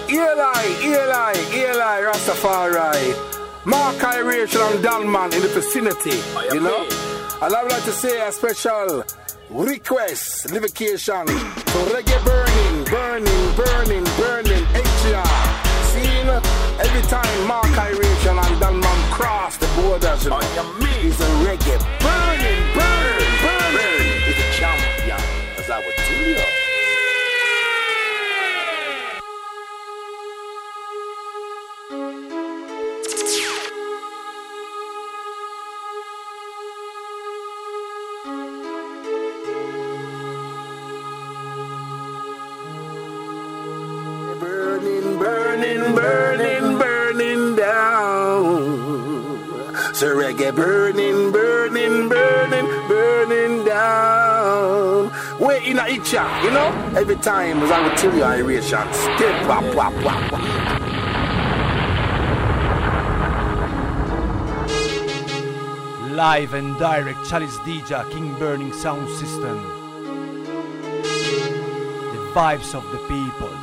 Eli, 0.08 0.66
Eli, 0.84 1.34
Eli, 1.52 2.02
Rastafari. 2.06 3.66
Mark 3.66 4.04
Iration 4.04 4.62
and 4.62 4.84
Dalman 4.86 5.34
in 5.34 5.42
the 5.42 5.48
vicinity, 5.48 6.12
oh, 6.14 6.54
you 6.54 6.62
know? 6.62 6.86
And 7.42 7.54
I 7.56 7.64
would 7.64 7.72
like 7.72 7.84
to 7.86 7.92
say 7.92 8.22
a 8.22 8.32
special 8.32 9.04
request, 9.50 10.52
livocation 10.52 11.26
to 11.26 11.80
reggae 11.90 12.24
burning, 12.24 12.86
burning, 12.86 13.56
burning, 13.56 14.06
burning, 14.16 14.64
HR. 14.78 15.26
Seeing 15.90 16.30
every 16.78 17.02
time 17.10 17.48
Mark 17.48 17.76
Iration 17.78 18.38
and 18.38 18.62
Dalman 18.62 19.12
cross 19.12 19.58
the 19.58 19.66
borders, 19.76 20.24
you 20.24 20.32
oh, 20.32 20.38
know, 20.38 20.88
it's 21.02 21.20
a 21.20 21.30
reggae 21.42 21.78
burning, 22.06 22.62
burn, 22.78 23.26
burn, 23.42 23.74
burn. 23.74 24.06
It's 24.30 24.38
a 24.38 24.60
champion, 24.60 25.20
as 25.58 25.70
I 25.72 25.80
would 25.80 25.96
tell 25.96 26.28
you. 26.28 26.57
Itcha, 56.08 56.44
you 56.44 56.52
know? 56.52 56.70
Every 56.98 57.18
time 57.18 57.62
as 57.64 57.70
I 57.70 57.86
would 57.86 57.98
tell 57.98 58.16
you 58.16 58.24
iration, 58.24 58.94
step 58.94 59.48
wap 59.48 59.76
wap 59.76 59.94
wap 60.06 60.32
wap. 60.32 60.42
Live 66.12 66.54
and 66.54 66.78
direct 66.80 67.28
Chalice 67.30 67.58
DJ 67.58 68.10
King 68.12 68.34
Burning 68.40 68.72
Sound 68.72 69.10
System. 69.18 69.62
The 72.14 72.32
vibes 72.34 72.74
of 72.74 72.90
the 72.92 73.00
people. 73.10 73.57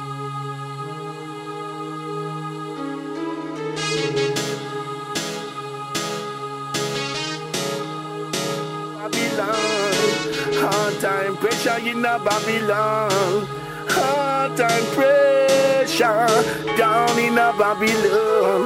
Pressure 11.64 11.88
in 11.88 12.04
a 12.04 12.18
Babylon. 12.18 13.46
Hard 13.88 14.56
time 14.56 14.84
pressure 14.94 16.76
down 16.76 17.18
in 17.18 17.38
a 17.38 17.52
Babylon. 17.58 18.64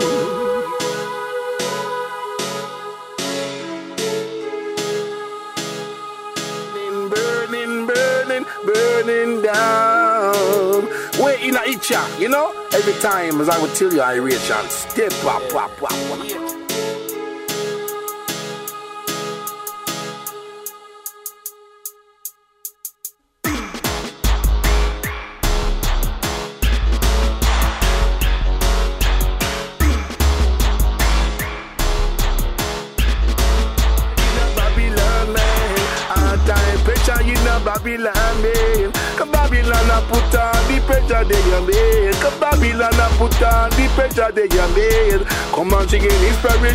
burning, 7.10 7.86
burning, 7.86 8.44
burning, 8.66 9.42
down. 9.42 10.84
Wait 11.22 11.40
in 11.40 11.56
a 11.56 11.60
itcha, 11.60 12.20
you 12.20 12.28
know? 12.28 12.52
Every 12.72 12.92
time 12.94 13.40
as 13.40 13.48
I 13.48 13.60
would 13.60 13.74
tell 13.74 13.92
you 13.92 14.02
iration, 14.02 14.68
step 14.68 15.12
wap 15.24 15.52
wap 15.52 15.80
wap 15.80 15.92
wap. 16.10 16.57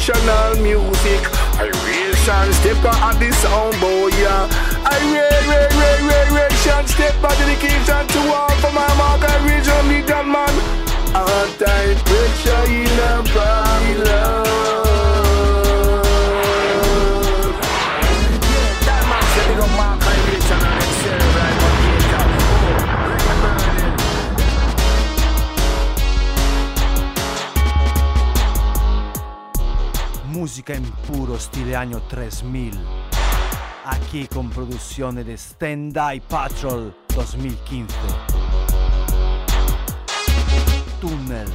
traditional 0.05 0.61
music. 0.61 0.82
3000. 32.13 32.71
Aquí 33.85 34.27
con 34.27 34.51
producciones 34.51 35.25
de 35.25 35.33
Stand 35.33 35.97
Eye 35.97 36.21
Patrol 36.21 36.95
2015. 37.15 37.95
Tunnel. 41.01 41.47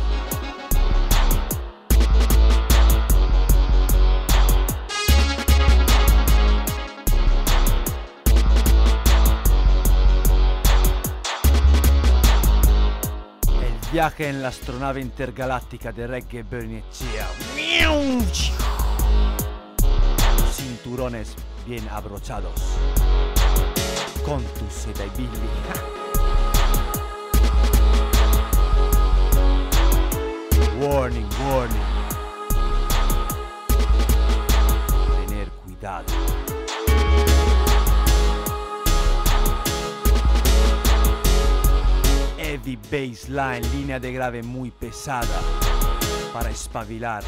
Viaje 13.93 14.29
en 14.29 14.43
la 14.43 14.49
astronave 14.49 15.01
intergaláctica 15.01 15.93
de 15.93 16.07
Reggae 16.09 16.43
Bernicea. 16.43 17.29
Cinturones 20.83 21.35
bien 21.67 21.89
abrochados. 21.89 22.53
Con 24.25 24.43
tu 24.45 24.65
seda 24.71 25.05
y 25.05 25.11
Billy. 25.17 25.31
Warning, 30.81 31.27
warning. 31.51 31.83
Tener 35.27 35.49
cuidado. 35.51 36.05
Heavy 42.37 42.77
baseline, 42.77 43.63
línea 43.73 43.99
de 43.99 44.13
grave 44.13 44.43
muy 44.45 44.71
pesada 44.71 45.41
para 46.33 46.51
espabilar. 46.51 47.25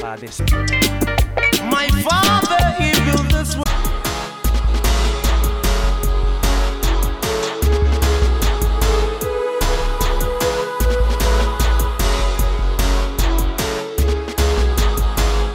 Para 0.00 0.16
des- 0.16 0.40
My 1.70 1.88
father, 2.08 2.64
he 2.78 2.92
built 3.10 3.28
this 3.30 3.54
world. 3.56 3.64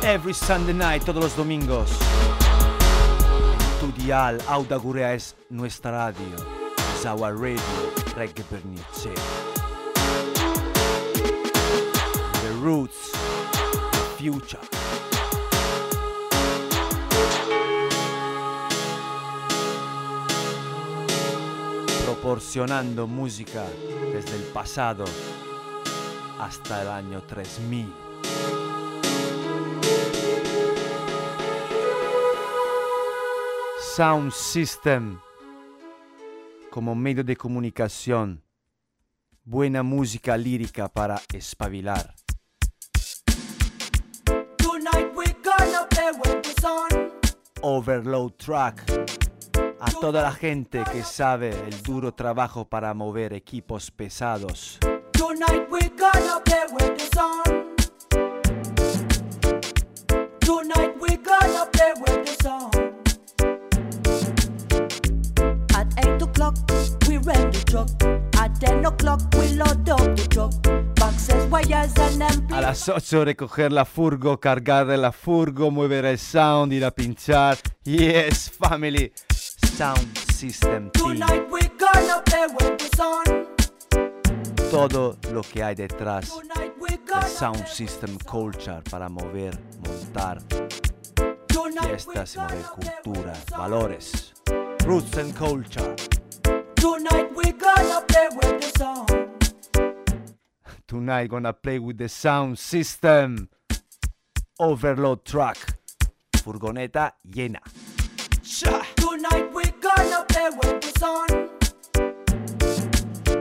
Every 0.04 0.34
Sunday 0.34 0.74
night, 0.74 1.04
todos 1.06 1.24
los 1.24 1.36
domingos. 1.36 1.90
Tu 3.80 3.92
dial, 4.04 4.40
Audagurea 4.48 5.14
es 5.14 5.36
nuestra 5.50 5.92
radio. 5.92 6.36
Es 6.96 7.06
our 7.06 7.36
radio, 7.36 7.62
Reggae. 8.16 8.44
The 12.44 12.52
roots, 12.60 13.11
future. 14.22 14.62
Proporcionando 22.06 23.08
música 23.08 23.66
desde 24.14 24.36
el 24.36 24.44
pasado 24.54 25.06
hasta 26.40 26.84
el 26.84 26.88
año 26.90 27.24
3000. 27.24 27.92
Sound 33.96 34.32
System 34.32 35.18
como 36.70 36.94
medio 36.94 37.24
de 37.24 37.36
comunicación. 37.36 38.44
Buena 39.44 39.82
música 39.82 40.38
lírica 40.38 40.88
para 40.88 41.20
espabilar. 41.34 42.21
Overload 47.62 48.34
Track. 48.38 48.84
A 49.80 49.92
toda 50.00 50.22
la 50.22 50.32
gente 50.32 50.84
que 50.92 51.04
sabe 51.04 51.50
el 51.50 51.82
duro 51.82 52.14
trabajo 52.14 52.66
para 52.66 52.94
mover 52.94 53.34
equipos 53.34 53.90
pesados. 53.90 54.78
Tonight 55.12 55.68
we're 55.70 55.90
gonna 55.98 56.40
play 56.44 56.66
with 56.72 56.98
the 56.98 57.10
sun. 57.16 57.76
Tonight 60.40 60.96
we're 61.00 61.18
gonna 61.18 61.66
play 61.72 61.81
we 67.22 67.34
ready 67.34 67.58
the 67.58 67.64
truck. 67.66 67.90
At 68.40 68.60
10 68.60 68.86
o'clock, 68.86 69.22
we 69.34 69.50
load 69.56 69.90
up 69.90 70.16
the 70.16 70.28
truck. 70.30 70.54
Boxes, 70.96 71.50
wires, 71.50 71.94
and 71.98 72.22
amplifiers. 72.22 72.52
A 72.52 72.62
las 72.62 72.90
8 72.90 73.26
recoger 73.26 73.72
la 73.72 73.86
furgo, 73.86 74.40
cargar 74.40 74.88
la 74.88 75.12
furgo, 75.12 75.72
mover 75.72 76.06
el 76.06 76.18
sound, 76.18 76.74
ir 76.74 76.86
a 76.86 76.92
pinchar. 76.92 77.58
Yes, 77.84 78.50
family. 78.50 79.12
Sound 79.78 80.18
System 80.18 80.92
Team. 80.92 81.20
Tonight 81.20 81.48
we're 81.50 81.72
gonna 81.78 82.22
play 82.26 82.48
with 82.60 82.78
the 82.78 82.90
sun. 82.96 83.48
Todo 84.70 85.18
lo 85.34 85.42
que 85.42 85.64
hay 85.64 85.76
detrás 85.76 86.30
del 86.30 87.28
Sound 87.28 87.66
System 87.68 88.18
Culture 88.20 88.82
para 88.90 89.10
mover, 89.10 89.60
montar 89.86 90.40
fiestas 91.82 92.36
y 92.36 92.40
mover 92.40 92.66
cultura, 93.04 93.34
valores. 93.58 94.34
Roots 94.86 95.18
and 95.18 95.34
Culture. 95.38 96.21
Tonight 96.82 97.30
we're 97.36 97.54
gonna 97.54 98.02
play 98.08 98.28
with 98.34 98.60
the 98.60 98.70
sun. 98.80 99.06
Tonight 100.88 101.28
gonna 101.28 101.54
play 101.54 101.78
with 101.78 102.00
the 102.00 102.10
sound 102.10 102.58
system. 102.58 103.50
Overload 104.60 105.24
truck. 105.24 105.58
Furgoneta 106.38 107.12
llena. 107.30 107.60
Tonight 108.96 109.54
we're 109.54 109.72
gonna 109.80 110.26
play 110.28 110.50
with 110.50 110.82
the 110.82 110.92
sun. 110.98 111.28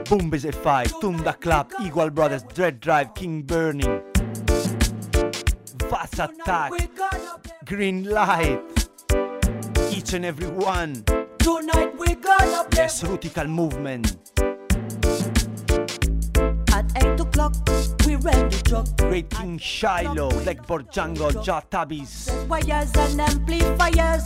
Boom 0.03 0.29
Busy 0.29 0.51
Five, 0.51 0.93
Tunda 0.99 1.33
Club, 1.33 1.73
Equal 1.83 2.11
Brothers, 2.11 2.43
Dread 2.53 2.79
Drive, 2.79 3.15
King 3.15 3.41
Burning. 3.41 4.03
Vast 5.89 6.19
Attack. 6.19 6.73
Green 7.65 8.03
Light. 8.03 8.61
Each 9.89 10.13
and 10.13 10.25
every 10.25 10.47
one. 10.47 11.03
Tonight 11.39 11.65
we're 11.65 11.69
gonna 11.71 11.87
play 11.87 11.90
Yes, 12.75 13.03
Rutical 13.03 13.47
Movement. 13.47 14.17
at 16.73 17.05
8 17.05 17.19
o'clock. 17.19 17.53
We 18.05 18.15
ready 18.15 18.55
the 18.55 18.61
truck. 18.65 18.87
Great 18.97 19.29
King 19.29 19.57
Shiloh, 19.57 20.31
Blackboard 20.43 20.91
Jungle, 20.91 21.31
Jatabis. 21.31 22.29
Wires 22.47 22.91
and 22.95 23.21
amplifiers. 23.21 24.23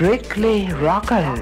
Strictly 0.00 0.72
Rockers. 0.80 1.38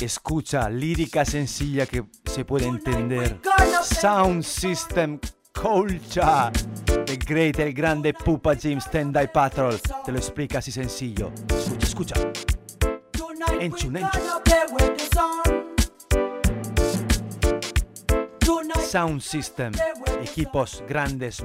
Escucha, 0.00 0.70
lírica 0.70 1.26
sencilla 1.26 1.84
que 1.84 2.02
se 2.24 2.46
puede 2.46 2.64
entender. 2.64 3.40
Sound 3.82 4.42
System 4.42 5.20
Culture. 5.52 6.50
The 7.04 7.18
Great, 7.26 7.58
el 7.58 7.74
grande 7.74 8.14
Pupa 8.14 8.56
James 8.56 8.88
Tendai 8.90 9.30
Patrol. 9.30 9.78
Te 10.06 10.12
lo 10.12 10.16
explica 10.16 10.60
así 10.60 10.72
sencillo. 10.72 11.30
Escucha, 11.50 12.14
escucha. 12.14 12.14
Enchun, 13.60 13.98
enchun. 13.98 14.22
Sound 18.90 19.20
System. 19.20 19.72
Equipos 20.22 20.82
grandes. 20.88 21.42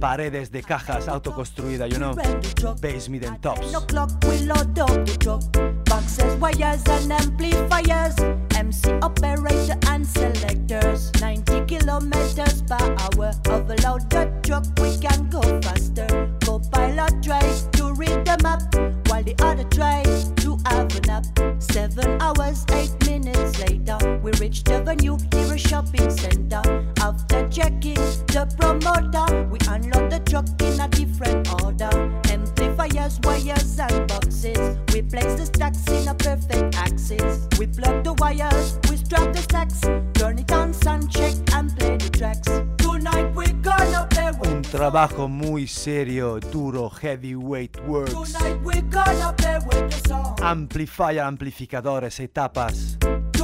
Paredes 0.00 0.50
de 0.50 0.62
cajas 0.62 1.08
autoconstruidas, 1.08 1.90
you 1.90 1.98
know. 1.98 2.14
Base, 2.80 3.08
mid 3.10 3.24
and 3.24 3.40
tops. 3.42 3.70
10 3.72 3.74
o'clock, 3.74 4.10
we 4.24 4.38
load 4.46 4.78
up 4.78 5.04
the 5.04 5.16
truck. 5.18 5.42
Boxes, 5.84 6.36
wires, 6.40 6.82
and 6.88 7.12
amplifiers. 7.12 8.14
MC 8.56 8.90
operator 9.02 9.76
and 9.88 10.06
selectors. 10.06 11.10
90 11.20 11.66
kilometers 11.66 12.62
per 12.62 12.78
hour. 12.98 13.32
Truck, 14.42 14.64
we 14.80 14.96
can 14.98 15.28
go 15.28 15.42
faster. 15.60 16.06
Co-pilot 16.44 17.22
tries 17.22 17.66
to 17.72 17.92
read 17.94 18.24
the 18.24 18.38
map 18.42 18.62
while 19.08 19.22
the 19.22 19.34
other 19.44 19.64
tries 19.64 20.32
to 20.36 20.56
have 20.66 20.94
a 20.96 21.00
nap. 21.06 21.26
Seven 21.58 22.20
hours, 22.22 22.64
eight 22.72 22.94
minutes 23.06 23.39
later, 23.80 24.18
we 24.22 24.32
reach 24.32 24.64
the 24.64 24.82
venue 24.82 25.16
near 25.32 25.54
a 25.54 25.58
shopping 25.58 26.10
center. 26.10 26.62
After 27.00 27.48
checking 27.48 27.94
the 27.94 28.46
promoter. 28.58 29.48
We 29.50 29.58
unload 29.68 30.10
the 30.10 30.20
truck 30.20 30.46
in 30.62 30.80
a 30.80 30.88
different 30.88 31.48
order. 31.62 31.90
Amplifiers, 32.30 33.20
wires, 33.24 33.78
and 33.78 34.08
boxes. 34.08 34.78
We 34.92 35.02
place 35.02 35.34
the 35.34 35.46
stacks 35.46 35.86
in 35.88 36.08
a 36.08 36.14
perfect 36.14 36.76
axis. 36.76 37.46
We 37.58 37.66
plug 37.66 38.04
the 38.04 38.14
wires, 38.14 38.78
we 38.88 38.96
strap 38.96 39.32
the 39.32 39.42
stacks. 39.42 39.80
Turn 40.14 40.38
it 40.38 40.52
on, 40.52 40.72
sound 40.72 41.10
check, 41.10 41.34
and 41.54 41.76
play 41.76 41.96
the 41.96 42.10
tracks. 42.10 42.48
Tonight 42.78 43.34
we're 43.34 43.52
gonna 43.62 44.06
play 44.10 44.30
with 44.38 44.50
Un 44.50 44.62
trabajo 44.62 45.28
muy 45.28 45.66
serio, 45.66 46.38
duro, 46.38 46.90
heavyweight 46.90 47.80
works. 47.86 48.12
Tonight 48.12 48.60
we're 48.62 48.82
gonna 48.82 49.32
play 49.36 49.58
with 49.66 49.90
the 49.90 50.08
song. 50.08 50.36
Amplifier, 50.42 51.24
amplificadores, 51.24 52.20
etapas, 52.20 52.98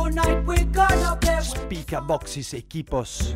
Tonight 0.06 0.44
we're 0.46 0.64
gonna 0.66 1.18
play 1.20 1.40
speaker 1.40 2.00
boxes, 2.00 2.54
equipos 2.54 3.34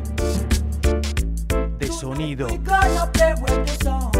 de 1.77 1.87
sonido, 1.87 2.47
We're 2.47 2.57
gonna 2.59 3.07
play 3.07 3.33
with 3.41 3.65
the 3.65 3.83
song. 3.83 4.11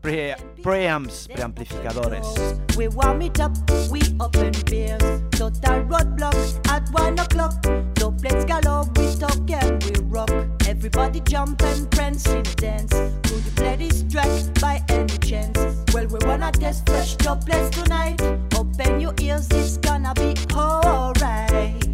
pre, 0.00 0.34
preamps, 0.62 1.26
preamplificadores. 1.26 2.76
We 2.76 2.86
warm 2.86 3.22
it 3.22 3.40
up, 3.40 3.56
we 3.90 4.02
open 4.20 4.52
beers. 4.66 5.02
Total 5.32 5.82
roadblock 5.82 6.68
at 6.68 6.88
one 6.92 7.18
o'clock. 7.18 7.54
No 7.98 8.12
plates 8.12 8.44
galore, 8.44 8.84
we 8.94 9.16
talk 9.16 9.50
and 9.50 9.82
we 9.82 10.00
rock. 10.04 10.30
Everybody 10.68 11.18
jump 11.22 11.60
and 11.62 11.90
prance 11.90 12.24
in 12.28 12.44
dance. 12.54 12.92
Could 12.92 13.44
you 13.44 13.50
play 13.56 13.74
this 13.74 14.04
track 14.04 14.30
by 14.60 14.84
any 14.88 15.18
chance? 15.18 15.85
Well, 15.96 16.08
we 16.08 16.18
wanna 16.26 16.52
test 16.52 16.84
fresh 16.84 17.16
topless 17.16 17.70
tonight. 17.70 18.20
Open 18.54 19.00
your 19.00 19.14
ears, 19.18 19.48
it's 19.50 19.78
gonna 19.78 20.12
be. 20.12 20.34
Alright. 20.54 21.85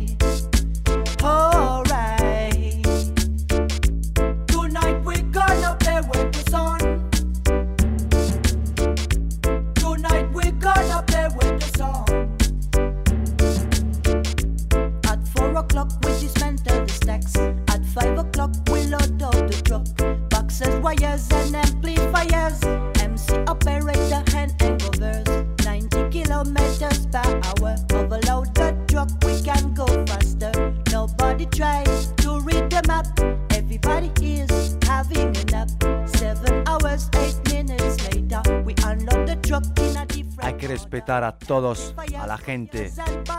A 41.24 41.32
todos, 41.32 41.94
a 42.19 42.27
la 42.27 42.39
gente 42.39 42.90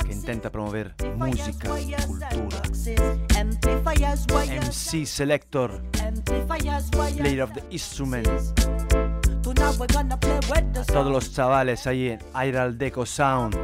que 0.05 0.13
intenta 0.13 0.51
promover 0.51 0.95
música, 1.17 1.69
cultura. 2.07 2.61
MC 4.61 5.05
Selector, 5.05 5.81
player 6.91 7.41
of 7.41 7.53
the 7.53 7.63
instrument. 7.69 8.27
Tonight 9.41 9.77
we're 9.77 9.87
gonna 9.87 10.17
play 10.17 10.39
with 10.49 10.73
the 10.73 10.81
A 10.81 10.85
todos 10.85 11.11
los 11.11 11.33
chavales 11.33 11.85
ahí 11.85 12.09
en 12.09 12.19
Iral 12.33 12.77
Deco 12.77 13.05
Sound. 13.05 13.55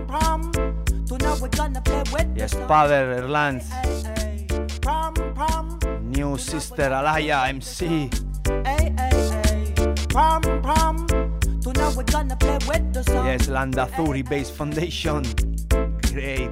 Y 2.36 2.42
es 2.42 2.56
prom. 2.56 3.60
New 6.02 6.38
Sister 6.38 6.92
Alaya 6.92 7.48
MC. 7.54 8.10
We're 11.66 12.04
gonna 12.04 12.38
play 12.38 12.58
with 12.68 12.94
the 12.94 13.04
song. 13.04 13.26
Y 13.26 13.30
es 13.32 13.50
Landazuri 13.50 14.24
Bass 14.24 14.50
Foundation. 14.52 15.24
Great. 16.12 16.52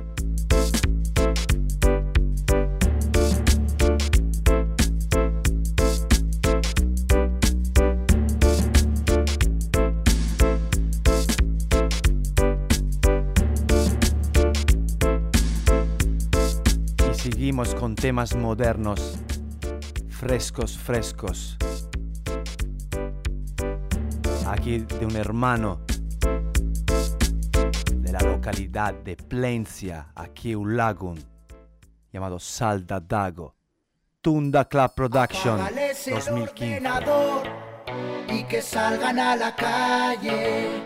Y 17.09 17.13
seguimos 17.15 17.73
con 17.75 17.95
temas 17.95 18.35
modernos, 18.35 19.17
frescos, 20.09 20.77
frescos. 20.77 21.57
Aquí 24.49 24.79
de 24.79 25.05
un 25.05 25.15
hermano 25.15 25.81
de 27.93 28.11
la 28.11 28.19
localidad 28.19 28.93
de 28.93 29.17
Plencia, 29.17 30.11
aquí 30.15 30.55
un 30.55 30.77
lagoon, 30.77 31.17
llamado 32.11 32.39
Salda 32.39 32.99
Dago. 32.99 33.55
Tunda 34.21 34.65
Club 34.65 34.93
Production 34.95 35.59
Apágales 35.59 36.07
el 36.07 36.13
2015. 36.15 36.77
ordenador 36.77 37.43
y 38.29 38.43
que 38.43 38.61
salgan 38.61 39.19
a 39.19 39.35
la 39.35 39.55
calle. 39.55 40.83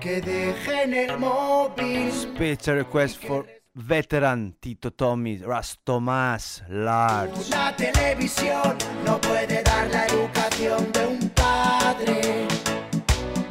Que 0.00 0.20
dejen 0.20 0.94
el 0.94 1.18
móvil. 1.18 2.12
Special 2.12 2.76
request 2.76 3.24
for 3.24 3.46
veteran 3.74 4.54
Tito 4.60 4.92
Tommy, 4.92 5.38
Ras 5.38 5.78
Tomás, 5.82 6.62
Large. 6.68 7.48
Una 7.48 7.74
televisión 7.76 8.76
no 9.04 9.20
puede 9.20 9.62
dar 9.62 9.88
la 9.90 10.06
educación 10.06 10.92
de 10.92 11.06
un 11.06 11.28
padre. 11.30 12.46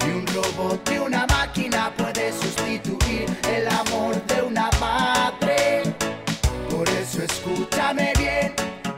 Ni 0.06 0.12
un 0.12 0.26
robot 0.28 0.90
ni 0.90 0.98
una 0.98 1.28
máquina 1.28 1.91
puede 1.98 2.32
sustituir 2.32 3.26
el 3.50 3.68
amor 3.68 4.16
de 4.26 4.41
una 4.41 4.70
madre. 4.80 5.84
Por 6.70 6.88
eso 6.90 7.22
escúchame 7.22 8.14
bien, 8.18 8.54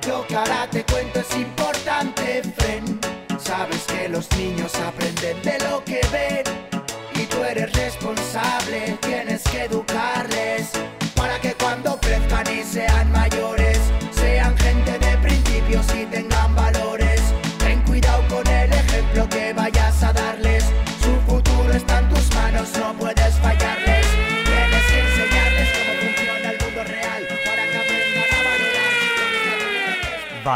lo 0.07 0.25
que 0.27 0.35
ahora 0.35 0.67
te 0.69 0.83
cuento 0.85 1.19
es 1.19 1.35
importante, 1.35 2.43
friend. 2.55 3.03
Sabes 3.39 3.83
que 3.87 4.09
los 4.09 4.29
niños 4.37 4.73
aprenden 4.75 5.41
de 5.41 5.59
lo 5.69 5.83
que 5.83 6.01
ven 6.11 6.43
y 7.15 7.25
tú 7.25 7.43
eres 7.43 7.71
responsable, 7.73 8.04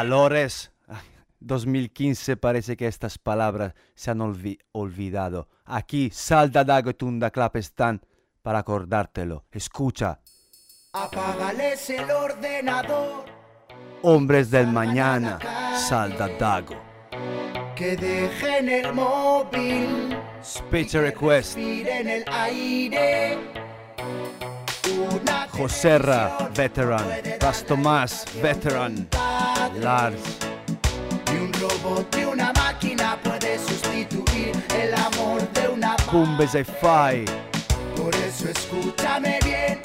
Valores. 0.03 0.71
Ay, 0.87 0.95
2015 1.41 2.37
parece 2.37 2.77
que 2.77 2.87
estas 2.87 3.17
palabras 3.17 3.73
se 3.95 4.09
han 4.11 4.19
olvi- 4.19 4.57
olvidado. 4.71 5.49
Aquí 5.65 6.09
Salda 6.09 6.63
Dago 6.63 6.91
y 6.91 6.93
Tunda 6.93 7.29
Club 7.31 7.51
están 7.55 7.99
para 8.41 8.59
acordártelo. 8.59 9.43
Escucha, 9.51 10.21
Apágales 10.93 11.89
el 11.89 12.09
ordenador, 12.09 13.25
hombres 14.03 14.49
del 14.49 14.67
mañana, 14.67 15.37
Salda 15.77 16.29
Dago. 16.39 16.75
que 17.75 17.97
dejen 17.97 18.69
el 18.69 18.93
móvil, 18.93 20.17
Special 20.41 21.03
request, 21.03 21.57
miren 21.57 22.07
el 22.07 22.23
aire. 22.31 23.37
Joserra, 25.51 26.49
veteran. 26.55 27.05
Ras 27.41 27.65
Tomás, 27.65 28.25
veteran. 28.41 29.09
Lars, 29.79 30.37
Ni 31.31 31.39
un 31.39 31.53
robot 31.53 32.15
ni 32.15 32.23
una 32.25 32.51
máquina 32.53 33.17
puede 33.23 33.57
sustituir 33.59 34.51
el 34.75 34.93
amor 34.93 35.41
de 35.53 35.67
una 35.69 35.95
Cumbes 36.09 36.55
e 36.55 36.63
Fai. 36.63 37.25
Por 37.95 38.13
eso 38.15 38.49
escúchame 38.49 39.39
bien. 39.43 39.79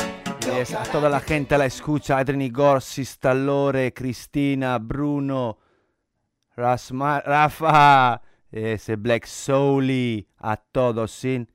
Y 0.46 0.58
es 0.60 0.74
a 0.74 0.82
toda 0.84 1.08
la 1.08 1.20
gente 1.20 1.56
la 1.56 1.66
escucha, 1.66 2.18
Adrian 2.18 2.42
Igor, 2.42 2.82
Sistallore, 2.82 3.92
Cristina, 3.94 4.78
Bruno, 4.78 5.58
Rasma- 6.56 7.22
Rafa, 7.24 8.20
ese 8.50 8.96
Black 8.96 9.26
Souli, 9.26 10.28
a 10.38 10.56
todos 10.56 11.10
sin 11.10 11.50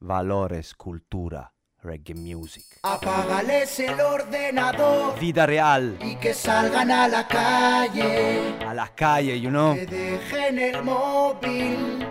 valores, 0.00 0.74
cultura, 0.74 1.52
reggae 1.82 2.14
music. 2.14 2.64
Apágales 2.82 3.78
el 3.80 4.00
ordenador 4.00 5.18
Vida 5.18 5.46
real, 5.46 5.96
y 6.02 6.16
que 6.16 6.34
salgan 6.34 6.90
a 6.90 7.08
la 7.08 7.26
calle. 7.26 8.54
a 8.66 8.74
la 8.74 8.88
calle, 8.94 9.40
you 9.40 9.50
know. 9.50 9.74
Que 9.74 9.86
dejen 9.86 10.58
el 10.58 10.82
móvil 10.82 12.06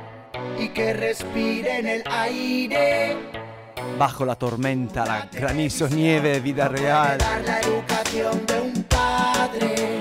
y 0.60 0.70
que 0.70 0.94
respiren 0.94 1.88
el 1.88 2.04
aire. 2.10 3.18
Bajo 3.98 4.26
la 4.26 4.36
tormenta, 4.36 5.06
la 5.06 5.30
granizo, 5.32 5.88
nieve, 5.90 6.40
vida 6.40 6.68
real. 6.68 7.18
La 7.46 7.60
educación 7.62 8.46
de 8.46 8.62
un 8.62 8.84
padre. 8.84 9.97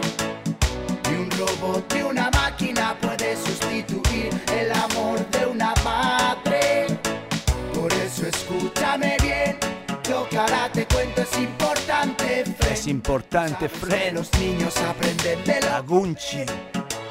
Es 11.33 11.39
importante, 11.39 12.45
Fred. 12.59 12.73
Es 12.73 12.87
importante, 12.87 13.69
Fred. 13.69 14.13
los 14.15 14.33
niños 14.39 14.75
aprenden 14.79 15.43
de 15.45 15.61
lo 15.61 15.85
Gunchi. 15.85 16.45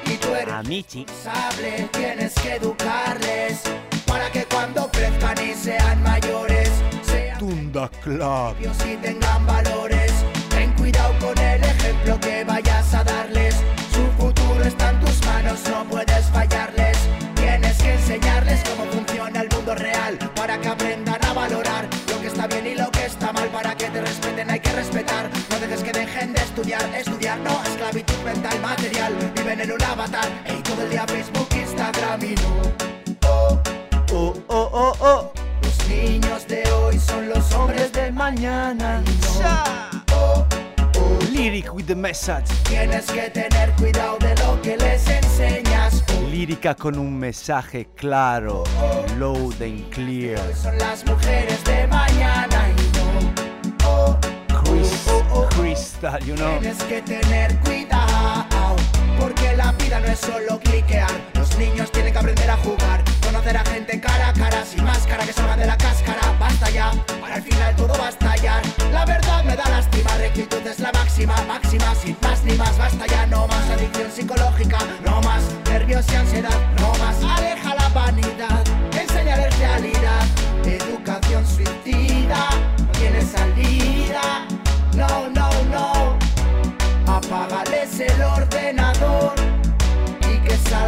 y 0.05 0.17
tú 0.17 0.35
eres 0.35 0.53
Amici. 0.53 1.05
responsable, 1.05 1.89
tienes 1.91 2.33
que 2.35 2.53
educarles 2.55 3.61
para 4.05 4.29
que 4.31 4.45
cuando 4.45 4.89
crezcan 4.91 5.35
y 5.43 5.53
sean 5.55 6.01
mayores 6.03 6.69
sean 7.03 7.39
Tunda 7.39 7.89
Club. 8.03 8.55
y 8.61 8.95
tengan 8.97 9.45
valores. 9.45 10.11
Ten 10.49 10.71
cuidado 10.73 11.13
con 11.19 11.37
el 11.37 11.63
ejemplo 11.63 12.19
que 12.19 12.43
vayas 12.43 12.93
a 12.93 13.03
darles. 13.03 13.55
Su 13.93 14.05
futuro 14.23 14.63
está 14.63 14.91
en 14.91 14.99
tus 15.01 15.25
manos, 15.25 15.59
no 15.69 15.83
puedes 15.85 16.25
fallarles. 16.27 16.97
Tienes 17.35 17.77
que 17.77 17.93
enseñarles 17.93 18.61
cómo 18.69 18.85
funciona 18.91 19.41
el 19.41 19.49
mundo 19.49 19.75
real 19.75 20.17
para 20.35 20.59
que 20.59 20.67
aprendan 20.67 21.05
te 23.95 24.01
respeten 24.01 24.49
hay 24.49 24.59
que 24.59 24.72
respetar. 24.73 25.30
No 25.49 25.59
dejes 25.59 25.81
que 25.81 25.91
dejen 25.93 26.34
de 26.34 26.41
estudiar, 26.41 26.84
estudiar 26.95 27.38
no, 27.39 27.63
esclavitud 27.63 28.17
mental 28.26 28.59
material. 28.59 29.13
Viven 29.35 29.61
en 29.61 29.72
un 29.72 29.81
avatar, 29.81 30.27
y 30.49 30.61
todo 30.63 30.81
el 30.84 30.89
día 30.89 31.05
Facebook, 31.07 31.47
Instagram 31.55 32.22
y 32.23 32.35
no. 32.35 32.61
Oh, 33.27 33.61
oh, 34.11 34.34
oh, 34.47 34.69
oh, 34.73 34.93
oh. 34.99 35.31
Los 35.61 35.88
niños 35.88 36.45
de 36.47 36.69
hoy 36.73 36.99
son 36.99 37.30
los 37.30 37.53
hombres 37.53 37.91
del 37.93 38.11
mañana. 38.11 39.01
y 39.05 39.41
no. 39.41 40.45
Lyric 41.31 41.73
with 41.73 41.85
the 41.85 41.95
message. 41.95 42.47
Tienes 42.67 43.05
que 43.05 43.30
tener 43.30 43.72
cuidado 43.73 44.17
de 44.19 44.35
lo 44.43 44.61
que 44.61 44.76
les 44.77 45.07
enseñas. 45.07 46.03
Lírica 46.30 46.76
con 46.76 46.97
un 46.99 47.17
mensaje 47.17 47.88
claro, 47.95 48.65
loud 49.17 49.61
and 49.61 49.89
clear. 49.89 50.39
Son 50.53 50.77
las 50.77 51.05
mujeres 51.05 51.63
de 51.63 51.88
mañana 51.88 52.74
Crystal, 55.49 56.19
you 56.25 56.35
know. 56.35 56.59
Tienes 56.59 56.83
que 56.83 57.01
tener 57.01 57.57
cuidado, 57.59 58.75
porque 59.19 59.55
la 59.55 59.71
vida 59.73 59.99
no 59.99 60.07
es 60.07 60.19
solo 60.19 60.59
cliquear. 60.59 61.09
Los 61.33 61.57
niños 61.57 61.91
tienen 61.91 62.13
que 62.13 62.19
aprender 62.19 62.49
a 62.49 62.57
jugar, 62.57 63.03
conocer 63.23 63.57
a 63.57 63.63
gente 63.65 63.99
cara 63.99 64.29
a 64.29 64.33
cara, 64.33 64.65
sin 64.65 64.83
máscara 64.83 65.25
que 65.25 65.33
salga 65.33 65.55
de 65.57 65.65
la 65.65 65.77
cáscara. 65.77 66.21
Basta 66.39 66.69
ya, 66.69 66.91
para 67.21 67.37
el 67.37 67.43
final 67.43 67.75
todo 67.75 67.93
va 67.97 68.07
a 68.07 68.09
estallar. 68.09 68.61
La 68.91 69.05
verdad 69.05 69.43
me 69.43 69.55
da 69.55 69.63
lástima, 69.69 70.17
rectitud 70.17 70.65
es 70.67 70.79
la 70.79 70.91
máxima, 70.91 71.35
máxima, 71.47 71.95
sin 71.95 72.17
más 72.21 72.43
ni 72.43 72.53
más. 72.55 72.77
Basta 72.77 73.05
ya, 73.07 73.25
no 73.25 73.47
más 73.47 73.69
adicción 73.69 74.11
psicológica, 74.11 74.77
no 75.05 75.21
más 75.21 75.43
nervios 75.69 76.05
y 76.11 76.15
ansiedad, 76.15 76.57
no 76.79 76.93
más. 76.99 77.15
Aleja 77.37 77.64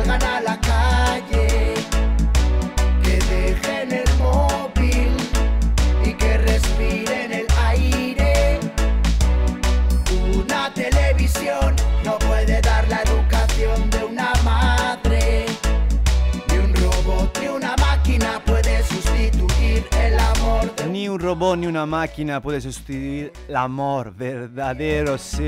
salgan 0.08 0.24
a 0.24 0.42
la 0.42 0.58
calle. 0.62 1.07
Robot 21.38 21.60
ni 21.60 21.68
una 21.68 21.86
máquina 21.86 22.42
puede 22.42 22.60
sustituir 22.60 23.32
el 23.48 23.56
amor 23.56 24.12
verdadero, 24.12 25.20
sí. 25.20 25.48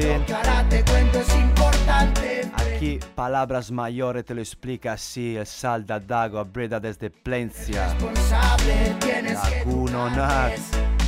Aquí 2.55 2.99
palabras 3.15 3.71
mayores 3.71 4.23
te 4.23 4.35
lo 4.35 4.41
explica 4.41 4.93
así 4.93 5.35
el 5.35 5.47
Salda 5.47 5.99
Dago 5.99 6.37
a 6.37 6.43
Breda 6.43 6.79
desde 6.79 7.09
Plencia. 7.09 7.91
Responsable 7.93 8.95
tienes 8.99 9.39
que 9.39 9.65
Laguno 9.65 10.09
Nat. 10.11 10.51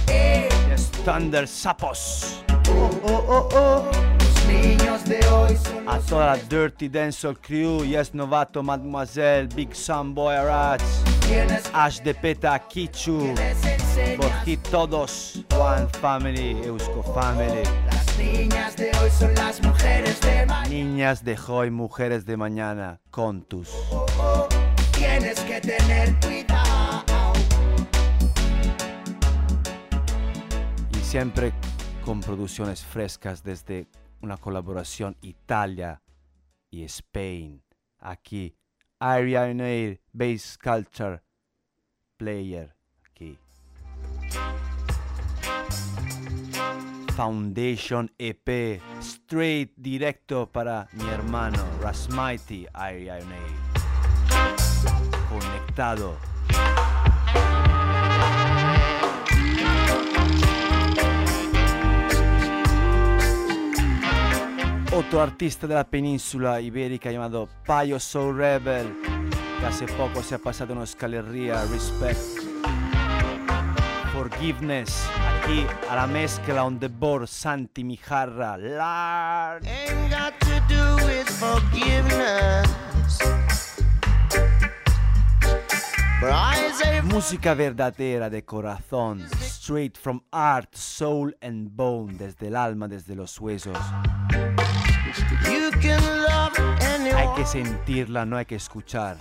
Eh. 0.08 0.50
Yes, 0.70 0.90
Thunder 1.06 1.48
Sapos. 1.48 2.44
Oh, 2.70 2.90
oh, 3.04 3.50
oh. 3.54 3.92
Son 5.64 5.88
A 5.88 6.00
toda 6.00 6.26
la 6.26 6.38
Dirty 6.38 6.90
Dancehall 6.90 7.38
Crew, 7.38 7.86
Yes 7.86 8.14
Novato, 8.14 8.62
Mademoiselle, 8.62 9.48
Big 9.48 9.74
Sam 9.74 10.14
Boy 10.14 10.36
Rats, 10.36 11.04
Ash 11.74 12.02
de 12.02 12.14
Peta, 12.14 12.60
Kichu, 12.68 13.34
Borgi 14.18 14.58
todos, 14.58 15.46
One 15.58 15.88
Family, 16.02 16.62
Eusko 16.66 17.02
Family, 17.14 17.64
Las 17.86 18.18
niñas 18.18 18.76
de 18.76 18.92
hoy 19.02 19.10
son 19.10 19.34
las 19.36 19.62
mujeres 19.64 20.20
de 20.20 20.46
mañana. 20.46 20.70
Niñas 20.70 21.24
de 21.24 21.38
hoy, 21.48 21.72
Mujeres 21.72 22.26
de 22.26 22.36
Mañana, 22.36 23.00
Contus. 23.10 23.70
Tienes 24.98 25.40
que 25.40 25.62
tener 25.62 26.20
cuidado. 26.20 27.34
Y 30.94 30.98
siempre 30.98 31.54
con 32.04 32.20
producciones 32.20 32.84
frescas 32.84 33.44
desde 33.44 33.88
una 34.22 34.36
colaboración 34.38 35.16
Italia 35.22 36.02
y 36.70 36.84
Spain. 36.84 37.64
Aquí, 38.00 38.58
Ariane 39.00 40.01
Bass 40.14 40.58
Culture 40.58 41.22
Player. 42.18 42.74
Aquí. 43.06 43.38
Foundation 47.16 48.10
EP, 48.18 48.82
straight 49.00 49.74
directo 49.76 50.48
para 50.52 50.88
mi 50.94 51.08
hermano 51.10 51.64
Rasmighty 51.82 52.66
Ariane. 52.74 53.36
Conectado. 55.30 56.18
Otro 64.94 65.22
artista 65.22 65.68
de 65.68 65.74
la 65.76 65.86
península 65.86 66.60
ibérica 66.60 67.12
llamado 67.12 67.48
Payo 67.66 67.98
Soul 67.98 68.38
Rebel, 68.38 68.94
que 69.62 69.68
hace 69.68 69.86
poco 69.86 70.24
se 70.24 70.36
ha 70.36 70.40
pasado 70.40 70.74
una 70.74 70.86
escalería, 70.86 71.64
Respect, 71.66 72.20
Forgiveness, 74.12 75.08
aquí 75.38 75.68
a 75.88 75.96
la 75.96 76.08
mezcla 76.08 76.64
on 76.66 76.80
the 76.80 76.88
board, 76.88 77.28
Santi 77.28 77.84
Mijarra, 77.84 78.58
Lard. 78.58 79.64
Ain't 79.68 80.10
got 80.10 80.34
to 80.40 80.60
do 80.68 80.96
with 81.06 81.28
Música 87.04 87.54
verdadera 87.54 88.30
de 88.32 88.44
corazón, 88.44 89.28
straight 89.42 89.96
from 89.96 90.24
heart, 90.34 90.74
soul 90.76 91.36
and 91.42 91.70
bone, 91.72 92.18
desde 92.18 92.48
el 92.48 92.56
alma, 92.56 92.88
desde 92.88 93.16
los 93.16 93.40
huesos. 93.40 93.78
you 95.52 95.70
can 95.82 96.31
Hay 97.22 97.30
que 97.36 97.46
sentirla, 97.46 98.26
no 98.26 98.36
hay 98.36 98.46
que 98.46 98.56
escuchar. 98.56 99.16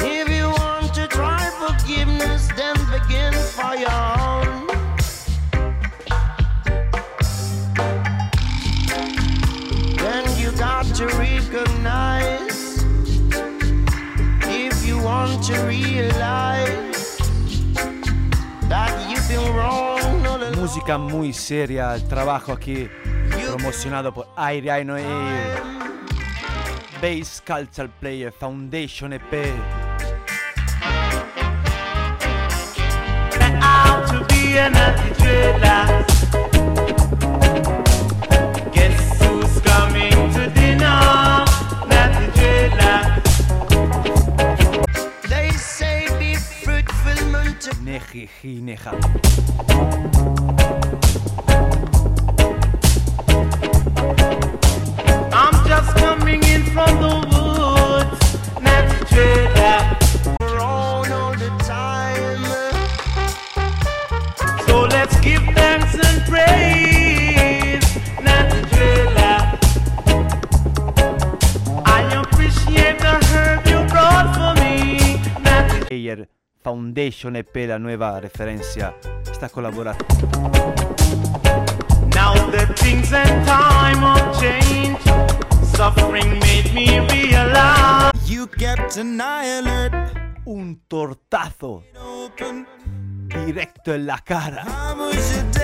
If 0.00 0.28
you 0.30 0.48
want 0.48 0.94
to 0.94 1.06
try 1.06 1.50
forgiveness, 1.58 2.48
then 2.56 2.76
begin 2.90 3.34
for 3.34 3.76
your 3.76 3.90
own. 4.18 4.66
Then 9.98 10.24
you 10.38 10.50
got 10.52 10.86
to 10.94 11.08
recognize 11.18 12.82
if 14.46 14.86
you 14.86 14.96
want 14.98 15.42
to 15.44 15.60
realize 15.66 16.87
Música 20.68 20.98
muy 20.98 21.32
seria, 21.32 21.94
el 21.94 22.06
trabajo 22.06 22.52
aquí 22.52 22.90
promocionado 23.46 24.12
por 24.12 24.28
Aire 24.36 24.84
No 24.84 24.98
Air. 24.98 25.62
Bass 27.00 27.40
Culture 27.40 27.88
Player 27.98 28.30
Foundation 28.30 29.14
EP. 29.14 29.32
out 33.62 34.06
to 34.08 34.22
be 34.26 34.58
an 34.58 34.76
anti-trailer. 34.76 36.04
Guess 38.70 39.22
who's 39.22 39.60
coming 39.62 40.30
to 40.34 40.50
dinner? 40.50 41.46
Natty 41.88 42.30
trailer. 42.38 43.22
They 45.30 45.50
say 45.52 46.08
be 46.18 46.34
fruitful, 46.34 47.24
my 47.30 47.54
Nejijineja. 47.82 48.92
Foundation 77.28 77.36
EP, 77.36 77.68
la 77.68 77.78
nueva 77.78 78.20
referencia. 78.20 78.94
Esta 79.30 79.48
colaboración. 79.48 80.06
Now 82.14 82.34
that 82.50 82.74
things 82.76 83.12
and 83.12 83.46
time 83.46 84.00
have 84.00 84.40
changed, 84.40 85.02
suffering 85.76 86.38
made 86.40 86.72
me 86.72 87.00
realize. 87.10 88.12
You 88.26 88.46
kept 88.46 88.96
an 88.96 89.20
eye 89.20 89.58
alert. 89.58 89.94
Un 90.46 90.80
tortazo. 90.88 91.82
Directo 93.28 93.94
en 93.94 94.06
la 94.06 94.18
cara. 94.18 94.64
How 94.64 94.96
was 94.96 95.36
your 95.36 95.58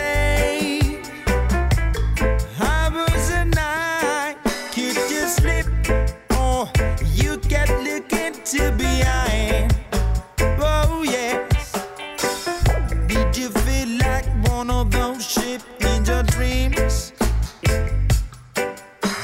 dreams? 16.35 17.13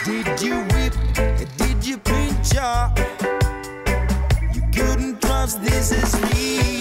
Did 0.05 0.41
you 0.41 0.62
whip? 0.73 0.95
Did 1.57 1.85
you 1.85 1.99
pinch 1.99 2.57
up? 2.57 2.97
You 4.55 4.62
couldn't 4.73 5.20
trust 5.20 5.61
this 5.61 5.91
is 5.91 6.12
me. 6.31 6.81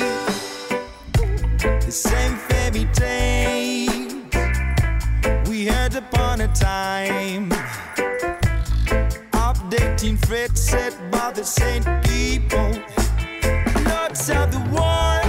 The 1.85 1.91
same 1.91 2.35
fairy 2.47 2.85
tale 2.93 4.07
we 5.49 5.65
had 5.65 5.95
upon 5.95 6.41
a 6.41 6.47
time. 6.53 7.49
Updating 9.47 10.23
Fred 10.27 10.55
said 10.55 10.93
by 11.09 11.31
the 11.31 11.43
same 11.43 11.83
people. 12.03 12.71
Lords 13.89 14.29
of 14.29 14.51
the 14.51 14.63
world, 14.75 15.28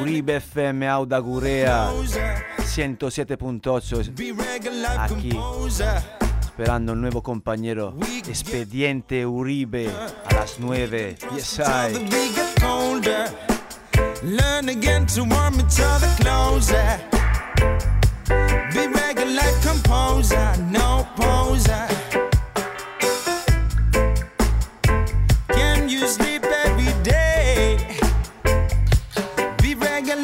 Uribe 0.00 0.36
FM 0.36 0.88
Auda 0.88 1.18
Gurea 1.18 1.90
107.8 2.58 4.12
aquí 4.98 5.30
esperando 6.42 6.92
el 6.92 7.00
nuevo 7.00 7.22
compañero 7.22 7.94
Expediente 8.26 9.24
Uribe 9.26 9.88
a 10.26 10.34
las 10.34 10.56
9 10.58 11.16
Yes 11.34 11.60
I 11.60 12.08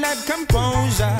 Like 0.01 0.33
composer. 0.33 1.11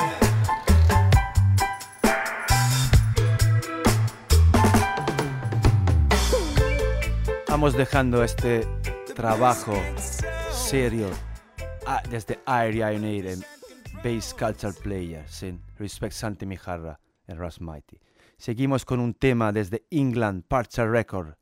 Vamos 7.47 7.77
dejando 7.77 8.25
este 8.25 8.67
trabajo 9.15 9.75
serio 10.51 11.11
ah, 11.87 12.03
desde 12.09 12.41
Area 12.47 12.89
United 12.93 13.33
en 13.33 13.45
Bass 14.03 14.33
Culture 14.33 14.73
Player, 14.73 15.29
sin 15.29 15.61
Respect 15.79 16.15
Santi 16.15 16.47
Mijarra 16.47 16.99
en 17.27 17.37
Ras 17.39 17.61
Mighty. 17.61 17.99
Seguimos 18.39 18.87
con 18.87 18.99
un 19.01 19.13
tema 19.13 19.53
desde 19.53 19.85
England, 19.91 20.45
Parcha 20.49 20.87
Record, 20.87 21.35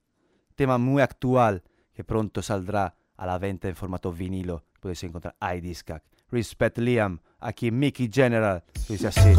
tema 0.56 0.77
muy 0.77 1.02
actual 1.02 1.62
que 1.93 2.02
pronto 2.02 2.43
saldrá 2.43 2.97
a 3.16 3.27
la 3.27 3.39
venta 3.39 3.69
en 3.69 3.77
formato 3.77 4.12
vinilo. 4.12 4.65
Puedes 4.81 5.05
encontrar 5.05 5.36
iDiscac. 5.56 6.02
Respect 6.31 6.79
Liam, 6.79 7.21
aquí 7.41 7.71
Mickey 7.71 8.11
General, 8.13 8.63
que 8.87 8.93
dice 8.95 9.09
así: 9.09 9.35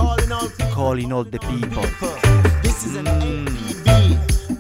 Calling 0.74 1.11
all 1.11 1.24
the 1.24 1.38
people. 1.40 1.84
This 2.64 2.86
is 2.86 2.95
an 2.95 3.06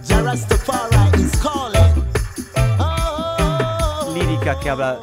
Jarastafari 0.03 1.19
is 1.19 1.31
calling. 1.41 2.05
Oh. 2.79 4.13
Lírica 4.13 4.59
que 4.59 4.69
habla 4.69 4.99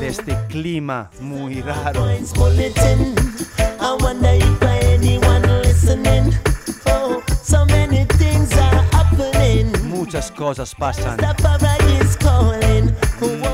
de 0.00 0.08
este 0.08 0.36
clima 0.48 1.10
muy 1.20 1.62
raro. 1.62 2.08
I 2.08 3.96
wonder 4.00 4.34
if 4.34 4.62
anyone 4.62 5.42
listening. 5.62 6.34
Oh, 6.86 7.22
so 7.42 7.64
many 7.66 8.04
things 8.18 8.52
are 8.52 8.82
happening. 8.92 9.70
Muchas 9.88 10.30
cosas 10.32 10.74
pasan. 10.74 11.18
Rastafari 11.18 12.00
is 12.00 12.16
calling. 12.16 12.94
Oh, 13.20 13.53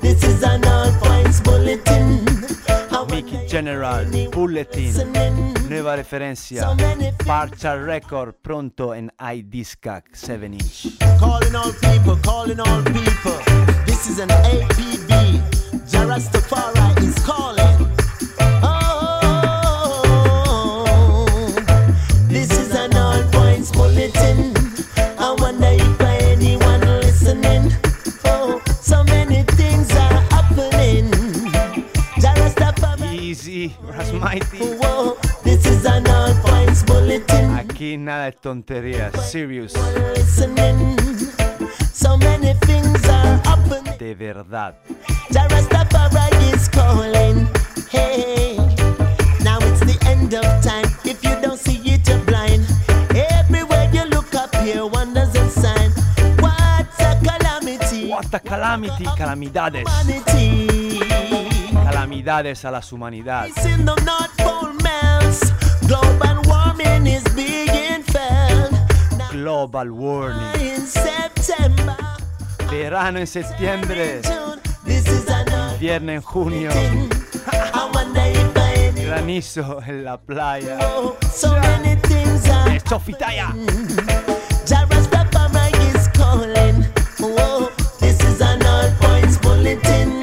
this 0.00 0.22
is 0.24 0.42
an 0.42 0.64
all 0.64 0.90
points 0.98 1.40
bulletin. 1.40 2.24
Mickey 3.10 3.46
General, 3.46 4.04
Bulletin, 4.30 5.52
nueva 5.68 5.96
referencia, 5.96 6.74
Parcha 7.24 7.74
Record, 7.76 8.34
pronto 8.40 8.94
en 8.94 9.10
iDiscac 9.18 10.08
7 10.12 10.52
inch. 10.54 10.96
Calling 11.18 11.54
all 11.54 11.72
people, 11.72 12.16
calling 12.22 12.60
all 12.60 12.82
people. 12.82 13.38
This 13.84 14.08
is 14.08 14.18
an 14.18 14.28
APB. 14.28 15.42
Jarastafari 15.90 17.02
is 17.02 17.18
calling. 17.24 17.69
Easy, 34.20 34.38
Rasmighty. 34.58 34.78
Whoa, 34.78 35.16
this 35.42 35.66
is 35.66 35.84
an 35.84 36.06
all 36.08 36.34
points 36.42 36.82
bulletin. 36.84 37.50
Aquí 37.56 37.96
nada 37.96 38.26
de 38.26 38.32
tonterías, 38.32 39.12
serious. 39.30 39.72
So 41.92 42.16
many 42.16 42.54
things 42.66 43.08
are 43.08 43.38
happening. 43.44 43.96
de 43.98 44.14
verdad. 44.14 44.74
Jarastafari 45.30 46.54
is 46.54 46.68
calling. 46.68 47.46
Hey, 47.90 48.56
now 49.42 49.58
it's 49.60 49.80
the 49.80 49.98
end 50.06 50.34
of 50.34 50.44
time. 50.62 50.86
If 51.04 51.22
you 51.22 51.40
don't 51.40 51.58
see 51.58 51.78
it, 51.90 52.08
you're 52.08 52.18
blind. 52.24 52.64
Everywhere 53.14 53.90
you 53.92 54.04
look 54.04 54.34
up 54.34 54.54
here, 54.56 54.86
wonders 54.86 55.34
and 55.34 55.50
sign. 55.50 55.90
What's 56.40 57.00
a 57.00 57.18
calamity? 57.22 58.08
What 58.08 58.32
a 58.34 58.38
calamity, 58.40 59.04
calamidades, 59.04 59.88
Humanity. 59.88 61.09
Calamidades 61.90 62.64
a 62.64 62.70
las 62.70 62.92
humanidades. 62.92 63.54
Global 69.32 69.90
warming 69.90 70.86
Verano 72.70 73.18
en 73.18 73.26
septiembre. 73.26 74.22
Invierno 75.74 76.12
en 76.12 76.22
junio. 76.22 76.70
Granizo 78.94 79.82
en 79.84 80.04
la 80.04 80.16
playa. 80.18 80.78
So 81.32 81.52
many 81.60 81.96
things 82.02 82.48
are 82.48 82.76
Es 82.76 82.84
Chofitaya. 82.84 83.52
Jah 84.66 84.86
Rastafari 84.86 85.96
is 85.96 86.08
calling. 86.08 86.84
Whoa, 87.18 87.70
this 87.98 88.20
is 88.20 88.40
an 88.40 88.64
all 88.64 88.90
points 89.00 89.38
bulletin. 89.38 90.19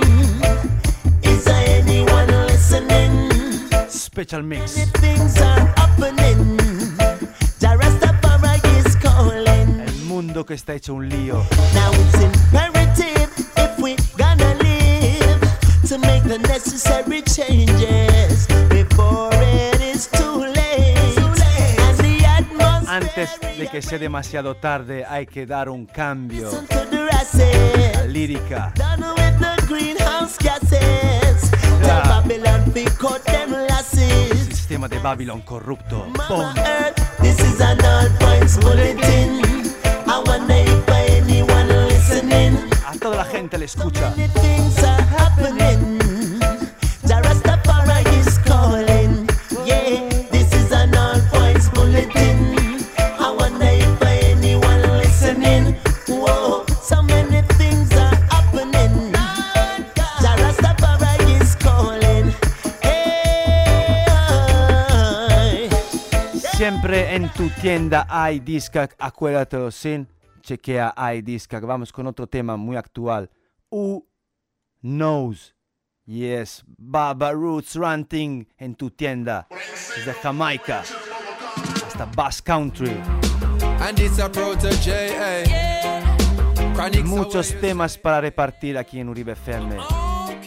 Special 4.18 4.42
mix. 4.42 4.76
El 9.86 10.06
mundo 10.06 10.44
que 10.44 10.56
está 10.56 10.74
hecho 10.74 10.96
un 10.96 11.08
lío. 11.08 11.46
Now 11.76 11.92
it's 11.92 12.24
imperative 12.24 13.30
if 13.58 13.78
we 13.78 13.96
gonna 14.18 14.56
live 14.56 15.40
to 15.88 16.00
make 16.00 16.24
the 16.24 16.40
necessary 16.40 17.22
changes 17.22 18.48
before 18.70 19.30
it 19.36 19.80
is 19.82 20.08
too 20.08 20.46
late. 20.48 20.98
And 21.78 21.98
the 22.00 22.26
atmosphere 22.26 22.90
Antes 22.90 23.40
de 23.40 23.68
que 23.68 23.84
sea 23.84 24.00
demasiado 24.00 24.56
tarde, 24.56 25.06
hay 25.08 25.28
que 25.28 25.46
dar 25.46 25.70
un 25.70 25.86
cambio. 25.86 26.50
to 26.50 26.86
the 26.90 27.06
races. 27.06 27.96
La 27.96 28.06
lírica. 28.06 28.74
Sistema 34.50 34.88
de 34.90 35.00
Babylon 35.00 35.42
corrupto. 35.42 36.08
Boom. 36.28 36.54
This 37.22 37.40
is 37.40 37.62
an 37.62 37.84
all 37.86 38.10
points 38.20 38.58
bulletin. 38.58 39.42
I 40.06 40.22
wonder 40.26 40.54
if 40.54 40.90
anyone 40.90 41.68
listening. 41.88 42.58
A 42.86 42.98
toda 43.00 43.18
la 43.18 43.26
gente 43.26 43.58
le 43.58 43.66
escucha. 43.66 44.12
Things 44.12 44.84
are 44.84 45.02
happening. 45.04 46.27
Tienda 67.68 68.08
hay 68.10 68.40
Discag, 68.40 68.96
acuérdatelo 68.98 69.72
sin. 69.72 70.08
Chequea 70.42 70.94
hay 70.96 71.22
Discag. 71.22 71.66
Vamos 71.66 71.92
con 71.92 72.08
otro 72.08 72.26
tema 72.26 72.56
muy 72.56 72.78
actual. 72.78 73.30
Who 73.70 74.06
knows? 74.82 75.54
Yes, 76.06 76.64
Baba 76.66 77.34
Roots 77.34 77.76
Ranting 77.76 78.48
en 78.58 78.74
tu 78.76 78.90
tienda. 78.90 79.50
Desde 79.50 80.14
Jamaica 80.14 80.84
hasta 81.86 82.06
Bass 82.16 82.42
Country. 82.42 83.02
And 83.82 84.00
it's 84.00 84.18
a 84.20 84.32
eh? 84.88 85.44
Muchos 87.04 87.54
temas 87.60 87.98
para 87.98 88.22
repartir 88.22 88.78
aquí 88.78 89.02
en 89.02 89.10
Uribe 89.10 89.34
FM. 89.34 89.76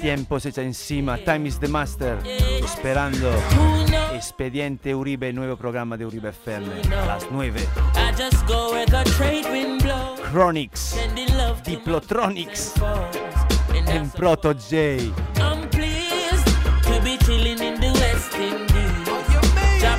Tiempo 0.01 0.41
se 0.41 0.49
echa 0.49 0.63
encima, 0.63 1.19
Time 1.19 1.47
is 1.49 1.61
the 1.61 1.69
Master. 1.69 2.19
sperando 2.67 3.33
Espediente 4.15 4.95
Uribe, 4.95 5.29
el 5.29 5.35
nuevo 5.35 5.57
programa 5.57 5.97
de 5.97 6.07
Uribe 6.07 6.31
FM 6.31 6.67
a 6.95 7.07
las 7.07 7.27
9. 7.31 7.67
Chronics, 10.31 10.97
Diplotronics, 11.65 12.75
en 13.87 14.11
Proto 14.11 14.53
J. 14.55 15.13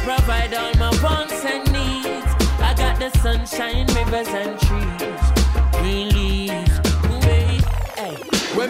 provide 0.04 0.54
all 0.54 0.74
my 0.78 0.90
wants 1.04 1.46
and 1.46 1.72
needs. 1.72 2.32
I 2.60 2.74
got 2.76 3.00
the 3.00 3.10
sunshine, 3.20 3.86
rivers, 3.88 4.28
and 4.30 4.60
trees. 4.60 4.71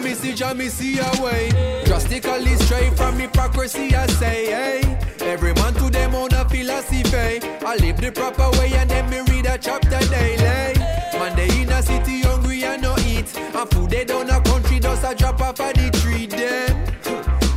Me 0.02 0.14
see 0.14 0.34
Jah, 0.34 0.54
me 0.54 0.68
see 0.68 0.98
a 0.98 1.22
way. 1.22 1.50
Drastically 1.84 2.56
straight 2.56 2.94
from 2.96 3.18
hypocrisy, 3.18 3.94
I 3.94 4.06
say, 4.08 4.46
hey. 4.46 4.98
Every 5.20 5.54
man 5.54 5.74
to 5.74 5.88
them 5.90 6.14
own 6.14 6.32
a 6.32 6.48
philosophy. 6.48 7.40
I 7.64 7.76
live 7.76 8.00
the 8.00 8.10
proper 8.10 8.50
way 8.58 8.72
and 8.74 8.90
then 8.90 9.08
me 9.08 9.20
read 9.30 9.46
a 9.46 9.56
chapter 9.56 10.00
daily. 10.10 10.78
Man, 11.18 11.36
they 11.36 11.62
in 11.62 11.70
a 11.70 11.82
city 11.82 12.20
hungry 12.22 12.64
and 12.64 12.82
no 12.82 12.96
eat. 13.06 13.36
And 13.38 13.70
food 13.70 13.90
they 13.90 14.04
down 14.04 14.28
a 14.28 14.40
country 14.40 14.80
does 14.80 15.04
a 15.04 15.14
drop 15.14 15.40
off 15.40 15.60
of 15.60 15.74
the 15.74 15.90
tree 16.02 16.26
then. 16.26 16.92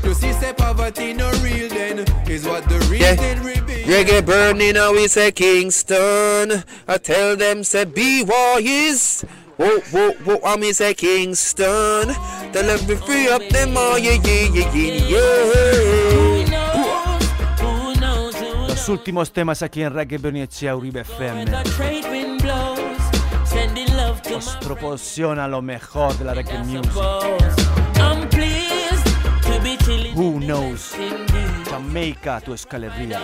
You 0.04 0.14
see, 0.14 0.32
say 0.34 0.54
poverty 0.54 1.14
no 1.14 1.32
real 1.42 1.68
then. 1.70 2.00
Is 2.30 2.46
what 2.46 2.70
the 2.70 2.78
reason 2.92 3.44
reveal. 3.44 3.88
Reggae 3.88 4.24
burning, 4.24 4.76
now 4.76 4.94
we 4.94 5.08
say 5.08 5.32
Kingston. 5.32 6.64
I 6.88 6.98
tell 7.00 7.36
them, 7.36 7.64
say 7.64 7.86
be 7.86 8.24
wise. 8.24 9.26
Whoa, 9.58 9.80
whoa, 9.92 10.12
whoa, 10.26 10.40
I 10.44 10.58
me 10.58 10.74
say 10.74 10.94
Kingston. 10.94 12.14
Tell 12.52 12.64
them 12.66 12.80
we 12.88 12.96
free 12.96 13.30
up 13.30 13.42
them 13.50 13.78
all, 13.78 13.98
yeah, 13.98 14.20
yeah, 14.24 14.50
yeah, 14.54 14.74
yeah, 14.74 15.10
yeah. 15.10 16.76
Who 17.62 17.96
knows, 18.02 18.36
who 18.36 18.68
Los 18.68 18.90
últimos 18.90 19.32
temas 19.32 19.62
aquí 19.62 19.82
en 19.82 19.94
Reggae 19.94 20.18
Bernicea 20.18 20.76
Uribe 20.76 21.02
FM. 21.02 21.46
the 21.46 21.64
trade 21.72 22.06
wind 22.12 22.42
blows. 22.42 22.80
Sending 23.46 23.88
love 23.96 24.22
to 24.24 24.32
Nos 24.32 24.58
proporciona 24.58 25.48
lo 25.48 25.62
mejor 25.62 26.18
de 26.18 26.26
la 26.26 26.34
reggae 26.34 26.60
music. 26.66 26.92
I'm 27.96 28.28
pleased 28.30 29.06
to 29.44 29.60
be 29.64 29.78
chilling 29.86 30.14
Who 30.16 30.40
knows? 30.42 30.92
Jamaica, 31.70 32.42
tu 32.44 32.54
escalería. 32.54 33.22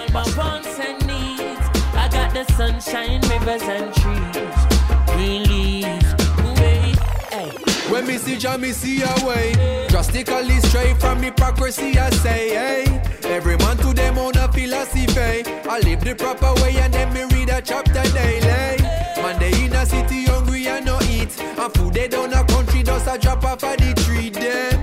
I 1.94 2.08
got 2.08 2.34
the 2.34 2.46
sunshine, 2.56 3.20
rivers 3.30 3.64
and 3.64 3.94
trees. 3.94 4.56
Green 5.08 5.44
leaves, 5.44 5.86
wait, 5.90 6.18
hey. 6.18 6.21
When 7.92 8.08
me 8.08 8.18
see 8.18 8.38
Jah, 8.38 8.58
me 8.58 8.72
see 8.72 9.02
a 9.02 9.14
way. 9.28 9.52
Drastically 9.90 10.62
straight 10.62 10.98
from 10.98 11.22
hypocrisy, 11.22 12.00
I 12.00 12.10
say, 12.10 12.50
hey. 12.50 13.02
Every 13.24 13.58
man 13.58 13.76
to 13.78 13.94
them 13.94 14.18
own 14.18 14.38
a 14.38 14.50
philosophy. 14.50 15.44
I 15.70 15.80
live 15.80 16.02
the 16.02 16.16
proper 16.16 16.54
way 16.62 16.78
and 16.78 16.94
then 16.94 17.14
me 17.14 17.24
read 17.36 17.50
a 17.50 17.62
chapter 17.62 18.04
daily. 18.14 18.82
Man, 19.22 19.38
they 19.40 19.66
in 19.66 19.74
a 19.74 19.86
city 19.86 20.24
hungry 20.24 20.68
and 20.68 20.86
no 20.86 21.00
eat. 21.02 21.38
And 21.42 21.74
food 21.74 21.94
they 21.94 22.08
down 22.08 22.32
a 22.32 22.46
country 22.46 22.82
does 22.82 23.06
a 23.08 23.18
drop 23.18 23.44
off 23.44 23.62
of 23.62 23.78
the 23.78 23.94
tree 24.06 24.30
then. 24.30 24.80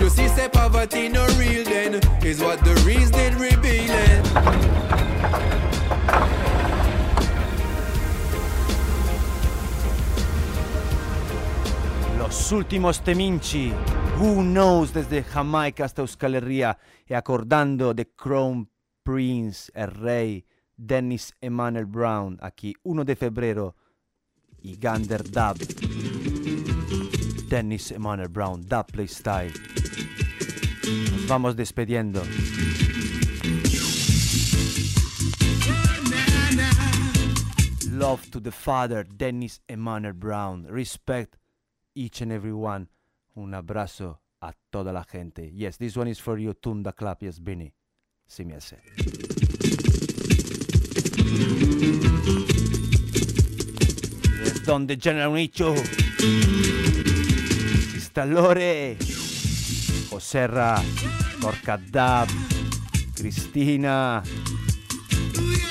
You 0.00 0.10
see, 0.10 0.26
say 0.26 0.48
poverty 0.48 1.08
no 1.08 1.26
real 1.38 1.64
then. 1.64 1.94
Is 2.24 2.40
what 2.40 2.58
the 2.64 2.74
Los 12.46 12.52
últimos 12.52 13.02
teminchi. 13.02 13.72
Who 14.20 14.40
knows 14.40 14.94
desde 14.94 15.24
Jamaica 15.24 15.84
hasta 15.84 16.02
Euskal 16.02 16.36
Herria 16.36 16.78
y 17.04 17.14
acordando 17.14 17.92
de 17.92 18.12
Crown 18.14 18.70
Prince, 19.02 19.72
el 19.74 19.90
rey 19.90 20.46
Dennis 20.76 21.34
Emmanuel 21.40 21.86
Brown, 21.86 22.38
aquí 22.40 22.72
1 22.84 23.04
de 23.04 23.16
febrero 23.16 23.74
y 24.62 24.76
Gander 24.76 25.24
Dub. 25.28 25.58
Dennis 27.48 27.90
Emmanuel 27.90 28.28
Brown, 28.28 28.64
Dub 28.64 28.86
Play 28.92 29.08
Style. 29.08 29.52
Nos 31.10 31.26
vamos 31.26 31.56
despediendo. 31.56 32.22
Love 37.90 38.30
to 38.30 38.40
the 38.40 38.52
father, 38.52 39.04
Dennis 39.04 39.60
Emmanuel 39.66 40.12
Brown. 40.12 40.64
Respect 40.70 41.34
each 41.96 42.20
and 42.22 42.32
every 42.32 42.52
one. 42.52 42.88
Un 43.34 43.54
abrazo 43.54 44.20
a 44.40 44.54
toda 44.70 44.92
la 44.92 45.04
gente. 45.04 45.50
Yes, 45.52 45.78
this 45.78 45.96
one 45.96 46.10
is 46.10 46.20
for 46.20 46.38
you, 46.38 46.54
Tunda 46.54 46.92
Club. 46.92 47.22
Yes, 47.22 47.40
Bini. 47.40 47.72
Si 48.26 48.44
mi 48.44 48.54
hace. 48.54 48.80
Yes, 54.42 54.64
donde 54.64 54.96
General 54.96 55.32
Nicho. 55.32 55.74
Sistalore. 57.92 58.96
Joserra. 60.10 60.82
Corcadab. 61.40 62.28
Cristina. 63.14 64.22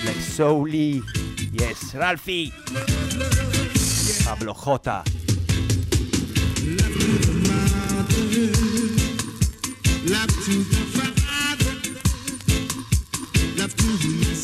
Lexouli. 0.04 1.02
Yes, 1.52 1.94
Ralphie. 1.94 2.52
Pablo 4.24 4.54
J. 4.54 5.15
Love 10.08 10.28
to 10.28 10.52
the 10.52 10.86
father, 10.94 11.74
love 13.58 13.76
to 13.76 13.86
the 13.98 14.36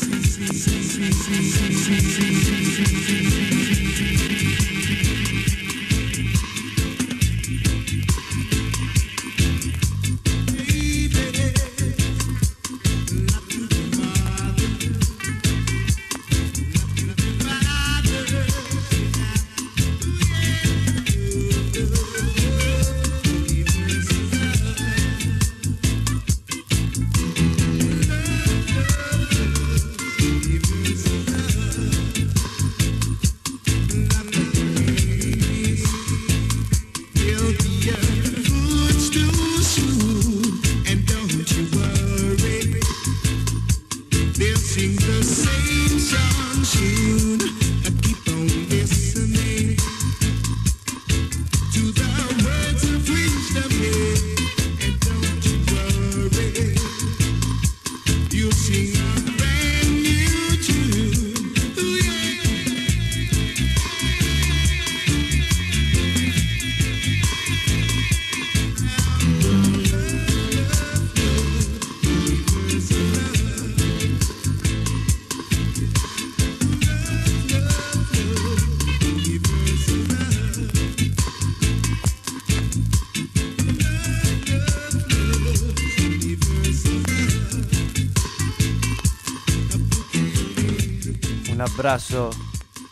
abrazo 91.82 92.30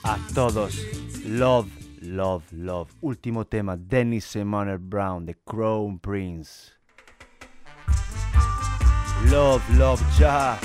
a 0.02 0.18
todos. 0.34 0.74
Love, 1.24 1.70
love, 2.00 2.44
love. 2.50 2.90
Último 3.00 3.44
tema, 3.44 3.76
Dennis 3.76 4.34
Emanuel 4.34 4.78
Brown, 4.78 5.26
The 5.26 5.36
Crown 5.44 6.00
Prince. 6.00 6.72
Love, 9.30 9.62
love, 9.76 10.02
ja. 10.18 10.58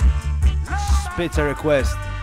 Special 1.13 1.49
request. 1.49 2.14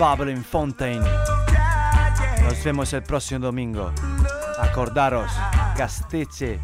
Bubbling 0.00 0.42
Fountain. 0.42 1.02
Nos 2.42 2.64
vemos 2.64 2.90
el 2.94 3.02
próximo 3.02 3.40
domingo. 3.40 3.92
Acordaros, 4.58 5.30
Casteche, 5.76 6.58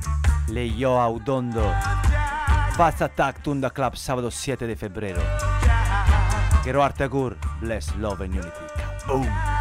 Leyo 0.48 0.98
Audondo. 0.98 1.70
Fast 2.78 3.02
Attack 3.02 3.42
Tunda 3.42 3.68
Club 3.68 3.94
sábado 3.94 4.30
7 4.30 4.66
de 4.66 4.74
febrero. 4.74 5.20
Quiero 6.62 6.82
Artegur, 6.82 7.36
bless, 7.60 7.94
love 7.96 8.22
and 8.22 8.36
unity. 8.36 8.50
Boom. 9.06 9.55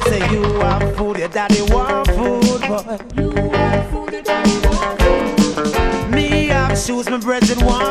Say 0.05 0.31
you 0.31 0.43
want 0.59 0.97
food, 0.97 1.19
your 1.19 1.29
daddy 1.29 1.63
want 1.73 2.07
food, 2.09 2.61
boy. 2.61 2.99
You 3.17 3.31
want 3.31 3.91
food, 3.91 4.13
your 4.13 4.23
daddy 4.23 4.67
want 4.67 5.01
food. 5.01 6.11
Me 6.11 6.51
shoes, 6.77 7.09
my 7.09 7.19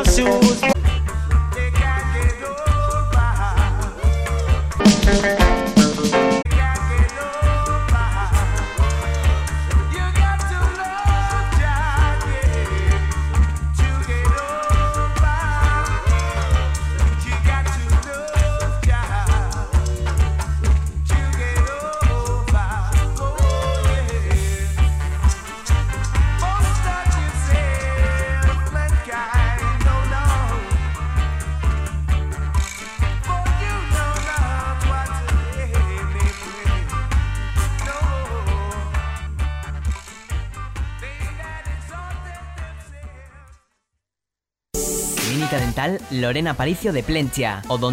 shoes. 0.03 0.61
They 0.61 0.74
Lorena 46.11 46.53
Paricio 46.53 46.93
de 46.93 47.03
Plencia. 47.03 47.61